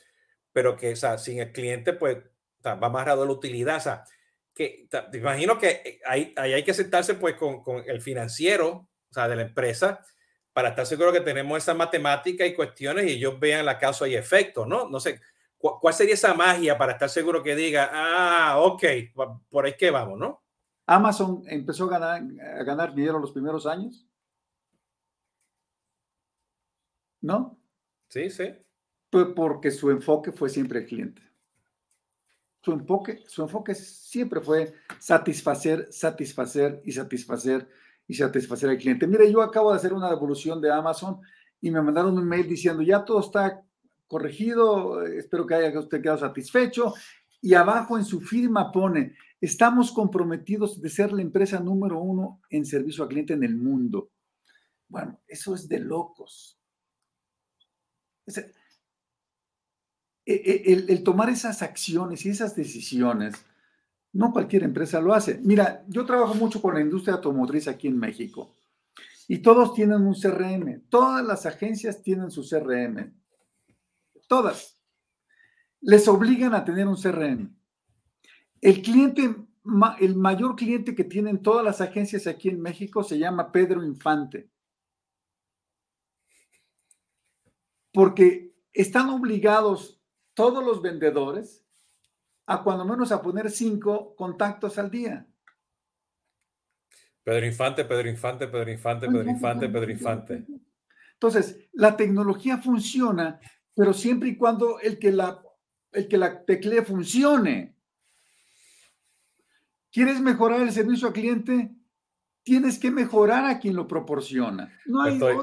pero 0.53 0.77
que, 0.77 0.93
o 0.93 0.97
sea, 0.97 1.16
sin 1.19 1.39
el 1.39 1.53
cliente, 1.53 1.93
pues, 1.93 2.19
va 2.66 2.77
más 2.77 3.05
rápido 3.05 3.25
la 3.25 3.33
utilidad. 3.33 3.77
O 3.77 3.81
sea, 3.81 4.05
que 4.53 4.89
te 4.91 5.19
imagino 5.19 5.59
que 5.59 6.01
ahí, 6.07 6.35
ahí 6.37 6.55
hay 6.55 6.64
que 6.64 6.75
sentarse, 6.75 7.14
pues, 7.14 7.37
con, 7.37 7.62
con 7.62 7.85
el 7.89 8.01
financiero, 8.01 8.89
o 9.11 9.14
sea, 9.14 9.29
de 9.29 9.37
la 9.37 9.43
empresa, 9.43 10.05
para 10.53 10.71
estar 10.71 10.87
seguro 10.87 11.12
que 11.12 11.21
tenemos 11.21 11.59
esa 11.59 11.75
matemática 11.75 12.45
y 12.45 12.55
cuestiones 12.55 13.07
y 13.07 13.12
ellos 13.12 13.39
vean 13.39 13.64
la 13.64 13.79
causa 13.79 14.09
y 14.09 14.16
efecto, 14.16 14.66
¿no? 14.66 14.89
No 14.89 14.99
sé, 14.99 15.21
¿cuál 15.57 15.95
sería 15.95 16.14
esa 16.14 16.35
magia 16.35 16.77
para 16.77 16.93
estar 16.93 17.09
seguro 17.09 17.45
que 17.45 17.55
diga, 17.55 17.91
ah, 17.93 18.59
ok, 18.59 18.83
por 19.49 19.66
ahí 19.66 19.75
que 19.77 19.93
vamos, 19.93 20.19
¿no? 20.19 20.47
Amazon 20.89 21.43
empezó 21.47 21.84
a 21.84 21.91
ganar, 21.91 22.22
a 22.59 22.64
ganar 22.64 22.95
dinero 22.95 23.18
los 23.18 23.32
primeros 23.32 23.66
años. 23.66 24.07
¿No? 27.20 27.59
Sí, 28.09 28.30
sí. 28.30 28.55
Pues 29.11 29.26
porque 29.36 29.70
su 29.70 29.91
enfoque 29.91 30.32
fue 30.32 30.49
siempre 30.49 30.80
el 30.80 30.86
cliente. 30.86 31.22
Su 32.62 32.72
enfoque, 32.72 33.22
su 33.26 33.43
enfoque 33.43 33.74
siempre 33.74 34.41
fue 34.41 34.72
satisfacer, 34.99 35.93
satisfacer 35.93 36.80
y 36.84 36.93
satisfacer 36.93 37.68
y 38.07 38.14
satisfacer 38.14 38.70
al 38.70 38.78
cliente. 38.78 39.07
Mire, 39.07 39.30
yo 39.30 39.43
acabo 39.43 39.70
de 39.70 39.76
hacer 39.76 39.93
una 39.93 40.09
devolución 40.09 40.59
de 40.62 40.72
Amazon 40.72 41.20
y 41.61 41.70
me 41.70 41.82
mandaron 41.82 42.16
un 42.16 42.26
mail 42.26 42.49
diciendo, 42.49 42.82
ya 42.82 43.05
todo 43.05 43.20
está 43.20 43.62
corregido, 44.07 45.03
espero 45.03 45.47
que 45.47 45.55
haya 45.55 45.78
usted 45.78 46.01
quedado 46.01 46.18
satisfecho. 46.18 46.95
Y 47.43 47.53
abajo 47.53 47.99
en 47.99 48.07
su 48.07 48.22
firma 48.22 48.72
pone, 48.72 49.14
estamos 49.41 49.93
comprometidos 49.93 50.80
de 50.80 50.89
ser 50.89 51.12
la 51.12 51.22
empresa 51.22 51.61
número 51.61 52.01
uno 52.01 52.41
en 52.51 52.64
servicio 52.64 53.03
al 53.03 53.11
cliente 53.11 53.34
en 53.34 53.45
el 53.45 53.57
mundo. 53.57 54.11
Bueno, 54.89 55.20
eso 55.26 55.55
es 55.55 55.68
de 55.68 55.80
locos. 55.80 56.59
E, 58.26 58.53
e, 60.26 60.72
el, 60.72 60.91
el 60.91 61.03
tomar 61.03 61.30
esas 61.30 61.62
acciones 61.62 62.24
y 62.26 62.30
esas 62.30 62.55
decisiones 62.55 63.34
no 64.12 64.32
cualquier 64.32 64.64
empresa 64.64 65.01
lo 65.01 65.14
hace. 65.14 65.39
Mira, 65.43 65.84
yo 65.89 66.05
trabajo 66.05 66.34
mucho 66.34 66.61
con 66.61 66.74
la 66.74 66.80
industria 66.80 67.14
automotriz 67.14 67.68
aquí 67.68 67.89
en 67.89 67.99
México 67.99 68.55
y 69.28 69.39
todos 69.39 69.74
tienen 69.74 70.03
un 70.03 70.14
CRM. 70.14 70.89
Todas 70.89 71.24
las 71.24 71.45
agencias 71.47 72.03
tienen 72.03 72.30
su 72.30 72.43
CRM. 72.49 73.12
Todas. 74.26 74.80
Les 75.80 76.09
obligan 76.09 76.55
a 76.55 76.64
tener 76.64 76.89
un 76.89 76.97
CRM. 76.97 77.57
El 78.61 78.82
cliente, 78.82 79.34
el 80.00 80.16
mayor 80.16 80.56
cliente 80.56 80.94
que 80.94 81.04
tienen 81.04 81.42
todas 81.42 81.64
las 81.64 81.80
agencias 81.80 82.26
aquí 82.26 82.48
en 82.48 82.61
México 82.61 83.02
se 83.02 83.18
llama 83.18 83.52
Pedro 83.52 83.84
Infante. 83.84 84.50
Porque 87.92 88.54
están 88.72 89.09
obligados 89.11 90.00
todos 90.34 90.64
los 90.64 90.82
vendedores 90.82 91.64
a 92.46 92.62
cuando 92.62 92.84
menos 92.84 93.12
a 93.12 93.20
poner 93.20 93.50
cinco 93.50 94.14
contactos 94.16 94.78
al 94.78 94.90
día. 94.90 95.26
Pedro 97.22 97.46
Infante, 97.46 97.84
Pedro 97.84 98.09
Infante, 98.09 98.48
Pedro 98.48 98.70
Infante, 98.70 99.06
Pedro 99.06 99.30
Infante, 99.30 99.68
Pedro 99.68 99.90
Infante. 99.90 100.46
Entonces, 101.12 101.68
la 101.72 101.96
tecnología 101.96 102.59
funciona, 102.59 103.40
pero 103.74 103.92
siempre 103.92 104.30
y 104.30 104.36
cuando 104.36 104.80
el 104.80 104.98
que 104.98 105.12
la, 105.12 105.42
el 105.92 106.09
que 106.09 106.16
la 106.16 106.44
teclee 106.44 106.82
funcione. 106.82 107.78
¿Quieres 109.93 110.20
mejorar 110.20 110.61
el 110.61 110.72
servicio 110.72 111.09
al 111.09 111.14
cliente? 111.14 111.70
Tienes 112.43 112.78
que 112.78 112.91
mejorar 112.91 113.45
a 113.47 113.59
quien 113.59 113.76
lo 113.76 113.86
proporciona. 113.86 114.72
No 114.86 115.03
hay 115.03 115.20
otra, 115.20 115.43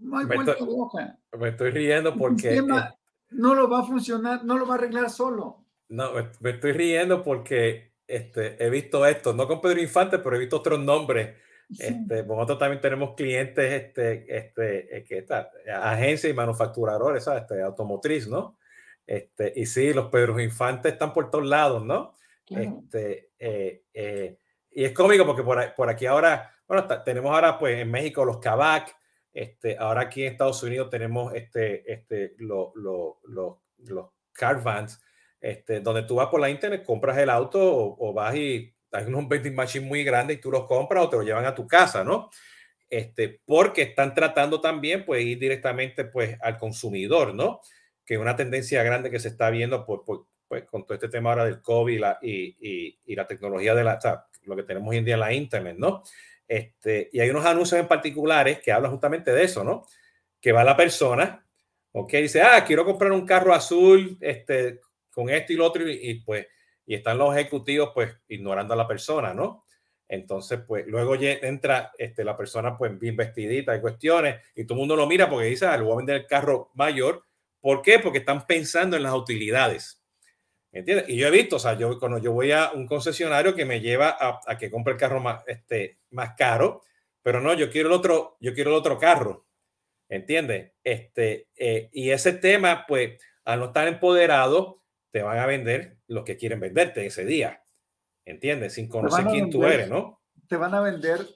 no 0.00 0.18
hay 0.18 0.26
vuelta 0.26 0.54
de 0.54 0.60
hoja. 0.60 1.18
Me 1.38 1.48
estoy 1.48 1.70
riendo 1.70 2.14
porque... 2.16 2.62
no 3.30 3.54
lo 3.54 3.68
va 3.68 3.80
a 3.80 3.84
funcionar, 3.84 4.44
no 4.44 4.56
lo 4.56 4.66
va 4.66 4.74
a 4.74 4.78
arreglar 4.78 5.10
solo. 5.10 5.64
No, 5.88 6.10
me 6.40 6.50
estoy 6.50 6.72
riendo 6.72 7.22
porque 7.22 7.92
este, 8.06 8.62
he 8.64 8.70
visto 8.70 9.06
esto, 9.06 9.32
no 9.32 9.46
con 9.46 9.60
Pedro 9.60 9.80
Infante, 9.80 10.18
pero 10.18 10.36
he 10.36 10.40
visto 10.40 10.56
otros 10.56 10.80
nombres. 10.80 11.36
Este, 11.68 12.22
nosotros 12.22 12.58
también 12.58 12.80
tenemos 12.80 13.14
clientes, 13.16 13.72
este, 13.72 14.36
este, 14.36 14.98
eh, 14.98 15.04
que 15.04 15.18
está, 15.18 15.50
agencias 15.82 16.32
y 16.32 16.36
manufacturadores, 16.36 17.24
¿sabes? 17.24 17.42
Este, 17.42 17.60
automotriz, 17.60 18.28
¿no? 18.28 18.56
Este, 19.04 19.52
y 19.56 19.66
sí, 19.66 19.92
los 19.92 20.06
Pedro 20.06 20.38
Infantes 20.40 20.92
están 20.92 21.12
por 21.12 21.30
todos 21.30 21.46
lados, 21.46 21.84
¿no? 21.84 22.14
Este, 22.48 23.32
eh, 23.38 23.84
eh, 23.92 24.38
y 24.70 24.84
es 24.84 24.92
cómico 24.92 25.26
porque 25.26 25.42
por, 25.42 25.74
por 25.74 25.88
aquí 25.88 26.06
ahora, 26.06 26.54
bueno, 26.68 26.86
tenemos 27.04 27.32
ahora 27.32 27.58
pues 27.58 27.80
en 27.80 27.90
México 27.90 28.24
los 28.24 28.38
Kavak, 28.38 28.94
este, 29.32 29.76
ahora 29.78 30.02
aquí 30.02 30.24
en 30.24 30.32
Estados 30.32 30.62
Unidos 30.62 30.88
tenemos 30.88 31.34
este, 31.34 31.92
este, 31.92 32.34
los 32.38 33.58
Carvans, 34.32 35.02
este, 35.40 35.80
donde 35.80 36.04
tú 36.04 36.16
vas 36.16 36.28
por 36.28 36.40
la 36.40 36.48
internet, 36.48 36.84
compras 36.84 37.18
el 37.18 37.30
auto 37.30 37.60
o, 37.98 38.12
vas 38.12 38.34
y 38.36 38.74
hay 38.92 39.04
unos 39.04 39.28
vending 39.28 39.54
machines 39.54 39.88
muy 39.88 40.04
grandes 40.04 40.38
y 40.38 40.40
tú 40.40 40.50
los 40.50 40.66
compras 40.66 41.04
o 41.04 41.10
te 41.10 41.16
los 41.16 41.26
llevan 41.26 41.44
a 41.44 41.54
tu 41.54 41.66
casa, 41.66 42.02
¿no? 42.02 42.30
Este, 42.88 43.40
porque 43.44 43.82
están 43.82 44.14
tratando 44.14 44.60
también, 44.60 45.04
pues, 45.04 45.24
ir 45.24 45.38
directamente, 45.38 46.04
pues, 46.04 46.38
al 46.40 46.56
consumidor, 46.56 47.34
¿no? 47.34 47.60
Que 48.04 48.14
es 48.14 48.20
una 48.20 48.36
tendencia 48.36 48.82
grande 48.84 49.10
que 49.10 49.18
se 49.18 49.28
está 49.28 49.50
viendo, 49.50 49.84
por, 49.84 50.26
pues, 50.48 50.64
con 50.64 50.84
todo 50.84 50.94
este 50.94 51.08
tema 51.08 51.30
ahora 51.30 51.44
del 51.44 51.60
COVID 51.60 51.94
y 51.94 51.98
la, 51.98 52.18
y, 52.22 52.98
y, 53.04 53.14
la 53.14 53.26
tecnología 53.26 53.74
de 53.74 53.84
la, 53.84 53.94
o 53.94 54.00
sea, 54.00 54.26
lo 54.44 54.56
que 54.56 54.62
tenemos 54.62 54.90
hoy 54.90 54.98
en 54.98 55.04
día 55.04 55.14
en 55.14 55.20
la 55.20 55.32
internet, 55.32 55.76
¿no? 55.78 56.02
Este, 56.46 57.08
y 57.12 57.20
hay 57.20 57.30
unos 57.30 57.44
anuncios 57.44 57.80
en 57.80 57.88
particulares 57.88 58.60
que 58.60 58.72
hablan 58.72 58.92
justamente 58.92 59.32
de 59.32 59.44
eso, 59.44 59.64
¿no? 59.64 59.84
Que 60.40 60.52
va 60.52 60.62
la 60.62 60.76
persona, 60.76 61.44
¿ok? 61.92 62.12
Dice, 62.12 62.42
ah, 62.42 62.64
quiero 62.64 62.84
comprar 62.84 63.12
un 63.12 63.26
carro 63.26 63.52
azul, 63.52 64.16
este, 64.20 64.80
con 65.10 65.28
esto 65.30 65.52
y 65.52 65.56
lo 65.56 65.66
otro, 65.66 65.88
y, 65.88 66.20
pues, 66.20 66.46
y 66.86 66.94
están 66.94 67.18
los 67.18 67.34
ejecutivos 67.34 67.90
pues 67.92 68.16
ignorando 68.28 68.74
a 68.74 68.76
la 68.76 68.86
persona, 68.86 69.34
¿no? 69.34 69.64
Entonces, 70.08 70.60
pues 70.66 70.86
luego 70.86 71.16
entra 71.20 71.90
este, 71.98 72.22
la 72.22 72.36
persona 72.36 72.78
pues 72.78 72.96
bien 72.96 73.16
vestidita 73.16 73.76
y 73.76 73.80
cuestiones 73.80 74.40
y 74.54 74.64
todo 74.64 74.74
el 74.74 74.80
mundo 74.80 74.94
lo 74.94 75.06
mira 75.06 75.28
porque 75.28 75.46
dice, 75.46 75.66
ah, 75.66 75.76
le 75.76 75.82
voy 75.82 75.94
a 75.94 75.96
vender 75.96 76.16
el 76.16 76.26
carro 76.26 76.70
mayor. 76.74 77.24
¿Por 77.60 77.82
qué? 77.82 77.98
Porque 77.98 78.18
están 78.18 78.46
pensando 78.46 78.96
en 78.96 79.02
las 79.02 79.14
utilidades. 79.14 80.05
¿Entiendes? 80.72 81.08
Y 81.08 81.16
yo 81.16 81.28
he 81.28 81.30
visto, 81.30 81.56
o 81.56 81.58
sea, 81.58 81.78
yo 81.78 81.98
cuando 81.98 82.18
yo 82.18 82.32
voy 82.32 82.52
a 82.52 82.72
un 82.72 82.86
concesionario 82.86 83.54
que 83.54 83.64
me 83.64 83.80
lleva 83.80 84.16
a, 84.18 84.58
que 84.58 84.70
compre 84.70 84.92
el 84.92 84.98
carro 84.98 85.20
más, 85.20 85.42
este, 85.46 85.98
más 86.10 86.34
caro, 86.36 86.82
pero 87.22 87.40
no, 87.40 87.54
yo 87.54 87.70
quiero 87.70 87.88
el 87.88 87.94
otro, 87.94 88.36
yo 88.40 88.54
quiero 88.54 88.70
el 88.70 88.76
otro 88.76 88.98
carro. 88.98 89.46
¿Entiendes? 90.08 90.72
Este, 90.84 91.48
eh, 91.56 91.88
y 91.92 92.10
ese 92.10 92.32
tema, 92.32 92.84
pues, 92.86 93.20
al 93.44 93.60
no 93.60 93.66
estar 93.66 93.88
empoderado, 93.88 94.82
te 95.10 95.22
van 95.22 95.38
a 95.38 95.46
vender 95.46 95.98
lo 96.08 96.24
que 96.24 96.36
quieren 96.36 96.60
venderte 96.60 97.06
ese 97.06 97.24
día. 97.24 97.64
¿Entiendes? 98.24 98.74
Sin 98.74 98.88
conocer 98.88 99.24
quién 99.26 99.50
tú 99.50 99.64
eres, 99.64 99.88
¿no? 99.88 100.20
Te 100.48 100.56
van 100.56 100.74
a 100.74 100.80
vender. 100.80 101.26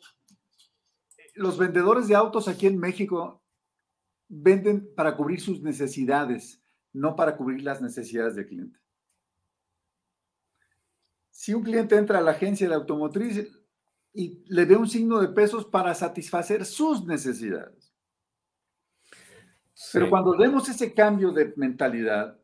Los 1.35 1.57
vendedores 1.57 2.09
de 2.09 2.15
autos 2.15 2.47
aquí 2.49 2.67
en 2.67 2.79
México 2.79 3.43
venden 4.29 4.93
para 4.95 5.17
cubrir 5.17 5.41
sus 5.41 5.63
necesidades, 5.63 6.63
no 6.93 7.17
para 7.17 7.37
cubrir 7.37 7.63
las 7.63 7.81
necesidades 7.81 8.35
del 8.35 8.47
cliente. 8.47 8.80
Si 11.41 11.55
un 11.55 11.63
cliente 11.63 11.97
entra 11.97 12.19
a 12.19 12.21
la 12.21 12.33
agencia 12.33 12.69
de 12.69 12.75
automotriz 12.75 13.51
y 14.13 14.45
le 14.49 14.67
ve 14.67 14.77
un 14.77 14.87
signo 14.87 15.19
de 15.21 15.29
pesos 15.29 15.65
para 15.65 15.95
satisfacer 15.95 16.67
sus 16.67 17.07
necesidades. 17.07 17.95
Pero 19.91 20.11
cuando 20.11 20.37
vemos 20.37 20.69
ese 20.69 20.93
cambio 20.93 21.33
de 21.33 21.55
mentalidad, 21.57 22.39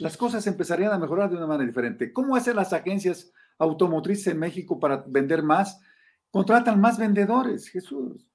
las 0.00 0.16
cosas 0.16 0.44
empezarían 0.48 0.94
a 0.94 0.98
mejorar 0.98 1.30
de 1.30 1.36
una 1.36 1.46
manera 1.46 1.68
diferente. 1.68 2.12
¿Cómo 2.12 2.34
hacen 2.34 2.56
las 2.56 2.72
agencias 2.72 3.32
automotrices 3.56 4.26
en 4.26 4.40
México 4.40 4.80
para 4.80 5.04
vender 5.06 5.44
más? 5.44 5.80
Contratan 6.32 6.80
más 6.80 6.98
vendedores, 6.98 7.68
Jesús. 7.68 8.28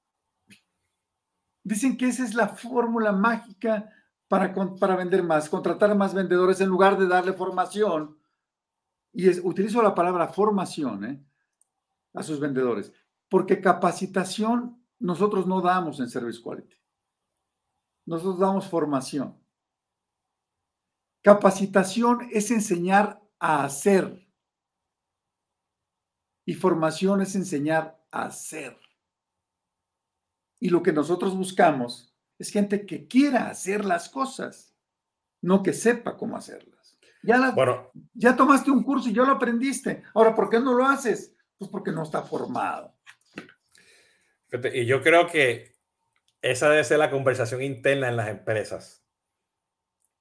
Dicen 1.61 1.97
que 1.97 2.07
esa 2.07 2.23
es 2.23 2.35
la 2.35 2.47
fórmula 2.47 3.11
mágica 3.11 3.89
para, 4.29 4.55
para 4.79 4.95
vender 4.95 5.23
más, 5.23 5.49
contratar 5.49 5.93
más 5.93 6.13
vendedores 6.13 6.61
en 6.61 6.69
lugar 6.69 6.97
de 6.97 7.09
darle 7.09 7.33
formación. 7.33 8.20
Y 9.13 9.29
utilizo 9.39 9.81
la 9.81 9.93
palabra 9.93 10.27
formación 10.27 11.05
¿eh? 11.05 11.25
a 12.13 12.23
sus 12.23 12.39
vendedores, 12.39 12.93
porque 13.29 13.59
capacitación 13.59 14.81
nosotros 14.99 15.47
no 15.47 15.61
damos 15.61 15.99
en 15.99 16.09
Service 16.09 16.41
Quality. 16.41 16.75
Nosotros 18.05 18.39
damos 18.39 18.67
formación. 18.67 19.37
Capacitación 21.23 22.29
es 22.31 22.51
enseñar 22.51 23.21
a 23.39 23.63
hacer. 23.63 24.27
Y 26.45 26.53
formación 26.53 27.21
es 27.21 27.35
enseñar 27.35 28.03
a 28.11 28.25
hacer. 28.25 28.77
Y 30.59 30.69
lo 30.69 30.83
que 30.83 30.93
nosotros 30.93 31.35
buscamos 31.35 32.15
es 32.37 32.51
gente 32.51 32.85
que 32.85 33.07
quiera 33.07 33.49
hacer 33.49 33.85
las 33.85 34.09
cosas, 34.09 34.75
no 35.41 35.63
que 35.63 35.73
sepa 35.73 36.17
cómo 36.17 36.37
hacerlas. 36.37 36.80
Ya, 37.23 37.55
ya 38.13 38.35
tomaste 38.35 38.71
un 38.71 38.83
curso 38.83 39.09
y 39.09 39.13
ya 39.13 39.23
lo 39.23 39.33
aprendiste. 39.33 40.03
Ahora, 40.13 40.33
¿por 40.33 40.49
qué 40.49 40.59
no 40.59 40.73
lo 40.73 40.85
haces? 40.85 41.35
Pues 41.57 41.69
porque 41.69 41.91
no 41.91 42.03
está 42.03 42.23
formado. 42.23 42.95
Y 44.73 44.85
yo 44.85 45.01
creo 45.01 45.27
que 45.27 45.71
esa 46.41 46.69
debe 46.69 46.83
ser 46.83 46.99
la 46.99 47.11
conversación 47.11 47.61
interna 47.61 48.09
en 48.09 48.17
las 48.17 48.29
empresas 48.29 49.01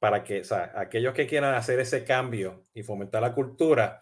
para 0.01 0.25
que 0.25 0.41
o 0.41 0.45
sea, 0.45 0.73
aquellos 0.75 1.15
que 1.15 1.27
quieran 1.27 1.55
hacer 1.55 1.79
ese 1.79 2.05
cambio 2.05 2.65
y 2.75 2.83
fomentar 2.83 3.23
la 3.23 3.35
cultura, 3.35 4.01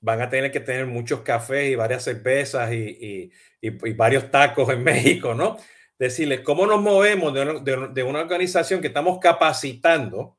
van 0.00 0.22
a 0.22 0.30
tener 0.30 0.50
que 0.50 0.60
tener 0.60 0.86
muchos 0.86 1.20
cafés 1.20 1.70
y 1.70 1.74
varias 1.74 2.04
cervezas 2.04 2.72
y, 2.72 3.30
y, 3.60 3.68
y, 3.68 3.92
varios 3.94 4.30
tacos 4.30 4.70
en 4.70 4.82
México, 4.84 5.34
¿no? 5.34 5.56
Decirles 5.98 6.40
cómo 6.40 6.66
nos 6.66 6.80
movemos 6.80 7.34
de 7.34 7.42
una, 7.42 7.88
de, 7.88 8.02
una 8.04 8.20
organización 8.20 8.80
que 8.80 8.86
estamos 8.86 9.18
capacitando, 9.18 10.37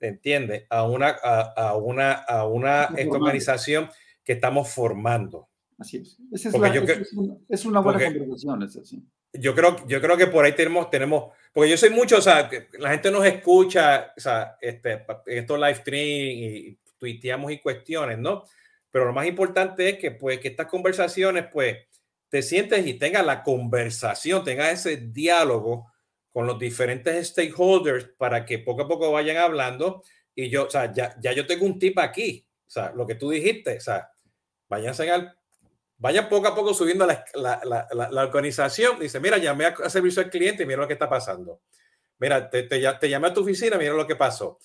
¿entiendes? 0.00 0.64
A 0.70 0.84
una, 0.84 1.16
a, 1.22 1.40
a 1.68 1.76
una, 1.76 2.12
a 2.12 2.46
una 2.46 2.90
esta 2.96 3.16
organización 3.16 3.88
que 4.24 4.32
estamos 4.32 4.68
formando. 4.70 5.48
Así 5.78 5.98
es. 5.98 6.18
Esa 6.32 6.48
es, 6.50 6.58
la, 6.58 6.68
es, 6.68 7.12
una, 7.12 7.36
es, 7.48 7.64
una, 7.64 7.80
buena 7.80 8.04
conversación, 8.04 8.62
es 8.62 8.76
así 8.76 9.02
yo 9.32 9.54
creo, 9.54 9.86
yo 9.86 10.00
creo 10.00 10.16
que 10.16 10.26
por 10.26 10.44
ahí 10.44 10.52
tenemos, 10.52 10.90
tenemos, 10.90 11.32
porque 11.52 11.70
yo 11.70 11.76
soy 11.76 11.90
mucho, 11.90 12.18
o 12.18 12.22
sea, 12.22 12.50
la 12.78 12.90
gente 12.90 13.10
nos 13.10 13.24
escucha, 13.24 14.12
o 14.16 14.20
sea, 14.20 14.56
este, 14.60 15.04
estos 15.26 15.58
live 15.58 15.74
stream 15.76 16.38
y 16.38 16.78
tuiteamos 16.98 17.52
y 17.52 17.58
cuestiones, 17.58 18.18
¿no? 18.18 18.44
Pero 18.90 19.06
lo 19.06 19.12
más 19.12 19.26
importante 19.26 19.88
es 19.88 19.98
que, 19.98 20.10
pues, 20.10 20.40
que 20.40 20.48
estas 20.48 20.66
conversaciones, 20.66 21.46
pues, 21.52 21.78
te 22.28 22.42
sientes 22.42 22.86
y 22.86 22.94
tengas 22.94 23.24
la 23.24 23.42
conversación, 23.42 24.44
tengas 24.44 24.72
ese 24.72 24.96
diálogo 24.96 25.89
con 26.32 26.46
los 26.46 26.58
diferentes 26.58 27.28
stakeholders 27.28 28.04
para 28.16 28.44
que 28.44 28.58
poco 28.58 28.82
a 28.82 28.88
poco 28.88 29.10
vayan 29.12 29.36
hablando. 29.36 30.02
Y 30.34 30.48
yo, 30.48 30.66
o 30.66 30.70
sea, 30.70 30.92
ya, 30.92 31.16
ya 31.20 31.32
yo 31.32 31.46
tengo 31.46 31.66
un 31.66 31.78
tip 31.78 31.98
aquí, 31.98 32.46
o 32.66 32.70
sea, 32.70 32.92
lo 32.94 33.06
que 33.06 33.16
tú 33.16 33.30
dijiste, 33.30 33.76
o 33.76 33.80
sea, 33.80 34.10
váyanse 34.68 35.10
al 35.10 35.36
vaya 36.00 36.28
poco 36.30 36.48
a 36.48 36.54
poco 36.54 36.72
subiendo 36.72 37.06
la, 37.06 37.24
la, 37.34 37.60
la, 37.92 38.22
organización. 38.22 38.98
Dice, 38.98 39.20
mira, 39.20 39.36
llamé 39.36 39.66
a, 39.66 39.90
servicio 39.90 40.22
al 40.22 40.30
cliente 40.30 40.62
y 40.62 40.66
mira 40.66 40.80
lo 40.80 40.86
que 40.86 40.94
está 40.94 41.08
pasando. 41.08 41.60
Mira, 42.18 42.48
te, 42.48 42.64
te, 42.64 42.80
te, 42.80 43.08
llamé 43.08 43.28
a 43.28 43.34
tu 43.34 43.42
oficina, 43.42 43.76
mira 43.76 43.92
lo 43.92 44.06
que 44.06 44.16
pasó. 44.16 44.58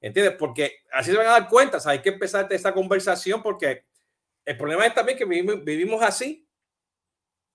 ¿Entiendes? 0.00 0.34
Porque 0.36 0.80
así 0.92 1.12
se 1.12 1.16
van 1.16 1.28
a 1.28 1.30
dar 1.30 1.48
cuenta. 1.48 1.76
O 1.76 1.80
sea, 1.80 1.92
hay 1.92 2.00
que 2.00 2.10
empezar 2.10 2.48
esta 2.50 2.74
conversación 2.74 3.42
porque 3.42 3.84
el 4.44 4.56
problema 4.56 4.84
es 4.84 4.94
también 4.94 5.16
que 5.16 5.24
vivimos, 5.24 5.64
vivimos 5.64 6.02
así 6.02 6.48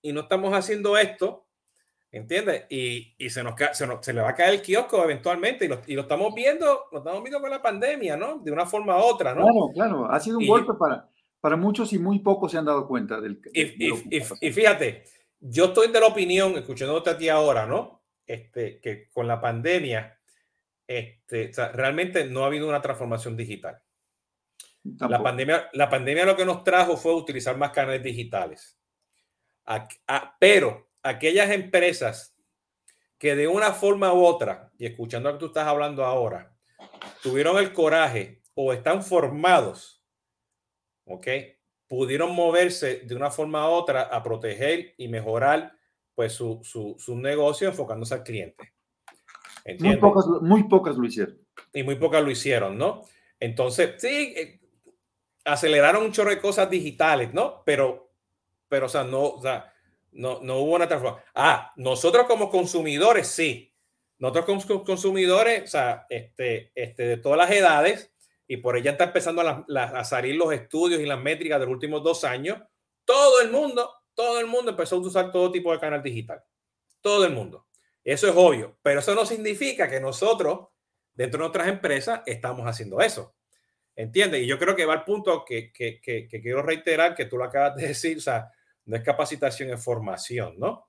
y 0.00 0.12
no 0.12 0.22
estamos 0.22 0.54
haciendo 0.54 0.96
esto. 0.96 1.45
¿Entiendes? 2.12 2.64
Y, 2.70 3.14
y 3.18 3.30
se, 3.30 3.42
nos, 3.42 3.54
se, 3.72 3.86
nos, 3.86 4.04
se, 4.04 4.12
le 4.12 4.20
va 4.20 4.30
a 4.30 4.34
caer 4.34 4.54
el 4.54 4.62
kiosco 4.62 5.02
eventualmente 5.02 5.64
y 5.64 5.68
lo, 5.68 5.82
y 5.86 5.94
lo, 5.94 6.02
estamos 6.02 6.34
viendo, 6.34 6.84
lo 6.92 6.98
estamos 6.98 7.22
viendo 7.22 7.40
con 7.40 7.50
la 7.50 7.60
pandemia, 7.60 8.16
¿no? 8.16 8.38
De 8.38 8.52
una 8.52 8.64
forma 8.64 8.96
u 8.96 9.00
otra, 9.00 9.34
¿no? 9.34 9.42
Claro, 9.42 9.70
claro. 9.74 10.10
Ha 10.10 10.20
sido 10.20 10.38
un 10.38 10.46
golpe 10.46 10.72
para, 10.74 11.08
para 11.40 11.56
muchos 11.56 11.92
y 11.92 11.98
muy 11.98 12.20
pocos 12.20 12.52
se 12.52 12.58
han 12.58 12.64
dado 12.64 12.86
cuenta 12.86 13.20
del. 13.20 13.40
y, 13.52 14.16
y, 14.16 14.52
fíjate, 14.52 15.04
yo 15.40 15.66
estoy 15.66 15.88
de 15.88 16.00
la 16.00 16.06
opinión, 16.06 16.56
escuchándote 16.56 17.10
a 17.10 17.18
ti 17.18 17.28
ahora, 17.28 17.66
¿no? 17.66 18.02
Este, 18.26 18.80
que 18.80 19.08
con 19.10 19.28
la 19.28 19.40
pandemia, 19.40 20.18
este, 20.86 21.50
realmente 21.74 22.24
no 22.24 22.44
ha 22.44 22.46
habido 22.46 22.68
una 22.68 22.80
transformación 22.82 23.36
digital. 23.36 23.80
La 25.00 25.22
pandemia, 25.22 25.68
la 25.72 25.90
pandemia 25.90 26.24
lo 26.24 26.36
que 26.36 26.44
nos 26.44 26.62
trajo 26.62 26.96
fue 26.96 27.14
utilizar 27.14 27.56
más 27.56 27.70
canales 27.70 28.02
digitales. 28.02 28.78
pero 30.38 30.85
aquellas 31.08 31.50
empresas 31.50 32.36
que 33.18 33.34
de 33.34 33.48
una 33.48 33.72
forma 33.72 34.12
u 34.12 34.24
otra, 34.24 34.70
y 34.78 34.86
escuchando 34.86 35.30
lo 35.30 35.36
que 35.36 35.40
tú 35.40 35.46
estás 35.46 35.66
hablando 35.66 36.04
ahora, 36.04 36.54
tuvieron 37.22 37.58
el 37.58 37.72
coraje 37.72 38.42
o 38.54 38.72
están 38.72 39.02
formados 39.02 39.96
¿ok? 41.06 41.26
Pudieron 41.88 42.34
moverse 42.34 43.02
de 43.04 43.14
una 43.14 43.30
forma 43.30 43.68
u 43.68 43.72
otra 43.72 44.02
a 44.02 44.22
proteger 44.22 44.94
y 44.96 45.08
mejorar 45.08 45.72
pues 46.14 46.32
su, 46.32 46.60
su, 46.62 46.96
su 46.98 47.16
negocio 47.16 47.68
enfocándose 47.68 48.14
al 48.14 48.22
cliente. 48.22 48.72
Muy 49.80 49.96
pocas, 49.96 50.26
muy 50.42 50.64
pocas 50.64 50.96
lo 50.96 51.06
hicieron. 51.06 51.38
Y 51.72 51.82
muy 51.82 51.96
pocas 51.96 52.22
lo 52.22 52.30
hicieron, 52.30 52.78
¿no? 52.78 53.02
Entonces, 53.38 53.94
sí, 53.98 54.34
eh, 54.36 54.60
aceleraron 55.44 56.04
un 56.04 56.12
chorro 56.12 56.30
de 56.30 56.40
cosas 56.40 56.70
digitales, 56.70 57.34
¿no? 57.34 57.62
Pero, 57.64 58.12
pero, 58.68 58.86
o 58.86 58.88
sea, 58.88 59.04
no, 59.04 59.22
o 59.22 59.42
sea, 59.42 59.72
no, 60.16 60.40
no 60.42 60.58
hubo 60.58 60.74
una 60.74 60.88
transformación. 60.88 61.28
Ah, 61.34 61.72
nosotros 61.76 62.26
como 62.26 62.50
consumidores, 62.50 63.28
sí. 63.28 63.72
Nosotros 64.18 64.46
como 64.66 64.84
consumidores, 64.84 65.64
o 65.64 65.66
sea, 65.66 66.06
este, 66.08 66.72
este, 66.74 67.04
de 67.04 67.16
todas 67.18 67.38
las 67.38 67.50
edades, 67.50 68.12
y 68.48 68.56
por 68.58 68.76
ella 68.76 68.92
está 68.92 69.04
empezando 69.04 69.42
a, 69.42 70.04
salir 70.04 70.36
los 70.36 70.52
estudios 70.52 71.00
y 71.00 71.06
las 71.06 71.20
métricas 71.20 71.60
de 71.60 71.66
los 71.66 71.72
últimos 71.72 72.02
dos 72.02 72.24
años, 72.24 72.58
todo 73.04 73.40
el 73.40 73.50
mundo, 73.50 73.92
todo 74.14 74.40
el 74.40 74.46
mundo 74.46 74.70
empezó 74.70 74.96
a 74.96 75.00
usar 75.00 75.32
todo 75.32 75.52
tipo 75.52 75.72
de 75.72 75.80
canal 75.80 76.02
digital. 76.02 76.42
Todo 77.00 77.26
el 77.26 77.32
mundo. 77.32 77.66
Eso 78.02 78.28
es 78.28 78.34
obvio, 78.36 78.78
pero 78.82 79.00
eso 79.00 79.14
no 79.14 79.26
significa 79.26 79.90
que 79.90 80.00
nosotros, 80.00 80.68
dentro 81.12 81.38
de 81.38 81.42
nuestras 81.42 81.68
empresas, 81.68 82.22
estamos 82.24 82.66
haciendo 82.66 83.00
eso. 83.00 83.34
¿Entiendes? 83.96 84.42
Y 84.42 84.46
yo 84.46 84.58
creo 84.58 84.76
que 84.76 84.86
va 84.86 84.94
al 84.94 85.04
punto 85.04 85.44
que, 85.44 85.72
que, 85.72 86.00
que, 86.00 86.28
que 86.28 86.40
quiero 86.40 86.62
reiterar, 86.62 87.14
que 87.14 87.24
tú 87.24 87.36
lo 87.36 87.44
acabas 87.44 87.76
de 87.76 87.88
decir, 87.88 88.18
o 88.18 88.20
sea, 88.20 88.50
no 88.86 88.96
es 88.96 89.02
capacitación, 89.02 89.70
es 89.70 89.84
formación, 89.84 90.58
¿no? 90.58 90.88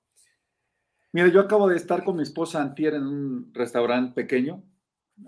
Mira, 1.12 1.28
yo 1.28 1.40
acabo 1.40 1.68
de 1.68 1.76
estar 1.76 2.04
con 2.04 2.16
mi 2.16 2.22
esposa 2.22 2.60
Antier 2.60 2.94
en 2.94 3.06
un 3.06 3.50
restaurante 3.54 4.14
pequeño, 4.14 4.62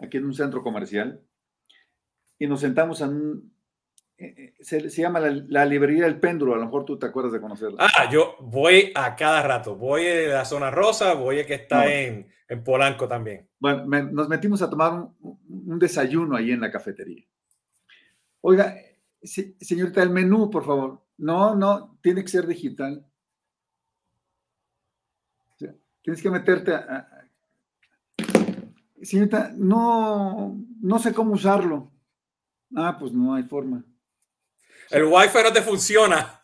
aquí 0.01 0.19
en 0.19 0.27
un 0.27 0.35
centro 0.35 0.63
comercial, 0.63 1.23
y 2.39 2.47
nos 2.47 2.61
sentamos 2.61 3.01
en 3.01 3.09
un, 3.09 3.55
eh, 4.21 4.35
eh, 4.37 4.55
se, 4.61 5.01
llama 5.01 5.19
la, 5.21 5.65
librería 5.65 6.05
del 6.05 6.21
péndulo, 6.21 6.53
a 6.53 6.59
lo 6.59 6.67
mejor 6.67 6.85
tú 6.85 6.99
te 6.99 7.07
acuerdas 7.07 7.33
de 7.33 7.41
conocerla. 7.41 7.79
Ah, 7.79 8.11
yo 8.11 8.37
voy 8.41 8.93
a 8.95 9.17
cada 9.17 9.43
rato, 9.43 9.77
voy 9.77 10.07
a 10.07 10.29
la 10.29 10.45
zona 10.45 10.71
rosa, 10.71 11.15
voy 11.15 11.41
a 11.41 11.47
que 11.47 11.55
está 11.55 11.91
en, 11.91 12.29
en, 12.47 12.63
Polanco 12.63 13.09
también. 13.09 13.49
Bueno, 13.59 13.87
nos 14.13 14.29
metimos 14.29 14.61
a 14.61 14.69
tomar 14.69 15.09
un, 15.21 15.79
desayuno 15.79 16.37
ahí 16.37 16.51
en 16.51 16.61
la 16.61 16.71
cafetería. 16.71 17.25
Oiga, 18.43 18.77
señorita, 19.23 20.03
el 20.03 20.11
menú, 20.11 20.51
por 20.51 20.67
favor. 20.67 21.01
No, 21.21 21.55
no, 21.55 21.99
tiene 22.01 22.23
que 22.23 22.29
ser 22.29 22.47
digital. 22.47 23.07
tienes 26.03 26.23
que 26.23 26.31
meterte 26.31 26.75
a, 26.75 27.29
señorita, 29.03 29.53
no, 29.55 30.57
no 30.81 30.99
sé 30.99 31.13
cómo 31.13 31.35
usarlo. 31.35 31.93
Ah, 32.75 32.97
pues 32.99 33.13
no 33.13 33.35
hay 33.35 33.43
forma. 33.43 33.85
El 34.91 35.05
wifi 35.05 35.39
no 35.45 35.53
te 35.53 35.63
funciona. 35.63 36.41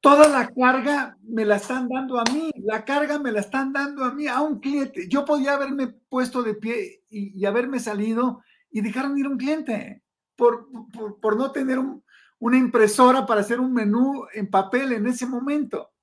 Toda 0.00 0.28
la 0.28 0.50
carga 0.50 1.16
me 1.22 1.46
la 1.46 1.56
están 1.56 1.88
dando 1.88 2.18
a 2.18 2.24
mí, 2.30 2.50
la 2.56 2.84
carga 2.84 3.18
me 3.18 3.32
la 3.32 3.40
están 3.40 3.72
dando 3.72 4.04
a 4.04 4.12
mí, 4.12 4.26
a 4.26 4.42
un 4.42 4.60
cliente. 4.60 5.08
Yo 5.08 5.24
podía 5.24 5.54
haberme 5.54 5.86
puesto 5.86 6.42
de 6.42 6.54
pie 6.54 7.04
y, 7.08 7.42
haberme 7.46 7.80
salido 7.80 8.42
y 8.70 8.82
dejarme 8.82 9.20
ir 9.20 9.26
a 9.26 9.30
un 9.30 9.38
cliente 9.38 10.02
por, 10.36 10.68
por, 11.20 11.36
no 11.38 11.52
tener 11.52 11.78
una 12.44 12.58
impresora 12.58 13.24
para 13.24 13.40
hacer 13.40 13.58
un 13.58 13.72
menú 13.72 14.26
en 14.34 14.50
papel 14.50 14.92
en 14.92 15.06
ese 15.06 15.24
momento. 15.24 15.94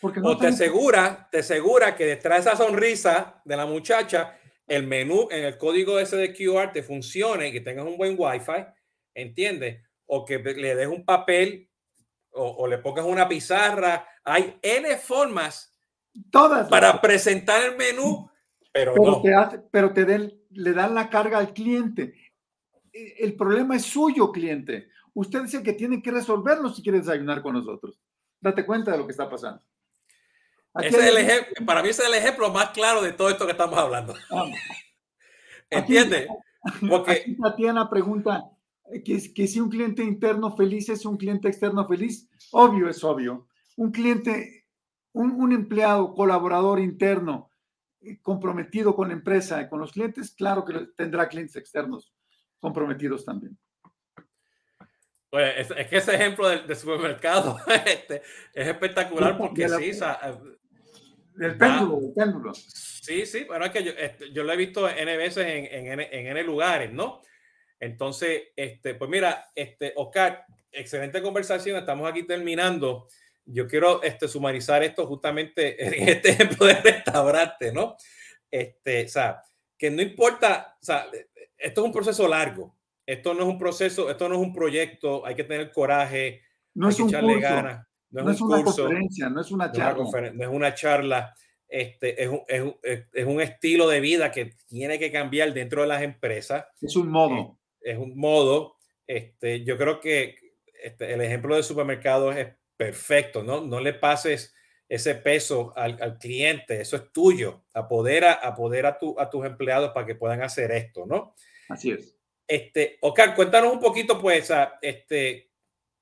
Porque 0.00 0.20
o 0.22 0.38
te 0.38 0.46
asegura, 0.46 1.28
te 1.28 1.40
asegura 1.40 1.96
que 1.96 2.06
detrás 2.06 2.44
de 2.44 2.50
esa 2.52 2.64
sonrisa 2.64 3.42
de 3.44 3.56
la 3.56 3.66
muchacha 3.66 4.38
el 4.68 4.86
menú 4.86 5.26
en 5.28 5.42
el 5.42 5.58
código 5.58 5.98
ese 5.98 6.16
de 6.18 6.32
QR 6.32 6.72
te 6.72 6.84
funcione 6.84 7.48
y 7.48 7.52
que 7.52 7.62
tengas 7.62 7.84
un 7.84 7.96
buen 7.96 8.14
Wi-Fi, 8.16 8.64
¿entiendes? 9.12 9.82
O 10.06 10.24
que 10.24 10.38
le 10.38 10.76
des 10.76 10.86
un 10.86 11.04
papel 11.04 11.68
o, 12.30 12.68
le 12.68 12.78
pongas 12.78 13.04
una 13.04 13.26
pizarra. 13.26 14.06
Hay 14.22 14.60
N 14.62 14.96
formas 14.98 15.76
Todas 16.30 16.68
para 16.68 17.00
presentar 17.00 17.60
el 17.64 17.76
menú, 17.76 18.30
pero, 18.72 18.94
no. 18.94 19.20
Te 19.20 19.58
pero 19.72 19.92
te 19.92 20.06
le 20.48 20.72
dan 20.72 20.94
la 20.94 21.10
carga 21.10 21.38
al 21.38 21.52
cliente. 21.52 22.14
E, 22.92 23.16
el 23.18 23.34
problema 23.34 23.74
es 23.74 23.82
suyo, 23.82 24.30
cliente. 24.30 24.90
Usted 25.16 25.44
es 25.44 25.54
el 25.54 25.62
que 25.62 25.72
tiene 25.72 26.02
que 26.02 26.10
resolverlo 26.10 26.72
si 26.72 26.82
quiere 26.82 26.98
desayunar 26.98 27.42
con 27.42 27.54
nosotros. 27.54 27.98
Date 28.40 28.64
cuenta 28.64 28.92
de 28.92 28.98
lo 28.98 29.06
que 29.06 29.12
está 29.12 29.28
pasando 29.28 29.62
para 31.66 31.82
mí 31.82 31.88
ese 31.88 32.02
es 32.02 32.08
el 32.08 32.14
ejemplo 32.14 32.50
más 32.52 32.70
claro 32.70 33.02
de 33.02 33.12
todo 33.12 33.30
esto 33.30 33.46
que 33.46 33.52
estamos 33.52 33.78
hablando. 33.78 34.14
Ah. 35.68 35.78
¿Entiendes? 35.80 36.28
Porque 36.88 37.36
Tatiana 37.42 37.90
pregunta 37.90 38.44
que, 39.04 39.34
que 39.34 39.46
si 39.48 39.58
un 39.58 39.68
cliente 39.68 40.04
interno 40.04 40.54
feliz 40.54 40.88
es 40.88 41.04
un 41.04 41.16
cliente 41.16 41.48
externo 41.48 41.88
feliz. 41.88 42.28
Obvio, 42.52 42.88
es 42.88 43.02
obvio. 43.02 43.48
Un 43.76 43.90
cliente, 43.90 44.64
un, 45.12 45.32
un 45.32 45.52
empleado, 45.52 46.14
colaborador 46.14 46.78
interno 46.78 47.50
eh, 48.00 48.20
comprometido 48.22 48.94
con 48.94 49.08
la 49.08 49.14
empresa 49.14 49.60
y 49.60 49.68
con 49.68 49.80
los 49.80 49.90
clientes, 49.90 50.32
claro 50.36 50.64
que 50.64 50.86
tendrá 50.96 51.28
clientes 51.28 51.56
externos 51.56 52.14
comprometidos 52.60 53.24
también. 53.24 53.58
Pues 55.30 55.70
es, 55.70 55.86
que 55.88 55.96
ese 55.96 56.14
ejemplo 56.14 56.48
del, 56.48 56.76
supermercado 56.76 57.58
este, 57.86 58.22
es 58.54 58.68
espectacular 58.68 59.36
porque 59.36 59.68
sí, 59.68 59.92
del 61.34 61.58
péndulo, 61.58 62.00
del 62.00 62.12
péndulo. 62.14 62.54
Sí, 62.54 63.26
sí, 63.26 63.44
bueno, 63.44 63.66
es 63.66 63.70
que 63.70 63.84
yo, 63.84 63.92
este, 63.92 64.32
yo 64.32 64.42
lo 64.44 64.52
he 64.52 64.56
visto 64.56 64.88
N 64.88 65.16
veces 65.16 65.46
en, 65.46 65.90
en, 65.90 66.00
en, 66.00 66.26
N 66.26 66.42
lugares, 66.44 66.92
¿no? 66.92 67.22
Entonces, 67.78 68.44
este, 68.56 68.94
pues 68.94 69.10
mira, 69.10 69.50
este, 69.54 69.92
Oscar, 69.96 70.46
excelente 70.72 71.20
conversación, 71.20 71.76
estamos 71.76 72.08
aquí 72.08 72.22
terminando. 72.22 73.06
Yo 73.44 73.66
quiero 73.68 74.02
este, 74.02 74.28
sumarizar 74.28 74.82
esto 74.82 75.06
justamente 75.06 75.84
en 75.84 76.08
este 76.08 76.30
ejemplo 76.30 76.66
de 76.66 76.74
restaurante, 76.74 77.72
¿no? 77.72 77.96
Este, 78.50 79.04
o 79.04 79.08
sea, 79.08 79.42
que 79.76 79.90
no 79.90 80.00
importa, 80.02 80.76
o 80.80 80.84
sea, 80.84 81.06
esto 81.58 81.80
es 81.80 81.86
un 81.86 81.92
proceso 81.92 82.26
largo. 82.26 82.75
Esto 83.06 83.34
no 83.34 83.42
es 83.44 83.48
un 83.48 83.58
proceso, 83.58 84.10
esto 84.10 84.28
no 84.28 84.34
es 84.34 84.40
un 84.40 84.52
proyecto, 84.52 85.24
hay 85.24 85.34
que 85.34 85.44
tener 85.44 85.70
coraje, 85.70 86.42
no 86.74 86.88
es 86.88 86.98
un 86.98 87.08
echarle 87.08 87.40
ganas. 87.40 87.86
No, 88.10 88.30
es, 88.30 88.40
una 88.40 88.62
conferencia, 88.62 89.28
no 89.28 89.40
es 89.40 89.50
una 89.50 89.70
charla. 89.72 90.32
No, 90.32 90.44
es 90.44 90.48
una 90.48 90.74
charla. 90.74 91.34
Este, 91.68 92.22
es, 92.22 92.28
un, 92.28 92.42
es, 92.46 92.62
un, 92.62 92.76
es, 92.82 93.26
un, 93.26 93.40
estilo 93.40 93.88
de 93.88 94.00
vida 94.00 94.30
que 94.30 94.54
tiene 94.66 94.98
que 94.98 95.10
cambiar 95.10 95.52
dentro 95.52 95.82
de 95.82 95.88
las 95.88 96.02
empresas. 96.02 96.66
Es 96.80 96.96
un 96.96 97.08
modo. 97.08 97.58
Es, 97.80 97.94
es 97.94 97.98
un 97.98 98.16
modo. 98.16 98.76
Este, 99.06 99.64
yo 99.64 99.76
creo 99.76 100.00
que 100.00 100.36
este, 100.82 101.12
el 101.12 101.20
ejemplo 101.20 101.56
de 101.56 101.62
supermercado 101.62 102.32
es 102.32 102.48
perfecto, 102.76 103.42
¿no? 103.42 103.60
No 103.60 103.80
le 103.80 103.92
pases 103.92 104.54
ese 104.88 105.16
peso 105.16 105.72
al, 105.76 106.00
al 106.00 106.18
cliente, 106.18 106.80
eso 106.80 106.96
es 106.96 107.12
tuyo, 107.12 107.64
apodera, 107.74 108.34
apodera 108.34 108.90
a, 108.90 108.98
tu, 108.98 109.18
a 109.18 109.28
tus 109.28 109.44
empleados 109.44 109.90
para 109.92 110.06
que 110.06 110.14
puedan 110.14 110.42
hacer 110.42 110.70
esto, 110.70 111.06
¿no? 111.06 111.34
Así 111.68 111.90
es. 111.90 112.15
Este, 112.46 112.98
Oscar, 113.00 113.34
cuéntanos 113.34 113.72
un 113.72 113.80
poquito, 113.80 114.20
pues, 114.20 114.52
este, 114.80 115.50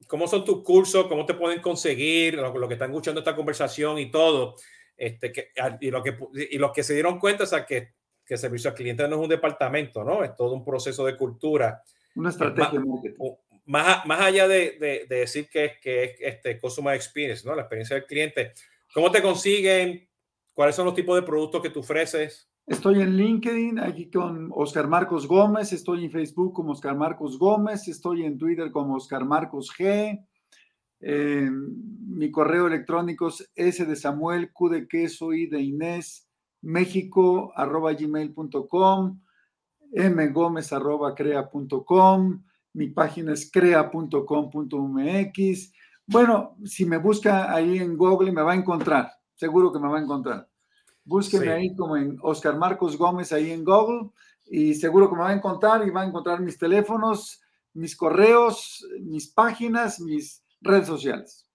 cómo 0.06 0.26
son 0.26 0.44
tus 0.44 0.62
cursos, 0.62 1.06
cómo 1.06 1.24
te 1.24 1.34
pueden 1.34 1.60
conseguir, 1.60 2.34
lo, 2.34 2.56
lo 2.56 2.68
que 2.68 2.74
están 2.74 2.90
escuchando 2.90 3.20
esta 3.20 3.34
conversación 3.34 3.98
y 3.98 4.10
todo, 4.10 4.56
este, 4.96 5.32
que, 5.32 5.48
y, 5.80 5.90
lo 5.90 6.02
que, 6.02 6.16
y 6.50 6.58
los 6.58 6.72
que 6.72 6.82
se 6.82 6.94
dieron 6.94 7.18
cuenta, 7.18 7.44
o 7.44 7.46
sea, 7.46 7.64
que, 7.64 7.94
que 8.24 8.36
servicio 8.36 8.70
al 8.70 8.76
cliente 8.76 9.06
no 9.08 9.16
es 9.16 9.22
un 9.22 9.28
departamento, 9.28 10.04
¿no? 10.04 10.22
Es 10.22 10.36
todo 10.36 10.54
un 10.54 10.64
proceso 10.64 11.04
de 11.04 11.16
cultura. 11.16 11.82
Una 12.14 12.30
estrategia 12.30 12.80
más, 13.66 14.04
más, 14.04 14.20
allá 14.20 14.46
de, 14.46 15.06
de, 15.08 15.16
decir 15.16 15.48
que, 15.48 15.78
que 15.80 16.04
es 16.04 16.16
este 16.20 16.58
customer 16.58 16.94
experience, 16.94 17.46
¿no? 17.46 17.54
La 17.54 17.62
experiencia 17.62 17.96
del 17.96 18.06
cliente. 18.06 18.52
¿Cómo 18.92 19.10
te 19.10 19.22
consiguen? 19.22 20.08
¿Cuáles 20.52 20.76
son 20.76 20.84
los 20.84 20.94
tipos 20.94 21.16
de 21.16 21.22
productos 21.22 21.62
que 21.62 21.70
tú 21.70 21.80
ofreces? 21.80 22.48
Estoy 22.66 23.02
en 23.02 23.14
LinkedIn, 23.14 23.78
aquí 23.78 24.10
con 24.10 24.48
Oscar 24.54 24.88
Marcos 24.88 25.28
Gómez, 25.28 25.74
estoy 25.74 26.06
en 26.06 26.10
Facebook 26.10 26.54
como 26.54 26.72
Oscar 26.72 26.96
Marcos 26.96 27.38
Gómez, 27.38 27.86
estoy 27.88 28.24
en 28.24 28.38
Twitter 28.38 28.70
como 28.72 28.94
Oscar 28.94 29.26
Marcos 29.26 29.70
G. 29.76 30.18
Mi 30.98 32.30
correo 32.30 32.66
electrónico 32.66 33.28
es 33.28 33.52
S 33.54 33.84
de 33.84 33.96
Samuel, 33.96 34.50
Q 34.50 34.70
de 34.70 34.88
queso 34.88 35.34
y 35.34 35.46
de 35.46 35.60
Inés, 35.60 36.26
México, 36.62 37.52
arroba 37.54 37.92
gmail.com, 37.92 39.20
mgómez 39.92 40.72
arroba 40.72 41.14
crea.com, 41.14 42.44
mi 42.72 42.88
página 42.88 43.34
es 43.34 43.50
crea.com.mx. 43.52 44.22
Bueno, 46.06 46.56
si 46.64 46.86
me 46.86 46.96
busca 46.96 47.54
ahí 47.54 47.76
en 47.76 47.98
Google 47.98 48.32
me 48.32 48.40
va 48.40 48.52
a 48.52 48.56
encontrar, 48.56 49.10
seguro 49.34 49.70
que 49.70 49.80
me 49.80 49.88
va 49.88 49.98
a 49.98 50.02
encontrar. 50.02 50.48
Búsqueme 51.04 51.50
ahí 51.50 51.74
como 51.76 51.96
en 51.96 52.18
Oscar 52.22 52.56
Marcos 52.56 52.96
Gómez 52.96 53.32
ahí 53.32 53.50
en 53.50 53.64
Google 53.64 54.10
y 54.46 54.74
seguro 54.74 55.08
que 55.08 55.16
me 55.16 55.22
va 55.22 55.30
a 55.30 55.34
encontrar 55.34 55.86
y 55.86 55.90
va 55.90 56.02
a 56.02 56.06
encontrar 56.06 56.40
mis 56.40 56.58
teléfonos, 56.58 57.42
mis 57.74 57.96
correos, 57.96 58.86
mis 59.00 59.28
páginas, 59.28 60.00
mis 60.00 60.42
redes 60.60 60.86
sociales. 60.86 61.46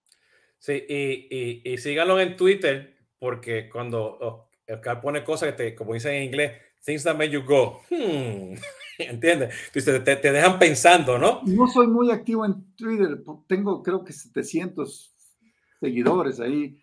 Sí, 0.59 0.83
y, 0.87 1.61
y, 1.63 1.77
síganlo 1.77 2.19
en 2.19 2.35
Twitter 2.35 2.97
porque 3.17 3.69
cuando 3.69 4.47
Oscar 4.67 5.01
pone 5.01 5.23
cosas 5.23 5.51
que 5.51 5.57
te, 5.57 5.75
como 5.75 5.93
dicen 5.93 6.15
en 6.15 6.23
inglés, 6.23 6.51
things 6.83 7.03
that 7.03 7.15
make 7.15 7.31
you 7.31 7.41
go, 7.43 7.81
hmm, 7.89 8.55
¿entiendes? 8.99 9.53
Entonces 9.67 10.03
te, 10.03 10.15
te, 10.17 10.31
dejan 10.31 10.59
pensando, 10.59 11.17
¿no? 11.17 11.41
No 11.45 11.67
soy 11.67 11.87
muy 11.87 12.11
activo 12.11 12.45
en 12.45 12.75
Twitter, 12.75 13.23
tengo 13.47 13.81
creo 13.81 14.03
que 14.03 14.13
700 14.13 15.15
seguidores 15.79 16.39
ahí 16.39 16.77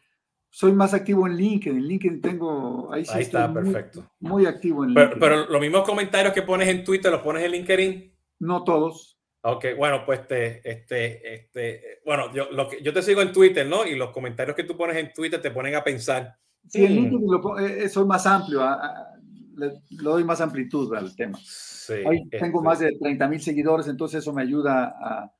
soy 0.56 0.72
más 0.72 0.94
activo 0.94 1.26
en 1.26 1.36
LinkedIn. 1.36 1.76
En 1.76 1.86
LinkedIn 1.86 2.20
tengo. 2.22 2.90
Ahí, 2.90 3.04
ahí 3.12 3.22
está, 3.24 3.52
perfecto. 3.52 4.10
Muy 4.20 4.46
activo 4.46 4.84
en 4.84 4.94
LinkedIn. 4.94 5.20
Pero, 5.20 5.44
los 5.50 5.60
mismos 5.60 5.84
comentarios 5.84 6.32
que 6.32 6.40
pones 6.40 6.66
en 6.68 6.82
Twitter 6.82 7.12
los 7.12 7.20
pones 7.20 7.44
en 7.44 7.50
LinkedIn. 7.50 8.16
No 8.38 8.64
todos. 8.64 9.20
Ok, 9.42 9.66
bueno, 9.76 10.04
pues 10.06 10.26
te, 10.26 10.66
este, 10.66 11.34
este, 11.34 12.00
bueno, 12.06 12.32
yo, 12.32 12.50
lo 12.52 12.70
que, 12.70 12.82
yo 12.82 12.94
te 12.94 13.02
sigo 13.02 13.20
en 13.20 13.32
Twitter, 13.32 13.66
¿no? 13.66 13.86
Y 13.86 13.96
los 13.96 14.12
comentarios 14.12 14.56
que 14.56 14.64
tú 14.64 14.78
pones 14.78 14.96
en 14.96 15.12
Twitter 15.12 15.42
te 15.42 15.50
ponen 15.50 15.74
a 15.74 15.84
pensar. 15.84 16.38
Sí, 16.66 16.86
en. 16.86 16.94
LinkedIn 16.94 17.28
eh, 17.58 17.84
eh, 17.84 17.88
soy 17.90 18.06
más 18.06 18.26
amplio, 18.26 18.62
le, 19.56 19.72
doy 19.90 20.24
más 20.24 20.40
amplitud 20.40 20.94
al 20.94 21.14
tema. 21.14 21.38
Sí, 21.44 22.02
tengo 22.30 22.60
este 22.60 22.64
más 22.64 22.78
de 22.78 22.96
30 22.98 23.28
mil 23.28 23.42
seguidores, 23.42 23.88
entonces 23.88 24.22
eso 24.22 24.32
me 24.32 24.40
ayuda 24.40 24.96
a, 24.98 25.34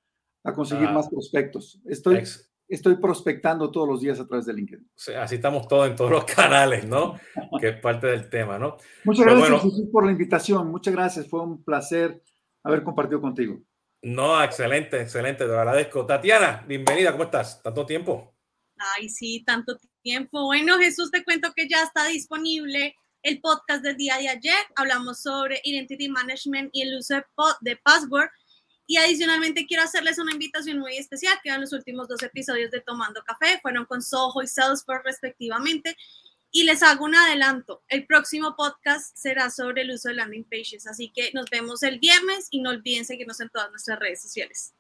a 0.45 0.53
conseguir 0.53 0.89
ah. 0.89 0.93
más 0.93 1.09
prospectos. 1.09 1.81
Estoy, 1.87 2.23
estoy 2.69 2.97
prospectando 2.97 3.71
todos 3.71 3.89
los 3.89 4.01
días 4.01 4.19
a 4.21 4.27
través 4.27 4.47
de 4.47 4.55
LinkedIn. 4.55 4.91
así 5.19 5.37
estamos 5.37 5.69
todos 5.69 5.89
en 5.89 5.97
todos 5.97 6.11
los 6.11 6.25
canales, 6.25 6.87
¿no? 6.87 7.19
que 7.61 7.69
es 7.69 7.81
parte 7.81 8.07
del 8.09 8.29
tema, 8.29 8.59
¿no? 8.59 8.77
Muchas 9.05 9.27
gracias 9.27 9.73
por 9.93 10.05
la 10.05 10.13
invitación. 10.13 10.71
Muchas 10.71 10.95
gracias. 10.95 11.29
Fue 11.29 11.41
un 11.41 11.63
placer 11.63 12.23
haber 12.63 12.83
compartido 12.83 13.21
contigo. 13.21 13.63
No, 14.03 14.43
excelente, 14.43 15.01
excelente. 15.01 15.45
Te 15.45 15.51
lo 15.51 15.59
agradezco. 15.59 16.05
Tatiana, 16.07 16.65
bienvenida. 16.67 17.13
¿Cómo 17.13 17.25
estás? 17.25 17.63
¿Tanto 17.63 17.87
tiempo? 17.87 18.35
Ay, 18.97 19.09
sí, 19.09 19.43
tanto 19.45 19.79
tiempo. 20.03 20.45
Bueno, 20.45 20.79
Jesús, 20.79 21.11
te 21.11 21.25
cuento 21.25 21.53
que 21.55 21.67
ya 21.69 21.83
está 21.83 22.07
disponible 22.07 22.95
el 23.23 23.41
podcast 23.41 23.83
del 23.83 23.97
día 23.97 24.19
de 24.19 24.29
ayer. 24.29 24.55
Hablamos 24.77 25.23
sobre 25.23 25.61
Identity 25.65 26.09
Management 26.09 26.71
y 26.73 26.83
el 26.83 26.99
uso 26.99 27.17
de 27.61 27.77
password 27.77 28.29
y 28.87 28.97
adicionalmente 28.99 29.67
quiero 29.67 29.83
hacerles 29.83 30.19
una 30.19 30.33
invitación 30.33 30.79
muy 30.79 30.97
especial, 30.97 31.39
que 31.43 31.49
eran 31.49 31.61
los 31.61 31.73
últimos 31.73 32.09
dos 32.09 32.23
episodios 32.23 32.71
de 32.71 32.81
Tomando 32.81 33.23
Café, 33.25 33.59
fueron 33.61 33.85
con 33.85 34.03
Soho 34.03 34.43
y 34.43 34.47
Salesforce 34.47 35.03
respectivamente. 35.05 35.97
Y 36.53 36.63
les 36.63 36.83
hago 36.83 37.05
un 37.05 37.15
adelanto, 37.15 37.83
el 37.89 38.07
próximo 38.07 38.55
podcast 38.57 39.15
será 39.17 39.51
sobre 39.51 39.83
el 39.83 39.91
uso 39.91 40.09
de 40.09 40.15
landing 40.15 40.45
pages, 40.45 40.87
así 40.87 41.13
que 41.15 41.31
nos 41.35 41.51
vemos 41.51 41.83
el 41.83 41.99
viernes 41.99 42.47
y 42.51 42.61
no 42.61 42.71
olviden 42.71 43.05
seguirnos 43.05 43.41
en 43.41 43.51
todas 43.51 43.69
nuestras 43.71 43.99
redes 43.99 44.23
sociales. 44.23 44.73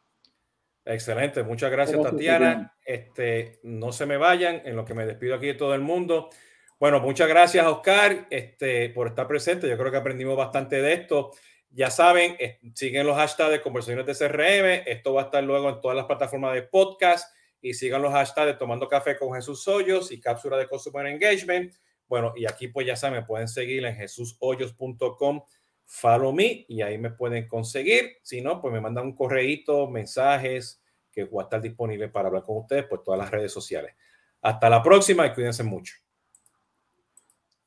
Excelente, 0.87 1.43
muchas 1.43 1.71
gracias, 1.71 2.01
Tatiana. 2.01 2.73
Este, 2.85 3.59
no 3.65 3.91
se 3.91 4.07
me 4.07 4.17
vayan 4.17 4.63
en 4.65 4.77
lo 4.77 4.85
que 4.85 4.95
me 4.95 5.05
despido 5.05 5.35
aquí 5.35 5.47
de 5.47 5.55
todo 5.55 5.75
el 5.75 5.81
mundo. 5.81 6.31
Bueno, 6.79 7.01
muchas 7.01 7.29
gracias, 7.29 7.67
Oscar, 7.67 8.29
este, 8.31 8.91
por 8.91 9.09
estar 9.09 9.27
presente. 9.27 9.69
Yo 9.69 9.77
creo 9.77 9.91
que 9.91 9.97
aprendimos 9.97 10.37
bastante 10.37 10.81
de 10.81 10.93
esto. 10.93 11.33
Ya 11.77 11.91
saben, 11.91 12.39
siguen 12.74 13.07
los 13.07 13.16
hashtags 13.16 13.51
de 13.51 13.61
conversaciones 13.61 14.07
de 14.07 14.14
CRM. 14.14 14.91
Esto 14.91 15.12
va 15.12 15.20
a 15.20 15.24
estar 15.27 15.45
luego 15.45 15.68
en 15.68 15.79
todas 15.83 15.95
las 15.95 16.07
plataformas 16.07 16.55
de 16.55 16.62
podcast. 16.62 17.31
Y 17.61 17.74
sigan 17.74 18.01
los 18.01 18.14
hashtags 18.14 18.47
de 18.47 18.55
Tomando 18.55 18.89
Café 18.89 19.18
con 19.18 19.35
Jesús 19.35 19.68
Hoyos 19.68 20.11
y 20.11 20.18
Cápsula 20.18 20.57
de 20.57 20.68
Customer 20.68 21.07
Engagement. 21.07 21.74
Bueno, 22.09 22.33
y 22.35 22.47
aquí 22.47 22.68
pues 22.68 22.87
ya 22.87 22.97
saben, 22.97 23.20
me 23.20 23.27
pueden 23.27 23.47
seguir 23.47 23.85
en 23.85 23.95
jesushoyos.com, 23.95 25.43
follow 25.85 26.33
me 26.33 26.64
y 26.66 26.81
ahí 26.81 26.97
me 26.97 27.11
pueden 27.11 27.47
conseguir. 27.47 28.16
Si 28.22 28.41
no, 28.41 28.59
pues 28.62 28.72
me 28.72 28.81
mandan 28.81 29.05
un 29.05 29.14
correíto, 29.14 29.87
mensajes, 29.87 30.83
que 31.12 31.24
voy 31.24 31.43
a 31.43 31.45
estar 31.45 31.61
disponible 31.61 32.09
para 32.09 32.29
hablar 32.29 32.43
con 32.43 32.57
ustedes 32.57 32.85
por 32.85 33.03
todas 33.03 33.20
las 33.20 33.31
redes 33.31 33.53
sociales. 33.53 33.95
Hasta 34.41 34.70
la 34.70 34.83
próxima 34.83 35.27
y 35.27 35.35
cuídense 35.35 35.62
mucho. 35.62 35.93